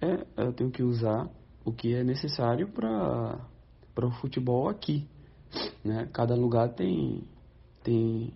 é, 0.01 0.25
eu 0.37 0.53
tenho 0.53 0.71
que 0.71 0.83
usar 0.83 1.29
o 1.63 1.71
que 1.71 1.93
é 1.93 2.03
necessário 2.03 2.67
para 2.69 3.39
para 3.97 4.05
o 4.05 4.11
futebol 4.11 4.69
aqui, 4.69 5.07
né? 5.83 6.07
Cada 6.13 6.35
lugar 6.35 6.69
tem, 6.75 7.23
tem 7.83 8.31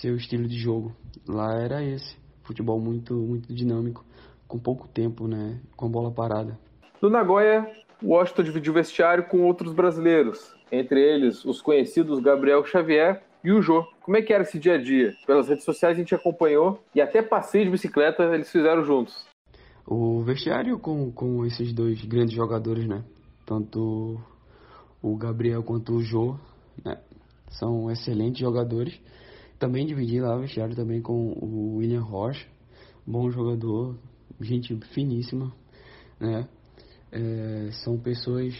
seu 0.00 0.16
estilo 0.16 0.48
de 0.48 0.58
jogo. 0.58 0.96
Lá 1.28 1.54
era 1.60 1.80
esse, 1.80 2.18
futebol 2.42 2.80
muito, 2.80 3.14
muito 3.14 3.54
dinâmico, 3.54 4.04
com 4.48 4.58
pouco 4.58 4.88
tempo, 4.88 5.28
né? 5.28 5.60
Com 5.76 5.86
a 5.86 5.88
bola 5.88 6.10
parada. 6.10 6.58
No 7.00 7.08
Nagoya, 7.08 7.64
o 8.02 8.08
Washington 8.08 8.42
dividiu 8.42 8.72
vestiário 8.72 9.24
com 9.24 9.42
outros 9.42 9.72
brasileiros, 9.72 10.54
entre 10.70 11.00
eles 11.00 11.44
os 11.44 11.62
conhecidos 11.62 12.20
Gabriel 12.20 12.64
Xavier 12.64 13.22
e 13.42 13.52
o 13.52 13.62
Jô. 13.62 13.84
Como 14.02 14.16
é 14.16 14.22
que 14.22 14.32
era 14.32 14.42
esse 14.42 14.58
dia 14.58 14.74
a 14.74 14.78
dia? 14.78 15.14
Pelas 15.26 15.48
redes 15.48 15.64
sociais 15.64 15.96
a 15.96 15.98
gente 15.98 16.14
acompanhou 16.14 16.82
e 16.94 17.00
até 17.00 17.22
passeio 17.22 17.64
de 17.64 17.70
bicicleta 17.70 18.22
eles 18.24 18.50
fizeram 18.50 18.84
juntos. 18.84 19.26
O 19.86 20.20
vestiário 20.22 20.78
com, 20.78 21.12
com 21.12 21.46
esses 21.46 21.72
dois 21.72 22.04
grandes 22.04 22.34
jogadores, 22.34 22.86
né? 22.86 23.04
Tanto 23.44 24.20
o 25.00 25.16
Gabriel 25.16 25.62
quanto 25.62 25.94
o 25.94 26.02
Jô, 26.02 26.36
né? 26.84 27.00
São 27.48 27.90
excelentes 27.90 28.40
jogadores. 28.40 29.00
Também 29.58 29.86
dividi 29.86 30.20
lá 30.20 30.36
o 30.36 30.40
vestiário 30.40 30.74
também 30.74 31.00
com 31.00 31.32
o 31.40 31.76
William 31.76 32.02
Rocha, 32.02 32.46
bom 33.06 33.30
jogador, 33.30 33.96
gente 34.40 34.76
finíssima, 34.92 35.52
né? 36.20 36.46
É, 37.12 37.70
são 37.84 37.98
pessoas 37.98 38.54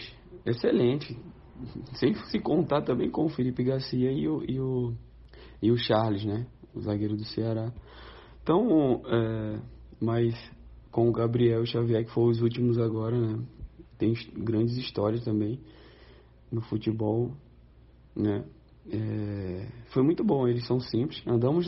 excelentes, 0.45 1.15
sem 1.95 2.13
se 2.15 2.39
contar 2.39 2.81
também 2.81 3.09
com 3.09 3.25
o 3.25 3.29
Felipe 3.29 3.63
Garcia 3.63 4.11
e 4.11 4.27
o, 4.27 4.43
e 4.43 4.59
o, 4.59 4.93
e 5.61 5.71
o 5.71 5.77
Charles, 5.77 6.23
né? 6.23 6.47
O 6.73 6.81
zagueiro 6.81 7.15
do 7.15 7.25
Ceará. 7.25 7.71
Então, 8.41 9.01
é, 9.05 9.59
mas 9.99 10.33
com 10.91 11.09
o 11.09 11.11
Gabriel 11.11 11.65
Xavier, 11.65 12.05
que 12.05 12.11
foram 12.11 12.29
os 12.29 12.41
últimos 12.41 12.77
agora, 12.79 13.19
né? 13.19 13.43
Tem 13.97 14.13
grandes 14.35 14.77
histórias 14.77 15.23
também 15.23 15.59
no 16.51 16.61
futebol, 16.61 17.31
né? 18.15 18.45
É, 18.89 19.67
foi 19.87 20.01
muito 20.01 20.23
bom, 20.23 20.47
eles 20.47 20.65
são 20.65 20.79
simples. 20.79 21.21
Andamos, 21.27 21.67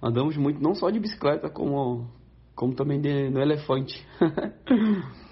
andamos 0.00 0.36
muito, 0.36 0.62
não 0.62 0.74
só 0.74 0.88
de 0.90 1.00
bicicleta, 1.00 1.50
como, 1.50 2.06
como 2.54 2.74
também 2.74 3.00
de, 3.00 3.28
no 3.30 3.40
elefante. 3.40 4.06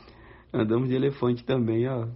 andamos 0.54 0.88
de 0.88 0.94
elefante 0.94 1.44
também, 1.44 1.88
ó. 1.88 2.06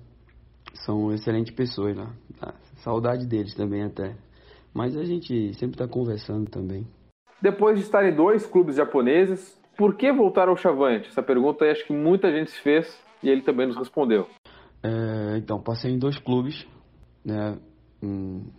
São 0.85 1.12
excelentes 1.12 1.53
pessoas 1.55 1.96
lá. 1.96 2.14
Tá? 2.38 2.55
Saudade 2.77 3.27
deles 3.27 3.55
também 3.55 3.83
até. 3.83 4.16
Mas 4.72 4.96
a 4.96 5.05
gente 5.05 5.53
sempre 5.55 5.74
está 5.74 5.88
conversando 5.88 6.48
também. 6.48 6.87
Depois 7.42 7.79
de 7.79 7.85
estar 7.85 8.05
em 8.09 8.14
dois 8.14 8.46
clubes 8.46 8.77
japoneses, 8.77 9.59
por 9.77 9.96
que 9.96 10.12
voltar 10.12 10.48
ao 10.48 10.57
Chavante? 10.57 11.09
Essa 11.09 11.22
pergunta 11.22 11.64
acho 11.64 11.87
que 11.87 11.92
muita 11.92 12.31
gente 12.31 12.51
se 12.51 12.61
fez 12.61 12.87
e 13.22 13.29
ele 13.29 13.42
também 13.42 13.66
nos 13.66 13.77
respondeu. 13.77 14.27
É, 14.83 15.38
então, 15.38 15.61
passei 15.61 15.90
em 15.90 15.98
dois 15.98 16.18
clubes, 16.18 16.66
né, 17.24 17.59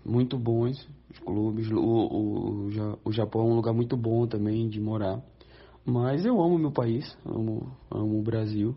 muito 0.05 0.37
bons, 0.37 0.89
os 1.09 1.19
clubes. 1.19 1.71
O, 1.71 1.77
o, 1.77 2.69
o 3.05 3.11
Japão 3.11 3.41
é 3.41 3.45
um 3.45 3.55
lugar 3.55 3.73
muito 3.73 3.95
bom 3.95 4.27
também 4.27 4.67
de 4.67 4.81
morar. 4.81 5.21
Mas 5.85 6.25
eu 6.25 6.41
amo 6.41 6.57
meu 6.57 6.71
país, 6.71 7.17
amo, 7.25 7.71
amo 7.89 8.19
o 8.19 8.21
Brasil, 8.21 8.75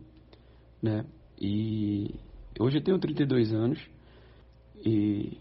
né? 0.83 1.05
E 1.41 2.15
hoje 2.59 2.79
eu 2.79 2.85
tenho 2.85 2.99
32 2.99 3.53
anos 3.53 3.81
e 4.85 5.39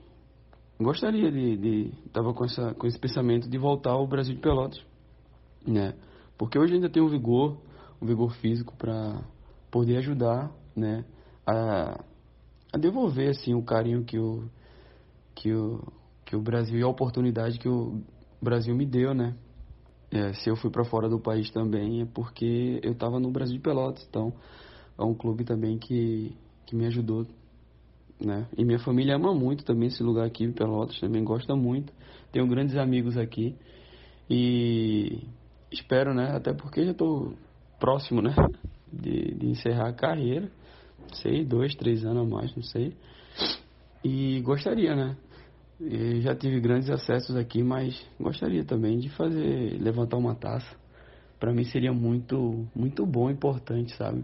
gostaria 0.80 1.32
de, 1.32 1.58
de 1.58 1.92
tava 2.14 2.34
com 2.34 2.46
essa 2.46 2.74
com 2.76 2.88
esse 2.88 3.00
pensamento 3.00 3.50
de 3.50 3.58
voltar 3.58 3.92
ao 3.92 4.08
Brasil 4.08 4.36
de 4.36 4.42
Pelotas, 4.42 4.82
né? 5.66 5.96
Porque 6.38 6.58
hoje 6.58 6.76
ainda 6.76 6.90
tenho 6.90 7.06
um 7.06 7.10
vigor, 7.10 7.58
um 8.02 8.06
vigor 8.06 8.34
físico 8.36 8.76
para 8.78 9.22
poder 9.70 9.98
ajudar, 9.98 10.52
né? 10.76 11.06
a, 11.46 12.04
a 12.74 12.78
devolver 12.78 13.30
assim 13.30 13.54
o 13.54 13.64
carinho 13.64 14.04
que 14.04 14.18
o 14.18 14.50
que 15.36 15.54
o 15.54 15.82
que 16.26 16.36
o 16.36 16.42
Brasil 16.42 16.80
e 16.80 16.84
a 16.84 16.88
oportunidade 16.88 17.60
que 17.60 17.68
o 17.68 18.02
Brasil 18.42 18.76
me 18.76 18.86
deu, 18.86 19.14
né? 19.14 19.36
É, 20.10 20.34
se 20.34 20.50
eu 20.50 20.56
fui 20.56 20.70
para 20.70 20.84
fora 20.84 21.08
do 21.10 21.20
país 21.20 21.50
também 21.52 22.02
é 22.02 22.06
porque 22.06 22.80
eu 22.84 22.92
estava 22.94 23.20
no 23.20 23.32
Brasil 23.32 23.56
de 23.56 23.62
Pelotas, 23.62 24.06
então 24.10 24.34
é 24.98 25.04
um 25.04 25.14
clube 25.14 25.44
também 25.44 25.78
que 25.78 26.36
que 26.66 26.76
me 26.76 26.86
ajudou, 26.86 27.28
né? 28.20 28.48
E 28.58 28.64
minha 28.64 28.80
família 28.80 29.16
ama 29.16 29.34
muito 29.34 29.66
também 29.66 29.90
esse 29.90 30.02
lugar 30.02 30.26
aqui 30.26 30.48
Pelotas, 30.52 31.00
também 31.00 31.24
gosta 31.24 31.56
muito. 31.56 31.92
Tenho 32.32 32.48
grandes 32.48 32.78
amigos 32.78 33.18
aqui 33.18 33.56
e 34.30 35.20
espero, 35.72 36.14
né? 36.14 36.36
Até 36.36 36.54
porque 36.54 36.86
já 36.86 36.92
estou 36.92 37.34
próximo, 37.80 38.22
né? 38.22 38.34
De, 38.92 39.34
de 39.36 39.48
encerrar 39.48 39.90
a 39.90 39.94
carreira 39.94 40.50
sei, 41.16 41.44
dois, 41.44 41.76
três 41.76 42.06
anos 42.06 42.24
a 42.24 42.36
mais, 42.36 42.56
não 42.56 42.64
sei. 42.64 42.96
E 44.04 44.42
gostaria, 44.42 44.96
né? 44.96 45.18
Eu 45.80 46.22
já 46.22 46.36
tive 46.36 46.60
grandes 46.60 46.90
acessos 46.90 47.36
aqui, 47.36 47.64
mas 47.64 48.06
gostaria 48.20 48.64
também 48.64 49.00
de 49.00 49.10
fazer, 49.10 49.82
levantar 49.82 50.18
uma 50.18 50.36
taça. 50.36 50.76
Para 51.40 51.54
mim 51.54 51.64
seria 51.64 51.92
muito, 51.92 52.68
muito 52.76 53.06
bom, 53.06 53.30
importante, 53.30 53.96
sabe? 53.96 54.24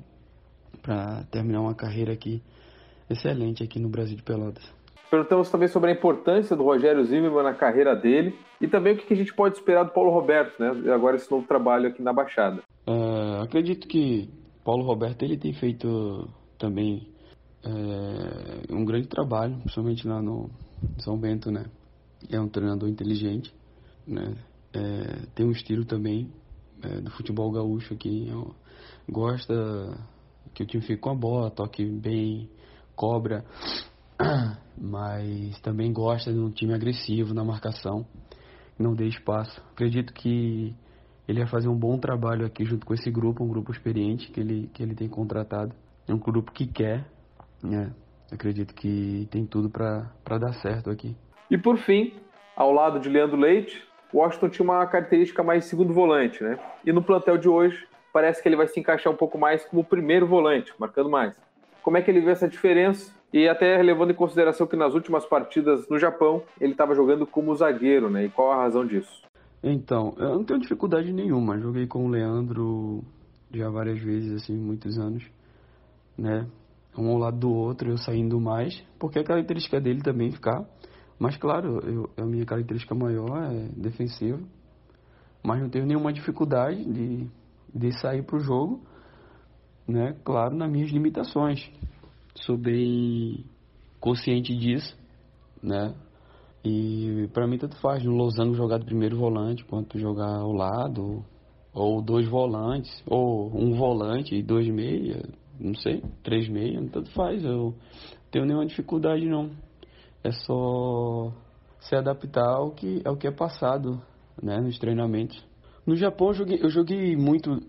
Para 0.87 1.25
terminar 1.29 1.59
uma 1.59 1.75
carreira 1.75 2.13
aqui 2.13 2.41
excelente 3.09 3.61
aqui 3.61 3.77
no 3.77 3.89
Brasil 3.89 4.15
de 4.15 4.23
Pelotas. 4.23 4.63
Perguntamos 5.11 5.49
também 5.49 5.67
sobre 5.67 5.91
a 5.91 5.93
importância 5.93 6.55
do 6.55 6.63
Rogério 6.63 7.03
Zimmermann 7.03 7.43
na 7.43 7.53
carreira 7.53 7.93
dele 7.93 8.33
e 8.61 8.69
também 8.69 8.93
o 8.93 8.97
que 8.97 9.13
a 9.13 9.17
gente 9.17 9.33
pode 9.33 9.57
esperar 9.57 9.83
do 9.83 9.91
Paulo 9.91 10.11
Roberto, 10.11 10.57
né? 10.57 10.93
Agora 10.93 11.17
esse 11.17 11.29
novo 11.29 11.45
trabalho 11.45 11.89
aqui 11.89 12.01
na 12.01 12.13
Baixada. 12.13 12.63
Uh, 12.87 13.41
acredito 13.43 13.85
que 13.85 14.29
Paulo 14.63 14.85
Roberto 14.85 15.23
ele 15.23 15.37
tem 15.37 15.51
feito 15.51 16.29
também 16.57 17.05
é, 17.65 18.73
um 18.73 18.85
grande 18.85 19.09
trabalho, 19.09 19.57
principalmente 19.57 20.07
lá 20.07 20.21
no 20.21 20.49
São 20.99 21.17
Bento, 21.17 21.51
né? 21.51 21.65
É 22.31 22.39
um 22.39 22.47
treinador 22.47 22.87
inteligente, 22.87 23.53
né? 24.07 24.35
É, 24.73 25.25
tem 25.35 25.45
um 25.45 25.51
estilo 25.51 25.83
também 25.83 26.31
é, 26.81 27.01
do 27.01 27.11
futebol 27.11 27.51
gaúcho 27.51 27.93
aqui. 27.93 28.31
Gosta 29.09 29.97
que 30.57 30.63
o 30.63 30.65
time 30.65 30.81
fique 30.81 30.99
com 30.99 31.11
a 31.11 31.15
bola, 31.15 31.51
toque 31.51 31.85
bem, 31.85 32.49
cobra, 32.95 33.45
mas 34.75 35.59
também 35.61 35.93
gosta 35.93 36.33
de 36.33 36.39
um 36.39 36.49
time 36.49 36.73
agressivo 36.73 37.31
na 37.31 37.43
marcação, 37.43 38.07
não 38.77 38.95
dê 38.95 39.05
espaço. 39.05 39.61
Acredito 39.71 40.11
que 40.13 40.75
ele 41.27 41.39
vai 41.41 41.47
fazer 41.47 41.67
um 41.67 41.77
bom 41.77 41.99
trabalho 41.99 42.43
aqui 42.43 42.65
junto 42.65 42.87
com 42.87 42.93
esse 42.95 43.11
grupo, 43.11 43.43
um 43.43 43.47
grupo 43.47 43.71
experiente 43.71 44.31
que 44.31 44.39
ele, 44.39 44.67
que 44.73 44.81
ele 44.81 44.95
tem 44.95 45.07
contratado. 45.07 45.75
É 46.07 46.13
um 46.13 46.17
grupo 46.17 46.51
que 46.51 46.65
quer, 46.65 47.05
né? 47.63 47.93
Acredito 48.31 48.73
que 48.73 49.27
tem 49.29 49.45
tudo 49.45 49.69
para 49.69 50.37
dar 50.39 50.53
certo 50.53 50.89
aqui. 50.89 51.15
E 51.51 51.57
por 51.57 51.77
fim, 51.77 52.15
ao 52.55 52.71
lado 52.71 52.99
de 52.99 53.09
Leandro 53.09 53.37
Leite, 53.37 53.83
Washington 54.11 54.49
tinha 54.49 54.63
uma 54.63 54.87
característica 54.87 55.43
mais 55.43 55.65
segundo 55.65 55.93
volante, 55.93 56.43
né? 56.43 56.57
E 56.83 56.91
no 56.91 57.03
plantel 57.03 57.37
de 57.37 57.47
hoje, 57.47 57.87
parece 58.17 58.41
que 58.41 58.49
ele 58.49 58.55
vai 58.55 58.67
se 58.67 58.79
encaixar 58.79 59.13
um 59.13 59.15
pouco 59.15 59.37
mais 59.37 59.63
como 59.65 59.83
primeiro 59.83 60.25
volante, 60.25 60.73
marcando 60.79 61.07
mais. 61.07 61.35
Como 61.83 61.97
é 61.97 62.01
que 62.01 62.09
ele 62.09 62.19
vê 62.19 62.31
essa 62.31 62.47
diferença? 62.47 63.13
E 63.31 63.47
até 63.47 63.79
levando 63.79 64.09
em 64.09 64.15
consideração 64.15 64.65
que 64.65 64.75
nas 64.75 64.95
últimas 64.95 65.23
partidas 65.23 65.87
no 65.87 65.99
Japão, 65.99 66.41
ele 66.59 66.71
estava 66.71 66.95
jogando 66.95 67.27
como 67.27 67.53
zagueiro, 67.53 68.09
né? 68.09 68.25
E 68.25 68.29
qual 68.29 68.51
a 68.51 68.63
razão 68.63 68.87
disso? 68.87 69.21
Então, 69.61 70.15
eu 70.17 70.29
não 70.29 70.43
tenho 70.43 70.59
dificuldade 70.59 71.13
nenhuma. 71.13 71.59
Joguei 71.59 71.85
com 71.85 72.07
o 72.07 72.09
Leandro 72.09 73.03
já 73.53 73.69
várias 73.69 73.99
vezes, 73.99 74.41
assim, 74.41 74.57
muitos 74.57 74.97
anos, 74.97 75.23
né? 76.17 76.47
Um 76.97 77.11
ao 77.11 77.19
lado 77.19 77.37
do 77.37 77.53
outro, 77.53 77.91
eu 77.91 77.99
saindo 77.99 78.41
mais, 78.41 78.83
porque 78.97 79.19
a 79.19 79.23
característica 79.23 79.79
dele 79.79 80.01
também 80.01 80.31
ficar. 80.31 80.65
Mas, 81.19 81.37
claro, 81.37 81.81
eu, 81.87 82.09
a 82.17 82.25
minha 82.25 82.47
característica 82.47 82.95
maior 82.95 83.53
é 83.53 83.67
defensiva. 83.77 84.39
Mas 85.43 85.61
não 85.61 85.69
tenho 85.69 85.85
nenhuma 85.85 86.11
dificuldade 86.11 86.83
de, 86.83 87.27
de 87.73 87.91
sair 87.99 88.23
para 88.23 88.37
o 88.37 88.39
jogo, 88.39 88.81
né? 89.87 90.15
Claro, 90.23 90.55
nas 90.55 90.69
minhas 90.69 90.91
limitações. 90.91 91.69
Sou 92.35 92.57
bem 92.57 93.45
consciente 93.99 94.55
disso, 94.55 94.97
né? 95.61 95.95
E 96.63 97.29
para 97.33 97.47
mim 97.47 97.57
tanto 97.57 97.77
faz 97.77 98.03
no 98.03 98.11
losango 98.11 98.53
jogar 98.53 98.77
do 98.77 98.85
primeiro 98.85 99.17
volante 99.17 99.63
quanto 99.63 99.97
jogar 99.97 100.39
ao 100.39 100.51
lado, 100.51 101.23
ou 101.73 102.01
dois 102.01 102.27
volantes, 102.27 103.03
ou 103.05 103.55
um 103.55 103.75
volante 103.75 104.35
e 104.35 104.43
dois 104.43 104.67
meia, 104.67 105.23
não 105.59 105.75
sei, 105.75 106.03
três 106.23 106.49
meia, 106.49 106.83
tanto 106.91 107.09
faz. 107.11 107.43
Eu 107.43 107.73
tenho 108.31 108.45
nenhuma 108.45 108.65
dificuldade 108.65 109.25
não. 109.25 109.51
É 110.23 110.31
só 110.31 111.31
se 111.79 111.95
adaptar 111.95 112.49
ao 112.49 112.71
que, 112.71 113.01
ao 113.05 113.15
que 113.15 113.27
é 113.27 113.31
passado 113.31 114.01
né, 114.41 114.59
nos 114.59 114.77
treinamentos. 114.77 115.46
No 115.87 115.95
Japão 115.95 116.27
eu 116.27 116.33
joguei, 116.33 116.59
eu 116.61 116.69
joguei 116.69 117.15
muito, 117.15 117.63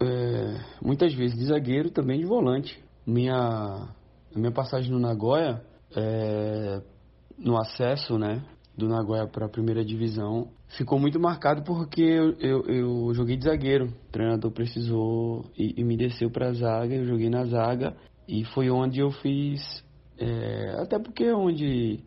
é, 0.00 0.60
muitas 0.82 1.12
vezes 1.12 1.38
de 1.38 1.44
zagueiro 1.44 1.90
também 1.90 2.18
de 2.18 2.24
volante. 2.24 2.82
Minha, 3.06 3.86
minha 4.34 4.50
passagem 4.50 4.90
no 4.90 4.98
Nagoya, 4.98 5.62
é, 5.94 6.80
no 7.36 7.58
acesso, 7.58 8.18
né, 8.18 8.42
do 8.74 8.88
Nagoya 8.88 9.26
para 9.26 9.44
a 9.44 9.48
primeira 9.48 9.84
divisão, 9.84 10.48
ficou 10.68 10.98
muito 10.98 11.20
marcado 11.20 11.62
porque 11.62 12.00
eu, 12.00 12.32
eu, 12.38 12.62
eu, 12.62 13.14
joguei 13.14 13.36
de 13.36 13.44
zagueiro. 13.44 13.88
O 14.08 14.10
treinador 14.10 14.50
precisou 14.52 15.44
e, 15.54 15.74
e 15.78 15.84
me 15.84 15.98
desceu 15.98 16.30
para 16.30 16.48
a 16.48 16.54
zaga, 16.54 16.94
eu 16.94 17.04
joguei 17.04 17.28
na 17.28 17.44
zaga 17.44 17.94
e 18.26 18.42
foi 18.42 18.70
onde 18.70 19.00
eu 19.00 19.10
fiz, 19.10 19.84
é, 20.18 20.76
até 20.78 20.98
porque 20.98 21.24
é 21.24 21.34
onde 21.34 22.00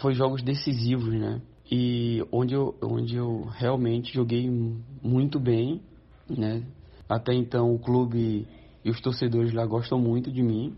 foi 0.00 0.14
jogos 0.14 0.42
decisivos, 0.42 1.14
né? 1.14 1.40
E 1.70 2.24
onde 2.32 2.54
eu, 2.54 2.74
onde 2.82 3.16
eu 3.16 3.44
realmente 3.52 4.12
joguei 4.12 4.50
muito 5.02 5.38
bem, 5.38 5.80
né? 6.28 6.64
Até 7.08 7.32
então 7.34 7.74
o 7.74 7.78
clube 7.78 8.46
e 8.84 8.90
os 8.90 9.00
torcedores 9.00 9.52
lá 9.52 9.64
gostam 9.66 9.98
muito 9.98 10.32
de 10.32 10.42
mim, 10.42 10.74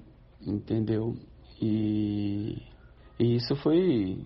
entendeu? 0.46 1.16
E 1.60 2.60
e 3.22 3.36
isso 3.36 3.54
foi. 3.56 4.18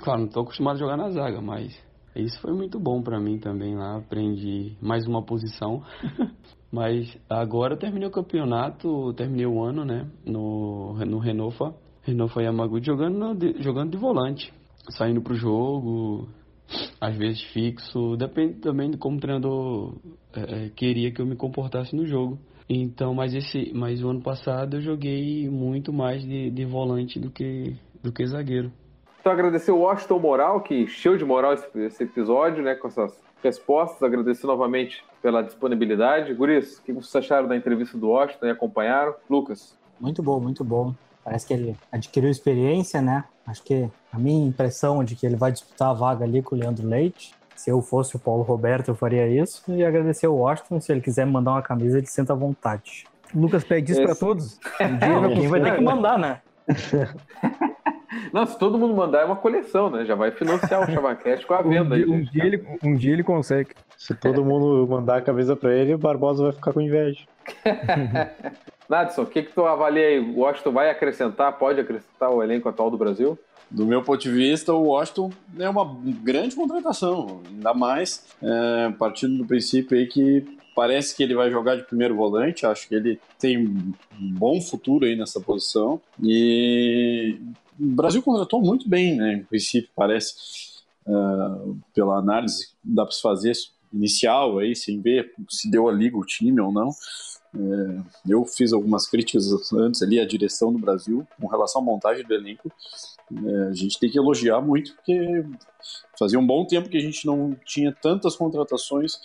Claro, 0.00 0.22
não 0.22 0.26
estou 0.26 0.42
acostumado 0.42 0.74
a 0.74 0.80
jogar 0.80 0.96
na 0.96 1.10
zaga, 1.10 1.40
mas 1.40 1.72
isso 2.16 2.40
foi 2.40 2.52
muito 2.52 2.80
bom 2.80 3.00
para 3.00 3.20
mim 3.20 3.38
também 3.38 3.76
lá. 3.76 3.98
Aprendi 3.98 4.76
mais 4.82 5.06
uma 5.06 5.22
posição. 5.22 5.84
mas 6.72 7.16
agora 7.30 7.76
terminei 7.76 8.08
o 8.08 8.10
campeonato, 8.10 9.12
terminei 9.14 9.46
o 9.46 9.62
ano, 9.62 9.84
né? 9.84 10.10
No, 10.26 10.94
no 11.06 11.18
Renofa. 11.18 11.72
Renofa 12.02 12.42
Yamaguchi 12.42 12.86
jogando, 12.86 13.62
jogando 13.62 13.92
de 13.92 13.96
volante. 13.96 14.52
Saindo 14.88 15.22
pro 15.22 15.34
jogo, 15.34 16.28
às 17.00 17.16
vezes 17.16 17.42
fixo. 17.42 18.16
Depende 18.16 18.54
também 18.54 18.90
de 18.90 18.96
como 18.96 19.16
o 19.16 19.20
treinador 19.20 19.94
é, 20.34 20.66
é 20.66 20.68
queria 20.70 21.10
que 21.10 21.20
eu 21.20 21.26
me 21.26 21.36
comportasse 21.36 21.94
no 21.94 22.06
jogo. 22.06 22.38
Então, 22.68 23.14
mas 23.14 23.34
esse, 23.34 23.72
mas 23.74 24.02
o 24.02 24.08
ano 24.08 24.22
passado 24.22 24.76
eu 24.76 24.80
joguei 24.80 25.48
muito 25.50 25.92
mais 25.92 26.22
de, 26.22 26.50
de 26.50 26.64
volante 26.64 27.18
do 27.18 27.30
que 27.30 27.76
do 28.02 28.12
que 28.12 28.26
zagueiro. 28.26 28.70
Então 29.20 29.32
agradecer 29.32 29.70
o 29.70 29.78
Washington 29.78 30.18
Moral, 30.18 30.60
que 30.60 30.82
encheu 30.82 31.16
de 31.16 31.24
moral 31.24 31.54
esse, 31.54 31.66
esse 31.78 32.02
episódio, 32.04 32.62
né, 32.62 32.74
com 32.74 32.88
essas 32.88 33.18
respostas. 33.42 34.02
Agradecer 34.02 34.46
novamente 34.46 35.02
pela 35.22 35.42
disponibilidade. 35.42 36.34
Guris, 36.34 36.78
o 36.78 36.82
que 36.82 36.92
vocês 36.92 37.24
acharam 37.24 37.48
da 37.48 37.56
entrevista 37.56 37.96
do 37.96 38.08
Washington 38.08 38.46
e 38.46 38.50
acompanharam? 38.50 39.14
Lucas? 39.28 39.78
Muito 39.98 40.22
bom, 40.22 40.38
muito 40.38 40.62
bom. 40.62 40.94
Parece 41.24 41.46
que 41.46 41.54
ele 41.54 41.74
adquiriu 41.90 42.28
experiência, 42.28 43.00
né? 43.00 43.24
Acho 43.46 43.62
que 43.62 43.88
a 44.12 44.18
minha 44.18 44.46
impressão 44.48 45.02
é 45.02 45.04
de 45.04 45.14
que 45.14 45.26
ele 45.26 45.36
vai 45.36 45.52
disputar 45.52 45.90
a 45.90 45.92
vaga 45.92 46.24
ali 46.24 46.42
com 46.42 46.54
o 46.54 46.58
Leandro 46.58 46.86
Leite. 46.86 47.34
Se 47.54 47.70
eu 47.70 47.80
fosse 47.80 48.16
o 48.16 48.18
Paulo 48.18 48.42
Roberto, 48.42 48.88
eu 48.88 48.94
faria 48.94 49.26
isso. 49.28 49.62
E 49.68 49.84
agradecer 49.84 50.26
o 50.26 50.34
Washington. 50.34 50.80
Se 50.80 50.92
ele 50.92 51.00
quiser 51.00 51.26
me 51.26 51.32
mandar 51.32 51.52
uma 51.52 51.62
camisa, 51.62 51.98
ele 51.98 52.06
senta 52.06 52.32
à 52.32 52.36
vontade. 52.36 53.06
Lucas 53.34 53.64
pede 53.64 53.92
isso 53.92 54.02
para 54.02 54.14
todos. 54.14 54.58
Um 54.80 54.96
dia 54.98 55.14
Alguém 55.14 55.48
vai 55.48 55.60
ter 55.62 55.76
que 55.76 55.82
mandar, 55.82 56.18
né? 56.18 56.40
Não, 58.32 58.46
se 58.46 58.58
todo 58.58 58.78
mundo 58.78 58.94
mandar 58.94 59.22
é 59.22 59.24
uma 59.24 59.36
coleção, 59.36 59.90
né? 59.90 60.04
Já 60.04 60.14
vai 60.14 60.30
financiar 60.30 60.82
o 60.82 60.92
Chavacast 60.92 61.46
com 61.46 61.54
a 61.54 61.62
venda 61.62 61.94
um 61.94 61.98
aí. 61.98 62.04
Um 62.06 62.22
dia, 62.22 62.44
ele, 62.44 62.64
um 62.82 62.94
dia 62.94 63.12
ele 63.12 63.22
consegue. 63.22 63.70
Se 63.96 64.14
todo 64.14 64.44
mundo 64.44 64.86
mandar 64.88 65.18
a 65.18 65.22
camisa 65.22 65.56
pra 65.56 65.74
ele, 65.74 65.94
o 65.94 65.98
Barbosa 65.98 66.44
vai 66.44 66.52
ficar 66.52 66.72
com 66.72 66.80
inveja. 66.80 67.24
Nadson, 68.88 69.22
o 69.22 69.26
que, 69.26 69.42
que 69.42 69.52
tu 69.52 69.64
avalia 69.64 70.06
aí? 70.06 70.18
O 70.18 70.40
Washington 70.40 70.72
vai 70.72 70.90
acrescentar, 70.90 71.58
pode 71.58 71.80
acrescentar 71.80 72.30
o 72.30 72.42
elenco 72.42 72.68
atual 72.68 72.90
do 72.90 72.98
Brasil? 72.98 73.38
Do 73.70 73.86
meu 73.86 74.02
ponto 74.02 74.20
de 74.20 74.30
vista, 74.30 74.72
o 74.72 74.88
Washington 74.88 75.32
é 75.58 75.68
uma 75.68 75.96
grande 76.22 76.54
contratação, 76.54 77.40
ainda 77.48 77.72
mais 77.72 78.26
é, 78.42 78.90
partindo 78.98 79.38
do 79.38 79.46
princípio 79.46 79.96
aí 79.96 80.06
que 80.06 80.44
parece 80.74 81.16
que 81.16 81.22
ele 81.22 81.34
vai 81.34 81.50
jogar 81.50 81.76
de 81.76 81.84
primeiro 81.84 82.14
volante, 82.14 82.66
acho 82.66 82.88
que 82.88 82.94
ele 82.94 83.20
tem 83.38 83.58
um 83.58 83.94
bom 84.12 84.60
futuro 84.60 85.06
aí 85.06 85.16
nessa 85.16 85.40
posição 85.40 86.00
e 86.22 87.38
o 87.78 87.86
Brasil 87.86 88.22
contratou 88.22 88.60
muito 88.60 88.88
bem, 88.88 89.16
né? 89.16 89.34
Em 89.34 89.44
princípio, 89.44 89.90
parece, 89.94 90.34
uh, 91.06 91.76
pela 91.94 92.18
análise 92.18 92.68
dá 92.82 93.04
para 93.04 93.14
se 93.14 93.22
fazer 93.22 93.52
inicial 93.92 94.58
aí, 94.58 94.74
sem 94.74 95.00
ver 95.00 95.32
se 95.48 95.70
deu 95.70 95.88
a 95.88 95.92
liga 95.92 96.16
o 96.16 96.24
time 96.24 96.60
ou 96.60 96.72
não. 96.72 96.90
É, 97.56 98.02
eu 98.28 98.44
fiz 98.44 98.72
algumas 98.72 99.06
críticas 99.06 99.72
antes 99.72 100.02
ali 100.02 100.18
à 100.18 100.26
direção 100.26 100.72
do 100.72 100.78
Brasil 100.78 101.26
com 101.40 101.46
relação 101.46 101.80
à 101.80 101.84
montagem 101.84 102.24
do 102.24 102.34
elenco. 102.34 102.70
É, 103.32 103.68
a 103.68 103.72
gente 103.72 103.98
tem 103.98 104.10
que 104.10 104.18
elogiar 104.18 104.60
muito 104.60 104.94
porque 104.94 105.44
fazia 106.18 106.38
um 106.38 106.46
bom 106.46 106.66
tempo 106.66 106.88
que 106.88 106.96
a 106.96 107.00
gente 107.00 107.26
não 107.26 107.56
tinha 107.64 107.92
tantas 107.92 108.36
contratações 108.36 109.18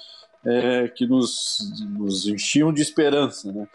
é, 0.45 0.87
que 0.87 1.05
nos, 1.05 1.57
nos 1.89 2.27
enchiam 2.27 2.71
de 2.71 2.81
esperança, 2.81 3.51
né? 3.51 3.67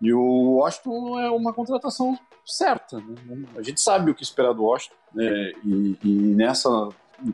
E 0.00 0.12
o 0.12 0.56
Washington 0.56 1.18
é 1.20 1.30
uma 1.30 1.52
contratação 1.52 2.18
certa. 2.44 2.98
Né? 2.98 3.44
A 3.56 3.62
gente 3.62 3.80
sabe 3.80 4.10
o 4.10 4.14
que 4.14 4.24
esperar 4.24 4.52
do 4.52 4.64
Washington. 4.64 4.96
Né? 5.14 5.52
E, 5.64 5.96
e, 6.02 6.08
nessa, 6.34 6.88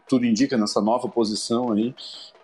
tudo 0.06 0.26
indica, 0.26 0.56
nessa 0.58 0.78
nova 0.80 1.08
posição 1.08 1.72
aí, 1.72 1.94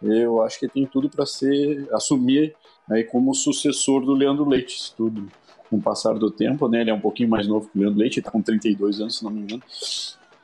eu 0.01 0.43
acho 0.43 0.59
que 0.59 0.67
tem 0.67 0.87
tudo 0.87 1.11
para 1.11 1.27
ser 1.27 1.87
assumir 1.93 2.57
aí 2.91 3.05
como 3.05 3.35
sucessor 3.35 4.05
do 4.05 4.13
Leandro 4.13 4.49
Leite, 4.49 4.93
tudo 4.97 5.29
com 5.71 5.77
o 5.77 5.83
passar 5.83 6.15
do 6.15 6.31
tempo, 6.31 6.69
né? 6.69 6.83
Ele 6.83 6.91
é 6.91 6.95
um 6.95 7.01
pouquinho 7.01 7.29
mais 7.29 7.47
novo 7.47 7.69
que 7.69 7.79
o 7.79 7.81
Leandro 7.81 7.99
Leite, 7.99 8.19
está 8.19 8.31
com 8.31 8.43
32 8.43 9.01
anos, 9.01 9.19
se 9.19 9.25
não 9.25 9.31
me 9.31 9.41
engano. 9.41 9.63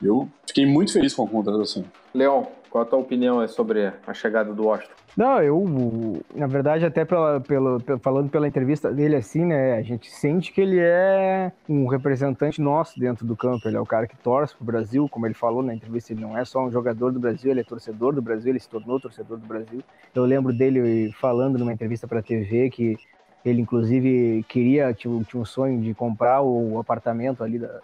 Eu 0.03 0.29
fiquei 0.47 0.65
muito 0.65 0.93
feliz 0.93 1.13
com 1.13 1.25
a 1.25 1.29
contratação. 1.29 1.85
Leon, 2.15 2.45
qual 2.71 2.83
a 2.83 2.87
tua 2.87 3.01
opinião 3.01 3.47
sobre 3.49 3.93
a 4.07 4.15
chegada 4.15 4.55
do 4.55 4.67
Washington? 4.67 4.95
Não, 5.17 5.43
eu, 5.43 6.23
na 6.35 6.47
verdade, 6.47 6.87
até 6.87 7.05
pela, 7.05 7.41
pela, 7.41 7.79
falando 8.01 8.31
pela 8.31 8.47
entrevista 8.47 8.93
dele 8.93 9.17
assim, 9.17 9.45
né, 9.45 9.75
a 9.75 9.83
gente 9.83 10.09
sente 10.09 10.53
que 10.53 10.61
ele 10.61 10.79
é 10.79 11.51
um 11.69 11.87
representante 11.87 12.61
nosso 12.61 12.99
dentro 12.99 13.27
do 13.27 13.37
campo. 13.37 13.69
Ele 13.69 13.77
é 13.77 13.81
o 13.81 13.87
cara 13.87 14.07
que 14.07 14.17
torce 14.17 14.55
pro 14.55 14.65
Brasil, 14.65 15.09
como 15.09 15.27
ele 15.27 15.35
falou 15.35 15.63
na 15.63 15.75
entrevista, 15.75 16.13
ele 16.13 16.21
não 16.23 16.39
é 16.39 16.45
só 16.45 16.65
um 16.65 16.71
jogador 16.71 17.11
do 17.11 17.19
Brasil, 17.19 17.51
ele 17.51 17.61
é 17.61 17.65
torcedor 17.65 18.15
do 18.15 18.23
Brasil, 18.23 18.51
ele 18.51 18.61
se 18.61 18.69
tornou 18.69 19.01
torcedor 19.01 19.37
do 19.37 19.47
Brasil. 19.47 19.83
Eu 20.15 20.25
lembro 20.25 20.53
dele 20.53 21.13
falando 21.21 21.59
numa 21.59 21.73
entrevista 21.73 22.07
para 22.07 22.23
TV 22.23 22.71
que 22.71 22.97
ele, 23.45 23.61
inclusive, 23.61 24.45
queria, 24.49 24.93
tinha, 24.93 25.25
tinha 25.25 25.41
um 25.41 25.45
sonho 25.45 25.81
de 25.81 25.95
comprar 25.95 26.43
o 26.43 26.79
apartamento 26.79 27.43
ali 27.43 27.59
da, 27.59 27.81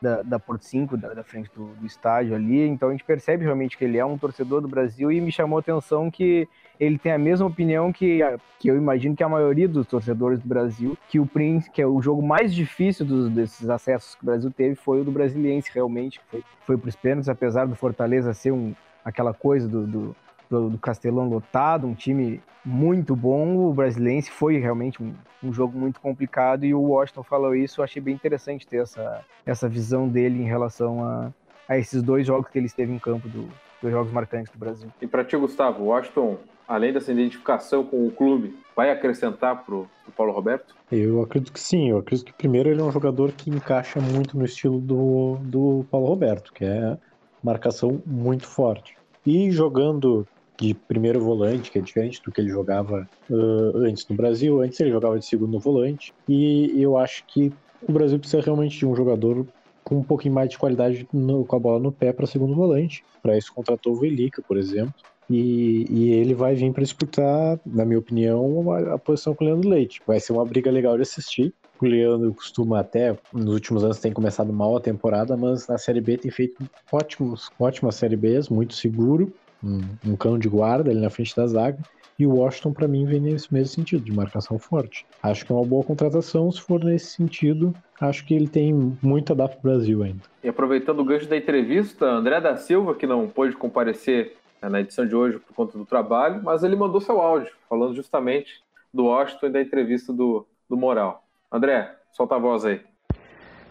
da, 0.00 0.22
da 0.22 0.38
Porto 0.38 0.62
5, 0.62 0.96
da, 0.96 1.14
da 1.14 1.24
frente 1.24 1.50
do, 1.54 1.66
do, 1.74 1.86
estádio 1.86 2.34
ali. 2.34 2.60
Então 2.66 2.88
a 2.88 2.92
gente 2.92 3.04
percebe 3.04 3.44
realmente 3.44 3.76
que 3.76 3.84
ele 3.84 3.98
é 3.98 4.04
um 4.04 4.18
torcedor 4.18 4.60
do 4.60 4.68
Brasil 4.68 5.10
e 5.10 5.20
me 5.20 5.32
chamou 5.32 5.58
a 5.58 5.60
atenção 5.60 6.10
que 6.10 6.48
ele 6.78 6.98
tem 6.98 7.12
a 7.12 7.18
mesma 7.18 7.46
opinião 7.46 7.92
que, 7.92 8.20
que 8.58 8.68
eu 8.68 8.76
imagino 8.76 9.16
que 9.16 9.22
a 9.22 9.28
maioria 9.28 9.68
dos 9.68 9.86
torcedores 9.86 10.40
do 10.40 10.48
Brasil, 10.48 10.98
que 11.08 11.20
o 11.20 11.26
Prince, 11.26 11.70
que 11.70 11.80
é 11.80 11.86
o 11.86 12.02
jogo 12.02 12.22
mais 12.22 12.54
difícil 12.54 13.06
dos, 13.06 13.30
desses 13.30 13.68
acessos 13.70 14.14
que 14.14 14.22
o 14.22 14.26
Brasil 14.26 14.50
teve, 14.50 14.74
foi 14.74 15.00
o 15.00 15.04
do 15.04 15.12
Brasiliense, 15.12 15.70
realmente, 15.72 16.20
foi, 16.30 16.42
foi 16.66 16.76
para 16.76 16.88
os 16.88 16.96
pênaltis, 16.96 17.28
apesar 17.28 17.66
do 17.66 17.76
Fortaleza 17.76 18.34
ser 18.34 18.52
um, 18.52 18.74
aquela 19.04 19.32
coisa 19.32 19.68
do, 19.68 19.86
do 19.86 20.16
do, 20.54 20.70
do 20.70 20.78
Castelão 20.78 21.28
lotado, 21.28 21.86
um 21.86 21.94
time 21.94 22.40
muito 22.64 23.14
bom. 23.14 23.56
O 23.68 23.72
Brasiliense 23.72 24.30
foi 24.30 24.58
realmente 24.58 25.02
um, 25.02 25.12
um, 25.42 25.52
jogo 25.52 25.78
muito 25.78 26.00
complicado 26.00 26.64
e 26.64 26.72
o 26.72 26.80
Washington 26.80 27.22
falou 27.22 27.54
isso. 27.54 27.80
Eu 27.80 27.84
achei 27.84 28.00
bem 28.00 28.14
interessante 28.14 28.66
ter 28.66 28.82
essa, 28.82 29.24
essa 29.44 29.68
visão 29.68 30.08
dele 30.08 30.42
em 30.42 30.46
relação 30.46 31.04
a, 31.04 31.32
a 31.68 31.78
esses 31.78 32.02
dois 32.02 32.26
jogos 32.26 32.48
que 32.50 32.58
ele 32.58 32.66
esteve 32.66 32.92
em 32.92 32.98
campo, 32.98 33.28
do, 33.28 33.48
dos 33.82 33.90
jogos 33.90 34.12
marcantes 34.12 34.52
do 34.52 34.58
Brasil. 34.58 34.88
E 35.00 35.06
para 35.06 35.24
ti, 35.24 35.36
Gustavo, 35.36 35.82
o 35.82 35.86
Washington, 35.86 36.38
além 36.66 36.92
dessa 36.92 37.12
identificação 37.12 37.84
com 37.84 38.06
o 38.06 38.10
clube, 38.10 38.56
vai 38.74 38.90
acrescentar 38.90 39.64
para 39.64 39.74
o 39.74 39.88
Paulo 40.16 40.32
Roberto? 40.32 40.74
Eu 40.90 41.22
acredito 41.22 41.52
que 41.52 41.60
sim. 41.60 41.90
Eu 41.90 41.98
acredito 41.98 42.26
que 42.26 42.32
primeiro 42.32 42.70
ele 42.70 42.80
é 42.80 42.84
um 42.84 42.92
jogador 42.92 43.32
que 43.32 43.50
encaixa 43.50 44.00
muito 44.00 44.38
no 44.38 44.44
estilo 44.44 44.80
do, 44.80 45.36
do 45.42 45.84
Paulo 45.90 46.06
Roberto, 46.06 46.52
que 46.52 46.64
é 46.64 46.96
marcação 47.42 48.02
muito 48.06 48.46
forte. 48.46 48.96
E 49.26 49.50
jogando 49.50 50.26
de 50.58 50.74
primeiro 50.74 51.20
volante, 51.20 51.70
que 51.70 51.78
é 51.78 51.82
diferente 51.82 52.22
do 52.22 52.30
que 52.30 52.40
ele 52.40 52.50
jogava 52.50 53.08
uh, 53.28 53.76
antes 53.78 54.06
no 54.08 54.16
Brasil. 54.16 54.60
Antes 54.60 54.78
ele 54.80 54.90
jogava 54.90 55.18
de 55.18 55.26
segundo 55.26 55.58
volante. 55.58 56.12
E 56.28 56.80
eu 56.80 56.96
acho 56.96 57.24
que 57.26 57.52
o 57.86 57.92
Brasil 57.92 58.18
precisa 58.18 58.42
realmente 58.42 58.78
de 58.78 58.86
um 58.86 58.94
jogador 58.94 59.46
com 59.82 59.96
um 59.96 60.02
pouquinho 60.02 60.34
mais 60.34 60.48
de 60.48 60.58
qualidade 60.58 61.06
no, 61.12 61.44
com 61.44 61.56
a 61.56 61.58
bola 61.58 61.78
no 61.78 61.92
pé 61.92 62.12
para 62.12 62.26
segundo 62.26 62.54
volante. 62.54 63.04
Para 63.22 63.36
isso 63.36 63.52
contratou 63.52 63.92
o 63.92 63.96
Velica, 63.96 64.42
por 64.42 64.56
exemplo. 64.56 64.94
E, 65.28 65.86
e 65.88 66.12
ele 66.12 66.34
vai 66.34 66.54
vir 66.54 66.72
para 66.72 66.82
disputar, 66.82 67.58
na 67.64 67.84
minha 67.84 67.98
opinião, 67.98 68.70
a, 68.70 68.94
a 68.94 68.98
posição 68.98 69.34
com 69.34 69.44
o 69.44 69.46
Leandro 69.46 69.68
Leite. 69.68 70.02
Vai 70.06 70.20
ser 70.20 70.32
uma 70.32 70.44
briga 70.44 70.70
legal 70.70 70.96
de 70.96 71.02
assistir. 71.02 71.52
O 71.80 71.86
Leandro 71.86 72.32
costuma 72.34 72.80
até, 72.80 73.18
nos 73.32 73.54
últimos 73.54 73.82
anos, 73.84 73.98
tem 73.98 74.12
começado 74.12 74.52
mal 74.52 74.76
a 74.76 74.80
temporada, 74.80 75.36
mas 75.36 75.66
na 75.66 75.76
Série 75.76 76.00
B 76.00 76.16
tem 76.16 76.30
feito 76.30 76.62
ótimos, 76.92 77.50
ótimas 77.58 77.96
Série 77.96 78.16
Bs, 78.16 78.48
muito 78.48 78.74
seguro 78.74 79.32
um, 79.64 80.12
um 80.12 80.16
cão 80.16 80.38
de 80.38 80.48
guarda 80.48 80.90
ali 80.90 81.00
na 81.00 81.10
frente 81.10 81.34
da 81.34 81.46
zaga. 81.46 81.78
E 82.16 82.26
o 82.26 82.36
Washington, 82.36 82.72
para 82.72 82.86
mim, 82.86 83.04
vem 83.04 83.20
nesse 83.20 83.52
mesmo 83.52 83.74
sentido, 83.74 84.04
de 84.04 84.12
marcação 84.12 84.56
forte. 84.56 85.04
Acho 85.20 85.44
que 85.44 85.50
é 85.50 85.54
uma 85.54 85.64
boa 85.64 85.82
contratação, 85.82 86.50
se 86.52 86.60
for 86.60 86.82
nesse 86.82 87.06
sentido. 87.06 87.74
Acho 88.00 88.24
que 88.24 88.34
ele 88.34 88.46
tem 88.46 88.72
muito 89.02 89.32
a 89.32 89.36
dar 89.36 89.48
para 89.48 89.58
o 89.58 89.62
Brasil 89.62 90.02
ainda. 90.02 90.22
E 90.42 90.48
aproveitando 90.48 91.00
o 91.00 91.04
gancho 91.04 91.28
da 91.28 91.36
entrevista, 91.36 92.06
André 92.06 92.40
da 92.40 92.56
Silva, 92.56 92.94
que 92.94 93.06
não 93.06 93.28
pôde 93.28 93.56
comparecer 93.56 94.36
né, 94.62 94.68
na 94.68 94.80
edição 94.80 95.06
de 95.06 95.16
hoje 95.16 95.38
por 95.40 95.54
conta 95.54 95.76
do 95.76 95.84
trabalho, 95.84 96.40
mas 96.44 96.62
ele 96.62 96.76
mandou 96.76 97.00
seu 97.00 97.20
áudio, 97.20 97.52
falando 97.68 97.94
justamente 97.96 98.62
do 98.92 99.06
Washington 99.06 99.46
e 99.46 99.50
da 99.50 99.60
entrevista 99.60 100.12
do, 100.12 100.46
do 100.70 100.76
Moral. 100.76 101.24
André, 101.50 101.96
solta 102.12 102.36
a 102.36 102.38
voz 102.38 102.64
aí. 102.64 102.80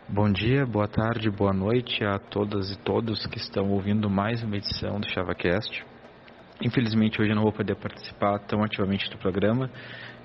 Bom 0.09 0.29
dia, 0.29 0.65
boa 0.65 0.87
tarde, 0.87 1.29
boa 1.29 1.53
noite 1.53 2.03
a 2.03 2.19
todas 2.19 2.69
e 2.69 2.77
todos 2.77 3.25
que 3.25 3.37
estão 3.37 3.71
ouvindo 3.71 4.09
mais 4.09 4.43
uma 4.43 4.57
edição 4.57 4.99
do 4.99 5.09
ChavaCast. 5.09 5.81
Infelizmente 6.61 7.21
hoje 7.21 7.31
eu 7.31 7.35
não 7.35 7.43
vou 7.43 7.53
poder 7.53 7.75
participar 7.77 8.37
tão 8.39 8.61
ativamente 8.61 9.09
do 9.09 9.17
programa, 9.17 9.71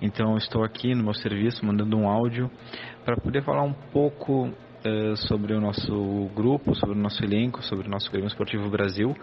então 0.02 0.36
estou 0.36 0.64
aqui 0.64 0.96
no 0.96 1.04
meu 1.04 1.14
serviço 1.14 1.64
mandando 1.64 1.96
um 1.96 2.08
áudio 2.08 2.50
para 3.04 3.16
poder 3.16 3.44
falar 3.44 3.62
um 3.62 3.72
pouco 3.72 4.48
uh, 4.48 5.16
sobre 5.28 5.54
o 5.54 5.60
nosso 5.60 6.28
grupo, 6.34 6.74
sobre 6.74 6.98
o 6.98 7.00
nosso 7.00 7.24
elenco, 7.24 7.62
sobre 7.62 7.86
o 7.86 7.90
nosso 7.90 8.10
Grêmio 8.10 8.26
Esportivo 8.26 8.68
Brasil, 8.68 9.16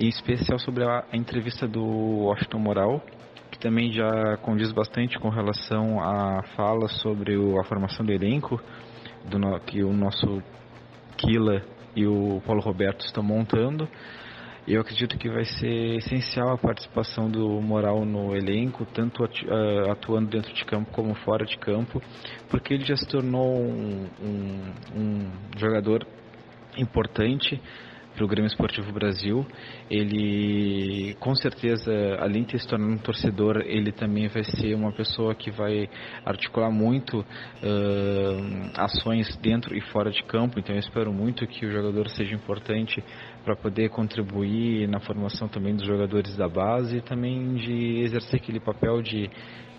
em 0.00 0.08
especial 0.08 0.58
sobre 0.58 0.82
a, 0.82 1.04
a 1.12 1.16
entrevista 1.16 1.68
do 1.68 1.84
Washington 1.84 2.58
Moral, 2.58 3.04
que 3.50 3.58
também 3.58 3.92
já 3.92 4.38
condiz 4.38 4.72
bastante 4.72 5.18
com 5.18 5.28
relação 5.28 6.00
à 6.00 6.42
fala 6.56 6.88
sobre 6.88 7.36
o, 7.36 7.60
a 7.60 7.64
formação 7.64 8.04
do 8.04 8.12
elenco 8.12 8.58
do, 9.24 9.60
que 9.60 9.82
o 9.82 9.92
nosso 9.92 10.42
Kila 11.16 11.62
e 11.94 12.06
o 12.06 12.40
Paulo 12.46 12.60
Roberto 12.60 13.04
estão 13.04 13.22
montando. 13.22 13.88
Eu 14.68 14.82
acredito 14.82 15.18
que 15.18 15.28
vai 15.28 15.44
ser 15.44 15.96
essencial 15.96 16.50
a 16.50 16.58
participação 16.58 17.30
do 17.30 17.60
Moral 17.60 18.04
no 18.04 18.36
elenco, 18.36 18.86
tanto 18.86 19.24
ah, 19.24 19.92
atuando 19.92 20.30
dentro 20.30 20.52
de 20.52 20.64
campo 20.64 20.90
como 20.92 21.14
fora 21.14 21.44
de 21.44 21.58
campo, 21.58 22.00
porque 22.48 22.74
ele 22.74 22.84
já 22.84 22.96
se 22.96 23.06
tornou 23.06 23.58
um, 23.58 24.06
um, 24.22 24.72
um 24.94 25.30
jogador 25.58 26.06
importante 26.76 27.60
para 28.20 28.26
o 28.26 28.28
Grêmio 28.28 28.48
Esportivo 28.48 28.92
Brasil. 28.92 29.46
Ele, 29.90 31.16
com 31.20 31.34
certeza, 31.34 31.90
além 32.18 32.42
de 32.44 32.58
se 32.58 32.68
tornar 32.68 32.86
um 32.86 32.98
torcedor, 32.98 33.62
ele 33.64 33.92
também 33.92 34.28
vai 34.28 34.44
ser 34.44 34.74
uma 34.74 34.92
pessoa 34.92 35.34
que 35.34 35.50
vai 35.50 35.88
articular 36.22 36.70
muito 36.70 37.20
uh, 37.20 37.24
ações 38.76 39.34
dentro 39.38 39.74
e 39.74 39.80
fora 39.80 40.10
de 40.10 40.22
campo. 40.24 40.58
Então, 40.58 40.74
eu 40.74 40.80
espero 40.80 41.10
muito 41.14 41.46
que 41.46 41.64
o 41.64 41.72
jogador 41.72 42.10
seja 42.10 42.34
importante 42.34 43.02
para 43.42 43.56
poder 43.56 43.88
contribuir 43.88 44.86
na 44.86 45.00
formação 45.00 45.48
também 45.48 45.74
dos 45.74 45.86
jogadores 45.86 46.36
da 46.36 46.46
base 46.46 46.98
e 46.98 47.00
também 47.00 47.54
de 47.54 48.02
exercer 48.02 48.38
aquele 48.38 48.60
papel 48.60 49.00
de, 49.00 49.30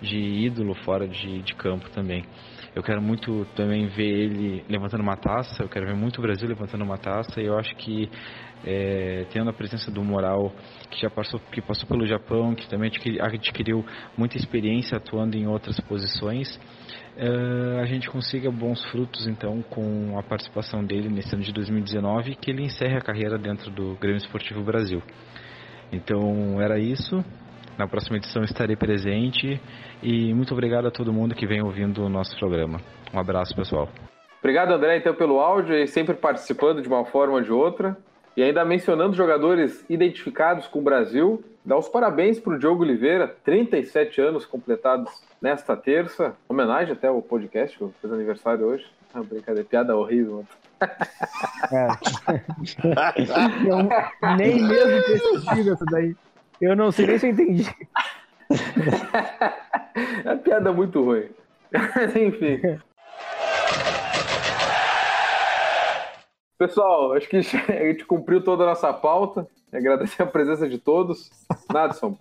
de 0.01 0.17
ídolo 0.17 0.73
fora 0.83 1.07
de, 1.07 1.43
de 1.43 1.53
campo 1.53 1.87
também. 1.91 2.25
Eu 2.73 2.81
quero 2.81 3.01
muito 3.01 3.45
também 3.55 3.87
ver 3.87 4.07
ele 4.07 4.63
levantando 4.69 5.03
uma 5.03 5.17
taça, 5.17 5.61
eu 5.61 5.67
quero 5.67 5.85
ver 5.85 5.95
muito 5.95 6.19
o 6.19 6.21
Brasil 6.21 6.47
levantando 6.47 6.83
uma 6.83 6.97
taça, 6.97 7.41
e 7.41 7.45
eu 7.45 7.57
acho 7.57 7.75
que 7.75 8.09
é, 8.63 9.25
tendo 9.31 9.49
a 9.49 9.53
presença 9.53 9.91
do 9.91 10.01
Moral, 10.03 10.53
que 10.89 11.01
já 11.01 11.09
passou, 11.09 11.39
que 11.51 11.61
passou 11.61 11.87
pelo 11.87 12.05
Japão, 12.05 12.55
que 12.55 12.67
também 12.69 12.89
adquiriu 13.19 13.85
muita 14.17 14.37
experiência 14.37 14.97
atuando 14.97 15.35
em 15.35 15.47
outras 15.47 15.79
posições, 15.81 16.59
é, 17.17 17.79
a 17.81 17.85
gente 17.85 18.09
consiga 18.09 18.49
bons 18.49 18.81
frutos 18.85 19.27
então 19.27 19.61
com 19.63 20.17
a 20.17 20.23
participação 20.23 20.83
dele 20.83 21.09
nesse 21.09 21.35
ano 21.35 21.43
de 21.43 21.51
2019, 21.51 22.35
que 22.35 22.51
ele 22.51 22.63
encerre 22.63 22.95
a 22.95 23.01
carreira 23.01 23.37
dentro 23.37 23.69
do 23.69 23.95
Grêmio 23.95 24.17
Esportivo 24.17 24.63
Brasil. 24.63 25.03
Então 25.91 26.61
era 26.61 26.79
isso. 26.79 27.23
Na 27.81 27.87
próxima 27.87 28.17
edição 28.17 28.43
estarei 28.43 28.75
presente 28.75 29.59
e 30.03 30.31
muito 30.35 30.53
obrigado 30.53 30.85
a 30.85 30.91
todo 30.91 31.11
mundo 31.11 31.33
que 31.33 31.47
vem 31.47 31.63
ouvindo 31.63 32.05
o 32.05 32.09
nosso 32.09 32.37
programa. 32.37 32.79
Um 33.11 33.17
abraço, 33.17 33.55
pessoal. 33.55 33.89
Obrigado, 34.37 34.71
André, 34.71 34.97
então, 34.97 35.15
pelo 35.15 35.39
áudio 35.39 35.75
e 35.75 35.87
sempre 35.87 36.13
participando 36.13 36.79
de 36.79 36.87
uma 36.87 37.03
forma 37.05 37.33
ou 37.33 37.41
de 37.41 37.51
outra. 37.51 37.97
E 38.37 38.43
ainda 38.43 38.63
mencionando 38.63 39.15
jogadores 39.15 39.83
identificados 39.89 40.67
com 40.67 40.77
o 40.77 40.83
Brasil, 40.83 41.43
dá 41.65 41.75
os 41.75 41.89
parabéns 41.89 42.39
para 42.39 42.53
o 42.53 42.59
Diogo 42.59 42.83
Oliveira, 42.83 43.27
37 43.43 44.21
anos 44.21 44.45
completados 44.45 45.11
nesta 45.41 45.75
terça. 45.75 46.35
Homenagem 46.47 46.93
até 46.93 47.07
ao 47.07 47.19
podcast, 47.19 47.79
que 47.79 47.91
fez 47.99 48.13
aniversário 48.13 48.63
hoje. 48.63 48.85
Ah, 49.11 49.23
brincadeira, 49.23 49.67
piada 49.67 49.97
horrível. 49.97 50.45
É. 51.71 51.87
Eu, 53.67 54.37
nem 54.37 54.61
mesmo 54.67 54.97
assistido 54.97 55.73
essa 55.73 55.85
daí. 55.85 56.15
Eu 56.61 56.75
não 56.75 56.91
sei 56.91 57.07
nem 57.07 57.17
se 57.17 57.25
eu 57.25 57.31
entendi. 57.31 57.65
é 60.23 60.35
piada 60.35 60.71
muito 60.71 61.03
ruim. 61.03 61.27
Mas 61.71 62.15
enfim. 62.15 62.59
Pessoal, 66.59 67.13
acho 67.13 67.27
que 67.27 67.37
a 67.41 67.41
gente 67.41 68.05
cumpriu 68.05 68.43
toda 68.43 68.63
a 68.63 68.67
nossa 68.67 68.93
pauta. 68.93 69.47
Agradecer 69.73 70.21
a 70.21 70.27
presença 70.27 70.69
de 70.69 70.77
todos. 70.77 71.31
Nadson. 71.73 72.15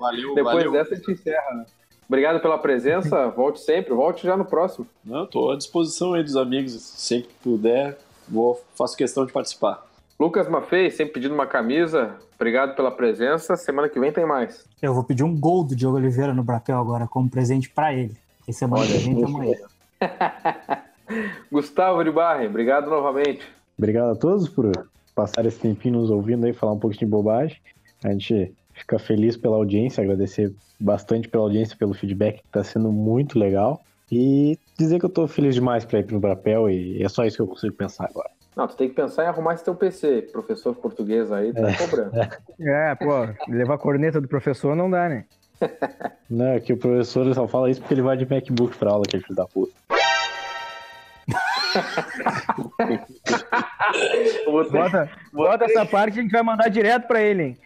Valeu, 0.00 0.34
Depois 0.34 0.56
valeu. 0.56 0.72
dessa 0.72 0.94
a 0.94 0.96
gente 0.96 1.12
encerra. 1.12 1.54
Né? 1.54 1.66
Obrigado 2.08 2.40
pela 2.40 2.58
presença. 2.58 3.28
Volte 3.28 3.60
sempre. 3.60 3.94
Volte 3.94 4.26
já 4.26 4.36
no 4.36 4.44
próximo. 4.44 4.86
Não, 5.04 5.24
estou 5.24 5.52
à 5.52 5.56
disposição 5.56 6.14
aí 6.14 6.24
dos 6.24 6.36
amigos. 6.36 6.72
Sempre 6.72 7.28
que 7.28 7.34
puder, 7.34 7.96
vou, 8.28 8.60
faço 8.74 8.96
questão 8.96 9.24
de 9.24 9.32
participar. 9.32 9.86
Lucas 10.22 10.48
Maffei, 10.48 10.88
sempre 10.88 11.14
pedindo 11.14 11.34
uma 11.34 11.48
camisa. 11.48 12.14
Obrigado 12.36 12.76
pela 12.76 12.92
presença. 12.92 13.56
Semana 13.56 13.88
que 13.88 13.98
vem 13.98 14.12
tem 14.12 14.24
mais. 14.24 14.64
Eu 14.80 14.94
vou 14.94 15.02
pedir 15.02 15.24
um 15.24 15.36
gol 15.36 15.64
do 15.64 15.74
Diogo 15.74 15.96
Oliveira 15.96 16.32
no 16.32 16.44
Brapel 16.44 16.78
agora, 16.78 17.08
como 17.08 17.28
presente 17.28 17.68
para 17.68 17.92
ele. 17.92 18.16
E 18.46 18.52
semana 18.52 18.86
que 18.86 18.98
vem 18.98 19.16
tem 19.16 19.24
amanhã. 19.24 19.56
Gustavo 21.50 22.04
de 22.04 22.12
Barre, 22.12 22.46
obrigado 22.46 22.88
novamente. 22.88 23.42
Obrigado 23.76 24.12
a 24.12 24.14
todos 24.14 24.48
por 24.48 24.70
passar 25.12 25.44
esse 25.44 25.58
tempinho 25.58 25.98
nos 25.98 26.08
ouvindo 26.08 26.46
aí, 26.46 26.52
falar 26.52 26.74
um 26.74 26.78
pouquinho 26.78 27.00
de 27.00 27.06
bobagem. 27.06 27.56
A 28.04 28.10
gente 28.10 28.54
fica 28.74 29.00
feliz 29.00 29.36
pela 29.36 29.56
audiência, 29.56 30.04
agradecer 30.04 30.54
bastante 30.78 31.28
pela 31.28 31.42
audiência, 31.42 31.76
pelo 31.76 31.94
feedback, 31.94 32.42
que 32.42 32.46
está 32.46 32.62
sendo 32.62 32.92
muito 32.92 33.40
legal. 33.40 33.82
E 34.08 34.56
dizer 34.78 35.00
que 35.00 35.04
eu 35.04 35.08
estou 35.08 35.26
feliz 35.26 35.56
demais 35.56 35.84
para 35.84 35.98
ir 35.98 36.06
para 36.06 36.16
o 36.16 36.20
Brapel 36.20 36.70
e 36.70 37.02
é 37.02 37.08
só 37.08 37.24
isso 37.24 37.38
que 37.38 37.42
eu 37.42 37.48
consigo 37.48 37.74
pensar 37.74 38.04
agora. 38.08 38.30
Não, 38.54 38.68
tu 38.68 38.76
tem 38.76 38.88
que 38.88 38.94
pensar 38.94 39.24
em 39.24 39.28
arrumar 39.28 39.54
esse 39.54 39.64
teu 39.64 39.74
PC. 39.74 40.28
Professor 40.30 40.74
português 40.74 41.32
aí 41.32 41.52
tá 41.52 41.70
é. 41.70 41.74
cobrando. 41.74 42.12
É, 42.60 42.94
pô, 42.94 43.26
levar 43.48 43.74
a 43.74 43.78
corneta 43.78 44.20
do 44.20 44.28
professor 44.28 44.76
não 44.76 44.90
dá, 44.90 45.08
né? 45.08 45.24
Não, 46.28 46.46
é 46.46 46.60
que 46.60 46.72
o 46.72 46.76
professor 46.76 47.32
só 47.34 47.46
fala 47.46 47.70
isso 47.70 47.80
porque 47.80 47.94
ele 47.94 48.02
vai 48.02 48.16
de 48.16 48.28
MacBook 48.28 48.76
pra 48.76 48.90
aula, 48.90 49.04
que 49.04 49.16
é 49.16 49.20
filho 49.20 49.34
da 49.34 49.46
puta. 49.46 49.72
bota, 54.70 55.10
bota 55.32 55.64
essa 55.64 55.86
parte 55.86 56.14
que 56.14 56.20
a 56.20 56.22
gente 56.22 56.32
vai 56.32 56.42
mandar 56.42 56.68
direto 56.68 57.06
pra 57.06 57.22
ele, 57.22 57.42
hein? 57.42 57.56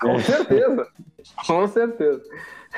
Com 0.00 0.18
certeza. 0.18 0.88
Com 1.46 1.68
certeza. 1.68 2.22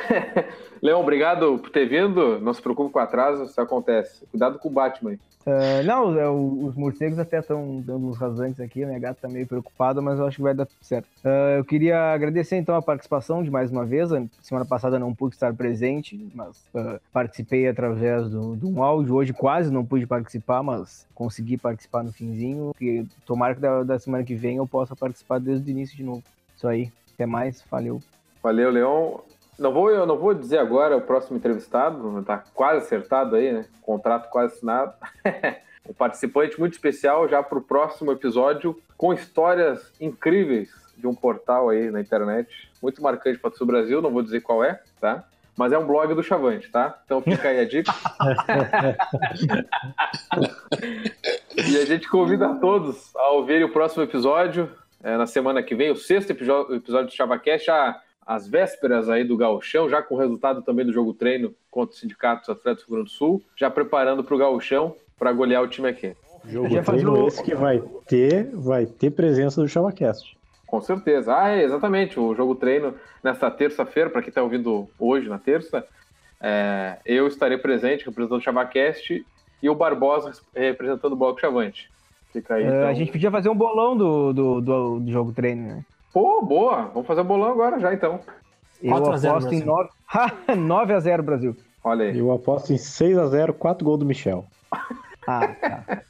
Leão, 0.83 1.01
obrigado 1.01 1.59
por 1.59 1.71
ter 1.71 1.87
vindo. 1.87 2.41
Não 2.41 2.55
se 2.55 2.63
preocupe 2.63 2.93
com 2.93 2.99
atraso, 2.99 3.45
isso 3.45 3.61
acontece. 3.61 4.25
Cuidado 4.31 4.59
com 4.59 4.69
o 4.69 4.73
Batman. 4.73 5.19
Uh, 5.49 5.83
não, 5.87 6.19
é, 6.19 6.29
os 6.29 6.75
morcegos 6.75 7.19
até 7.19 7.39
estão 7.39 7.81
dando 7.81 8.07
uns 8.07 8.19
rasantes 8.19 8.61
aqui, 8.61 8.85
a 8.85 8.87
minha 8.87 8.99
gata 8.99 9.21
tá 9.23 9.29
meio 9.29 9.47
preocupada, 9.47 10.03
mas 10.03 10.19
eu 10.19 10.27
acho 10.27 10.37
que 10.37 10.43
vai 10.43 10.53
dar 10.53 10.67
tudo 10.67 10.77
certo. 10.83 11.07
Uh, 11.25 11.57
eu 11.57 11.65
queria 11.65 12.13
agradecer 12.13 12.57
então 12.57 12.75
a 12.75 12.83
participação 12.83 13.43
de 13.43 13.51
mais 13.51 13.71
uma 13.71 13.87
vez. 13.87 14.11
Semana 14.43 14.67
passada 14.67 14.99
não 14.99 15.15
pude 15.15 15.37
estar 15.37 15.55
presente, 15.55 16.31
mas 16.35 16.59
uh, 16.75 17.01
participei 17.11 17.67
através 17.67 18.29
do, 18.29 18.57
de 18.57 18.67
um 18.67 18.83
áudio. 18.83 19.15
Hoje 19.15 19.33
quase 19.33 19.73
não 19.73 19.87
pude 19.87 20.07
participar, 20.07 20.63
mas 20.63 21.07
consegui 21.15 21.57
participar 21.57 22.03
no 22.03 22.13
finzinho. 22.13 22.75
E 22.79 23.07
tomara 23.25 23.55
que 23.55 23.61
da, 23.61 23.83
da 23.83 23.99
semana 23.99 24.25
que 24.25 24.35
vem 24.35 24.57
eu 24.57 24.67
possa 24.67 24.95
participar 24.95 25.41
desde 25.41 25.71
o 25.71 25.73
início 25.73 25.97
de 25.97 26.05
novo. 26.05 26.23
Isso 26.55 26.69
aí. 26.69 26.93
Até 27.15 27.25
mais. 27.25 27.65
Valeu. 27.71 28.03
Valeu, 28.43 28.71
Leão. 28.71 29.23
Não 29.59 29.73
vou, 29.73 29.91
eu 29.91 30.07
não 30.07 30.17
vou 30.17 30.33
dizer 30.33 30.59
agora 30.59 30.97
o 30.97 31.01
próximo 31.01 31.37
entrevistado, 31.37 32.23
tá 32.23 32.45
quase 32.55 32.87
acertado 32.87 33.35
aí, 33.35 33.53
né? 33.53 33.67
Contrato 33.83 34.31
quase 34.31 34.55
assinado. 34.55 34.93
um 35.89 35.93
participante 35.93 36.61
muito 36.61 36.75
especial 36.75 37.29
já 37.29 37.43
para 37.43 37.59
o 37.59 37.63
próximo 37.63 38.13
episódio, 38.13 38.81
com 38.97 39.13
histórias 39.13 39.93
incríveis 40.01 40.71
de 40.97 41.07
um 41.07 41.15
portal 41.15 41.71
aí 41.71 41.91
na 41.91 42.01
internet, 42.01 42.71
muito 42.83 43.03
marcante 43.03 43.39
para 43.39 43.51
o 43.61 43.67
Brasil, 43.67 44.03
não 44.03 44.13
vou 44.13 44.23
dizer 44.23 44.43
qual 44.43 44.63
é, 44.63 44.81
tá? 45.01 45.25
Mas 45.57 45.73
é 45.73 45.79
um 45.79 45.87
blog 45.87 46.15
do 46.15 46.23
Chavante, 46.23 46.71
tá? 46.71 47.01
Então 47.05 47.21
fica 47.21 47.49
aí 47.49 47.59
a 47.59 47.65
dica. 47.65 47.93
e 51.69 51.77
a 51.77 51.85
gente 51.85 52.09
convida 52.09 52.47
a 52.47 52.55
todos 52.55 53.13
a 53.17 53.31
ouvir 53.31 53.65
o 53.65 53.73
próximo 53.73 54.05
episódio, 54.05 54.71
é, 55.03 55.17
na 55.17 55.27
semana 55.27 55.61
que 55.63 55.75
vem, 55.75 55.91
o 55.91 55.97
sexto 55.97 56.31
episódio, 56.31 56.81
do 56.81 57.11
ChavaCast, 57.11 57.67
já 57.67 58.01
às 58.29 58.47
vésperas 58.47 59.09
aí 59.09 59.25
do 59.25 59.39
Gauchão, 59.39 59.89
já 59.89 60.03
com 60.03 60.15
o 60.15 60.19
resultado 60.19 60.61
também 60.61 60.85
do 60.85 60.93
jogo 60.93 61.15
treino 61.15 61.55
contra 61.71 61.97
o 61.97 61.99
Sindicato 61.99 62.43
dos 62.43 62.51
Atletas 62.51 62.85
do 62.85 62.89
Rio 62.89 62.97
Grande 62.97 63.11
do 63.11 63.17
Sul, 63.17 63.43
já 63.57 63.71
preparando 63.71 64.23
para 64.23 64.35
o 64.35 64.39
Gauchão 64.39 64.95
para 65.19 65.33
golear 65.33 65.63
o 65.63 65.67
time 65.67 65.89
aqui. 65.89 66.15
Jogo 66.45 66.69
já 66.69 66.83
treino 66.83 67.27
esse 67.27 67.43
que 67.43 67.55
vai 67.55 67.83
ter, 68.07 68.51
vai 68.55 68.85
ter 68.85 69.13
presença 69.13 69.63
do 69.63 69.67
ChavaCast. 69.67 70.37
Com 70.67 70.79
certeza. 70.83 71.35
Ah, 71.35 71.49
é, 71.49 71.65
exatamente. 71.65 72.21
O 72.21 72.35
jogo 72.35 72.55
treino 72.55 72.95
nesta 73.25 73.51
terça-feira, 73.51 74.11
para 74.11 74.21
quem 74.21 74.29
está 74.29 74.43
ouvindo 74.43 74.87
hoje, 74.99 75.27
na 75.27 75.39
terça, 75.39 75.87
é, 76.39 76.99
eu 77.07 77.27
estarei 77.27 77.57
presente 77.57 78.05
representando 78.05 78.41
o 78.41 78.45
ChavaCast 78.45 79.25
e 79.63 79.71
o 79.71 79.75
Barbosa 79.75 80.33
representando 80.55 81.15
o 81.15 81.17
Bloco 81.17 81.41
Chavante. 81.41 81.91
Fica 82.31 82.57
aí. 82.57 82.65
É, 82.65 82.67
então... 82.67 82.89
A 82.89 82.93
gente 82.93 83.11
podia 83.11 83.31
fazer 83.31 83.49
um 83.49 83.57
bolão 83.57 83.97
do, 83.97 84.33
do, 84.35 84.61
do, 84.61 85.01
do 85.01 85.11
jogo 85.11 85.33
treino, 85.33 85.67
né? 85.67 85.85
Pô, 86.13 86.43
boa. 86.43 86.91
Vamos 86.95 87.07
fazer 87.07 87.21
o 87.21 87.25
bolão 87.25 87.51
agora 87.51 87.79
já, 87.79 87.93
então. 87.93 88.21
Eu 88.83 88.95
aposto 88.95 89.53
em 89.53 89.63
9... 89.63 89.91
9 90.57 90.93
a 90.95 91.01
0 91.01 91.23
Brasil. 91.23 91.57
Olha 91.83 92.07
aí. 92.07 92.19
Eu 92.19 92.33
aposto 92.33 92.73
em 92.73 92.79
6 92.79 93.19
a 93.19 93.27
0 93.27 93.55
4 93.55 93.85
gols 93.85 93.99
do 93.99 94.07
Michel. 94.07 94.45
Ah, 95.27 95.49
tá. 95.49 96.03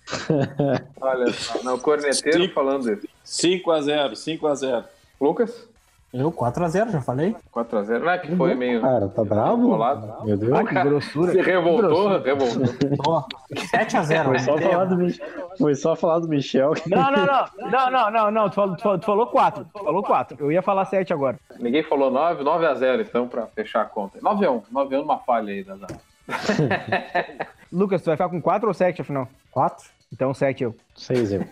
Olha 1.01 1.33
só, 1.33 1.63
não, 1.63 1.75
o 1.75 1.81
corneteiro 1.81 2.43
Cinco, 2.43 2.55
falando 2.55 2.93
isso. 2.93 3.09
5 3.25 3.71
a 3.71 3.81
0 3.83 4.17
5 4.17 4.47
a 4.47 4.55
0 4.55 4.85
Lucas? 5.21 5.68
Eu, 6.13 6.33
4x0, 6.33 6.91
já 6.91 7.01
falei. 7.03 7.37
4x0, 7.53 7.99
não 7.99 8.11
é 8.11 8.19
que 8.19 8.35
foi 8.35 8.55
meio. 8.55 8.81
Cara, 8.81 9.09
tá 9.09 9.23
bravo? 9.23 9.69
Bolado. 9.69 10.25
Meu 10.25 10.39
Deus. 10.39 10.53
Ah, 10.55 10.65
que 10.65 10.75
grossura. 10.75 11.33
Se 11.33 11.43
revoltou, 11.43 12.19
revoltou. 12.19 13.27
7x0. 13.53 14.25
Foi, 14.25 14.39
só 14.39 14.57
falar 14.57 14.85
do 14.87 14.97
Mich... 14.97 15.21
foi 15.59 15.75
só 15.75 15.97
falar 15.97 16.19
do 16.21 16.29
Michel. 16.29 16.73
Não, 16.87 17.13
não, 17.13 17.27
não. 17.27 17.71
Não, 17.71 17.91
não, 17.91 18.11
não, 18.11 18.31
não. 18.31 18.49
Tu 18.49 18.55
falou, 18.55 18.77
tu 18.77 19.05
falou 19.05 19.27
4. 19.27 19.67
Tu 19.67 19.85
falou 19.85 20.03
4. 20.03 20.37
Eu 20.41 20.51
ia 20.51 20.63
falar 20.63 20.87
7 20.87 21.13
agora. 21.13 21.39
Ninguém 21.59 21.83
falou 21.83 22.11
9, 22.11 22.43
9x0, 22.43 23.03
então, 23.03 23.29
pra 23.29 23.47
fechar 23.49 23.83
a 23.83 23.85
conta. 23.85 24.19
9x1. 24.21 24.63
9x1 24.73 24.91
numa 25.01 25.19
falha 25.19 25.53
aí, 25.53 25.63
Dazar. 25.63 25.91
Lucas, 27.71 28.01
tu 28.01 28.07
vai 28.07 28.17
ficar 28.17 28.31
com 28.31 28.41
4 28.41 28.67
ou 28.67 28.73
7 28.73 29.03
afinal? 29.03 29.29
4. 29.51 29.91
Então 30.11 30.33
7 30.33 30.65
eu. 30.65 30.75
6 30.95 31.33
eu. 31.37 31.45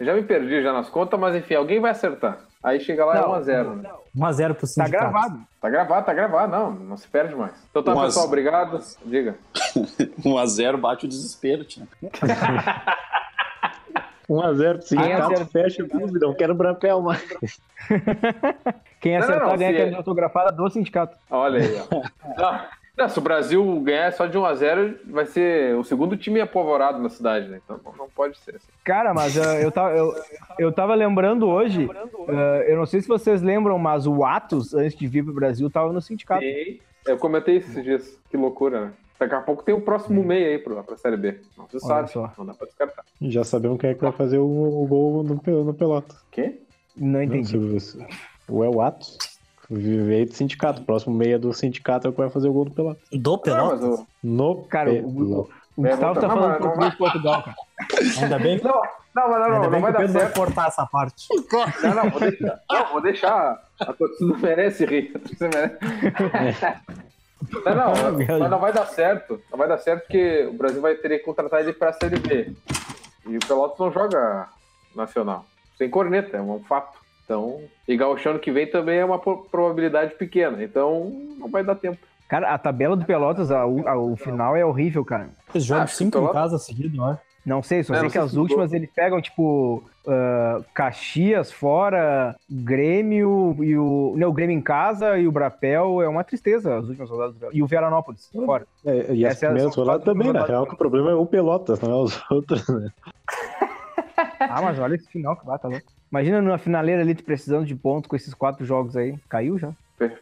já 0.00 0.12
me 0.12 0.22
perdi 0.22 0.60
já 0.60 0.72
nas 0.72 0.88
contas, 0.88 1.20
mas 1.20 1.36
enfim, 1.36 1.54
alguém 1.54 1.78
vai 1.78 1.92
acertar. 1.92 2.38
Aí 2.64 2.80
chega 2.80 3.04
lá 3.04 3.14
não, 3.14 3.36
é 3.36 3.40
1x0. 3.40 3.74
Né? 3.76 3.90
1x0 4.16 4.54
pro 4.54 4.66
Sindicato. 4.66 4.92
Tá 4.92 5.10
gravado. 5.10 5.46
Tá 5.60 5.68
gravado, 5.70 6.06
tá 6.06 6.14
gravado. 6.14 6.50
Não, 6.50 6.70
não 6.70 6.96
se 6.96 7.06
perde 7.06 7.34
mais. 7.34 7.52
Então 7.70 7.82
tá, 7.82 7.94
pessoal, 7.94 8.24
obrigado. 8.24 8.80
Diga. 9.04 9.36
1x0 10.24 10.80
bate 10.80 11.04
o 11.04 11.08
desespero, 11.08 11.62
Tia. 11.64 11.86
1x0 14.26 14.72
pro 14.78 14.82
Sindicato, 14.82 15.46
fecha 15.46 15.84
o 15.84 15.88
clube, 15.88 16.18
não 16.18 16.32
quero 16.32 16.54
Brampel 16.54 17.02
mais. 17.02 17.22
Quem 18.98 19.18
acertar 19.18 19.42
não, 19.42 19.50
não, 19.50 19.58
ganha 19.58 19.70
a 19.70 19.76
camisa 19.76 19.96
autografada 19.98 20.50
do 20.50 20.70
Sindicato. 20.70 21.18
Olha 21.30 21.60
aí, 21.60 21.82
ó. 22.38 22.60
Não, 22.96 23.08
se 23.08 23.18
o 23.18 23.22
Brasil 23.22 23.80
ganhar 23.80 24.12
só 24.12 24.26
de 24.26 24.38
1x0, 24.38 24.98
vai 25.06 25.26
ser 25.26 25.76
o 25.76 25.82
segundo 25.82 26.16
time 26.16 26.40
apavorado 26.40 27.00
na 27.00 27.08
cidade, 27.08 27.48
né? 27.48 27.60
Então 27.64 27.80
não 27.98 28.08
pode 28.08 28.38
ser 28.38 28.54
assim. 28.54 28.68
Cara, 28.84 29.12
mas 29.12 29.36
uh, 29.36 29.40
eu, 29.60 29.72
tava, 29.72 29.96
eu, 29.96 30.14
eu 30.58 30.72
tava 30.72 30.94
lembrando 30.94 31.48
hoje, 31.48 31.86
uh, 31.86 32.62
eu 32.66 32.76
não 32.76 32.86
sei 32.86 33.00
se 33.00 33.08
vocês 33.08 33.42
lembram, 33.42 33.78
mas 33.78 34.06
o 34.06 34.24
Atos, 34.24 34.74
antes 34.74 34.96
de 34.96 35.08
vir 35.08 35.24
pro 35.24 35.34
Brasil, 35.34 35.68
tava 35.68 35.92
no 35.92 36.00
sindicato. 36.00 36.42
Sim, 36.42 36.78
eu 37.04 37.18
comentei 37.18 37.56
esses 37.56 37.82
dias. 37.82 38.16
Que 38.30 38.36
loucura, 38.36 38.86
né? 38.86 38.92
Daqui 39.18 39.34
a 39.34 39.40
pouco 39.40 39.62
tem 39.62 39.74
o 39.74 39.80
próximo 39.80 40.22
meio 40.22 40.46
aí 40.46 40.58
pra, 40.58 40.82
pra 40.82 40.96
Série 40.96 41.16
B. 41.16 41.40
Não 41.56 41.68
se 41.68 41.80
sabe, 41.80 42.10
só. 42.10 42.32
não 42.38 42.46
dá 42.46 42.54
pra 42.54 42.66
descartar. 42.66 43.04
Já 43.20 43.42
sabemos 43.42 43.80
quem 43.80 43.90
é 43.90 43.94
que 43.94 44.00
vai 44.00 44.12
fazer 44.12 44.38
o, 44.38 44.44
o 44.44 44.86
gol 44.86 45.22
no, 45.22 45.34
no 45.64 45.74
pelota. 45.74 46.14
Quem? 46.30 46.60
Não 46.96 47.22
entendi. 47.22 47.56
Não, 47.56 48.06
o 48.48 48.64
El 48.64 48.80
Atos. 48.80 49.18
Veio 49.70 50.26
do 50.26 50.34
sindicato. 50.34 50.82
O 50.82 50.84
próximo 50.84 51.14
meia 51.14 51.38
do 51.38 51.52
sindicato 51.52 52.06
é 52.06 52.10
o 52.10 52.12
que 52.12 52.20
vai 52.20 52.30
fazer 52.30 52.48
o 52.48 52.52
gol 52.52 52.66
do 52.66 52.70
Pelotas. 52.70 53.02
Do 53.12 53.38
Pelotas? 53.38 54.04
No 54.22 54.64
Cara, 54.64 54.92
o, 54.92 55.48
o 55.76 55.82
Gustavo 55.82 56.20
tá 56.20 56.28
falando 56.28 56.58
português 56.58 56.90
de 56.92 56.98
Portugal, 56.98 57.42
cara. 57.42 57.56
Ainda 58.20 58.38
bem 58.38 58.58
que... 58.58 58.64
Não, 58.64 58.82
não, 59.14 59.28
não, 59.28 59.48
não, 59.48 59.70
não 59.70 59.80
vai 59.80 59.92
dar 59.92 60.08
certo. 60.08 60.12
vai 60.12 60.32
cortar 60.32 60.68
essa 60.68 60.84
parte. 60.86 61.28
Não, 61.84 61.94
não, 61.94 62.10
vou 62.10 62.20
deixar. 62.20 62.60
Não, 62.68 62.86
vou 62.92 63.00
deixar. 63.00 63.62
A 63.78 63.92
torcida 63.92 64.38
merece 64.38 64.84
rir. 64.84 65.12
A 65.14 65.18
torcida 65.20 65.50
merece. 65.54 65.78
Não, 67.64 67.74
não, 67.74 68.26
mas 68.40 68.50
não 68.50 68.58
vai 68.58 68.72
dar 68.72 68.86
certo. 68.86 69.40
Não 69.52 69.58
vai 69.58 69.68
dar 69.68 69.78
certo 69.78 70.02
porque 70.02 70.48
o 70.50 70.54
Brasil 70.54 70.80
vai 70.80 70.96
ter 70.96 71.10
que 71.10 71.18
contratar 71.20 71.60
ele 71.60 71.72
pra 71.72 71.92
Série 71.92 72.18
B. 72.18 72.52
E 73.26 73.36
o 73.36 73.46
Pelotas 73.46 73.78
não 73.78 73.92
joga 73.92 74.48
nacional. 74.96 75.44
Sem 75.78 75.88
corneta, 75.88 76.36
é 76.36 76.42
um 76.42 76.62
fato. 76.64 76.98
Então, 77.24 77.60
e 77.88 77.96
Gaúcho 77.96 78.28
ano 78.28 78.38
que 78.38 78.52
vem 78.52 78.70
também 78.70 78.98
é 78.98 79.04
uma 79.04 79.18
probabilidade 79.18 80.14
pequena. 80.14 80.62
Então, 80.62 81.10
não 81.38 81.48
vai 81.48 81.64
dar 81.64 81.74
tempo. 81.74 81.98
Cara, 82.28 82.54
a 82.54 82.58
tabela 82.58 82.96
do 82.96 83.04
Pelotas, 83.04 83.50
a, 83.50 83.60
a, 83.60 83.98
o 83.98 84.16
final 84.16 84.56
é 84.56 84.64
horrível, 84.64 85.04
cara. 85.04 85.28
Eles 85.54 85.64
jogam 85.64 85.86
cinco 85.86 86.12
Pelotas... 86.12 86.30
em 86.30 86.40
casa 86.40 86.58
seguido, 86.58 86.96
não 86.96 87.12
é? 87.12 87.18
Não 87.44 87.62
sei, 87.62 87.82
só 87.82 87.94
é, 87.94 88.00
sei 88.00 88.08
que 88.08 88.18
as 88.18 88.34
últimas 88.34 88.72
eles 88.72 88.88
pegam, 88.90 89.20
tipo, 89.20 89.84
uh, 90.06 90.64
Caxias 90.72 91.52
fora, 91.52 92.34
Grêmio 92.50 93.54
e 93.62 93.76
o. 93.76 94.14
Não, 94.16 94.30
o 94.30 94.32
Grêmio 94.32 94.56
em 94.56 94.62
casa 94.62 95.18
e 95.18 95.28
o 95.28 95.32
Brapel 95.32 96.00
é 96.00 96.08
uma 96.08 96.24
tristeza 96.24 96.78
as 96.78 96.88
últimas 96.88 97.10
rodadas 97.10 97.34
do 97.34 97.40
Pelotas. 97.40 97.58
E 97.58 97.62
o 97.62 97.66
Veranópolis 97.66 98.30
fora. 98.32 98.66
É, 98.86 99.14
e 99.14 99.26
as 99.26 99.32
Essa 99.32 99.46
é 99.46 99.48
primeiras 99.50 99.76
é 99.76 99.80
rodadas 99.80 100.04
também, 100.04 100.32
na 100.32 100.46
real, 100.46 100.66
que 100.66 100.72
o 100.72 100.78
problema 100.78 101.10
é 101.10 101.14
o 101.14 101.26
Pelotas, 101.26 101.78
não 101.80 101.90
é 101.90 102.02
os 102.02 102.18
outros, 102.30 102.66
né? 102.66 102.90
ah, 104.40 104.62
mas 104.62 104.78
olha 104.78 104.94
esse 104.94 105.08
final 105.08 105.36
que 105.36 105.44
vai, 105.44 105.58
tá 105.58 105.68
louco. 105.68 105.92
Imagina 106.14 106.40
numa 106.40 106.58
finaleira 106.58 107.02
ali 107.02 107.12
precisando 107.12 107.66
de 107.66 107.74
ponto 107.74 108.08
com 108.08 108.14
esses 108.14 108.32
quatro 108.32 108.64
jogos 108.64 108.96
aí. 108.96 109.18
Caiu 109.28 109.58
já? 109.58 109.72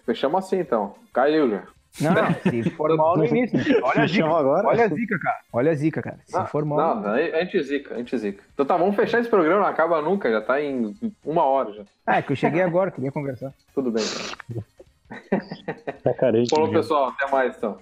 Fechamos 0.06 0.42
assim 0.42 0.58
então. 0.58 0.94
Caiu 1.12 1.50
já. 1.50 1.64
Não, 2.00 2.50
se 2.50 2.70
for 2.70 2.88
mal 2.96 3.18
no 3.18 3.26
início. 3.26 3.58
Olha 3.84 4.04
a 4.04 4.06
zica. 4.06 4.24
Agora. 4.24 4.68
Olha 4.68 4.84
a 4.86 4.88
zica, 4.88 5.18
cara. 5.18 5.38
Olha 5.52 5.70
a 5.70 5.74
zica, 5.74 6.00
cara. 6.00 6.18
Se 6.24 6.32
não, 6.32 6.46
for 6.46 6.64
mal. 6.64 7.02
Não, 7.02 7.10
a 7.10 7.44
gente 7.44 7.62
zica, 7.62 7.94
a 7.94 7.98
gente 7.98 8.16
zica. 8.16 8.42
Então 8.54 8.64
tá, 8.64 8.74
vamos 8.78 8.96
fechar 8.96 9.20
esse 9.20 9.28
programa, 9.28 9.60
não 9.60 9.68
acaba 9.68 10.00
nunca, 10.00 10.30
já 10.30 10.40
tá 10.40 10.62
em 10.62 10.96
uma 11.22 11.44
hora 11.44 11.74
já. 11.74 11.82
Ah, 12.06 12.16
é 12.16 12.22
que 12.22 12.32
eu 12.32 12.36
cheguei 12.36 12.62
agora, 12.62 12.90
queria 12.90 13.12
conversar. 13.12 13.52
Tudo 13.74 13.90
bem. 13.90 14.04
Tá 16.02 16.14
carente. 16.14 16.48
Falou, 16.48 16.70
pessoal. 16.70 17.08
Até 17.08 17.30
mais 17.30 17.54
então. 17.54 17.78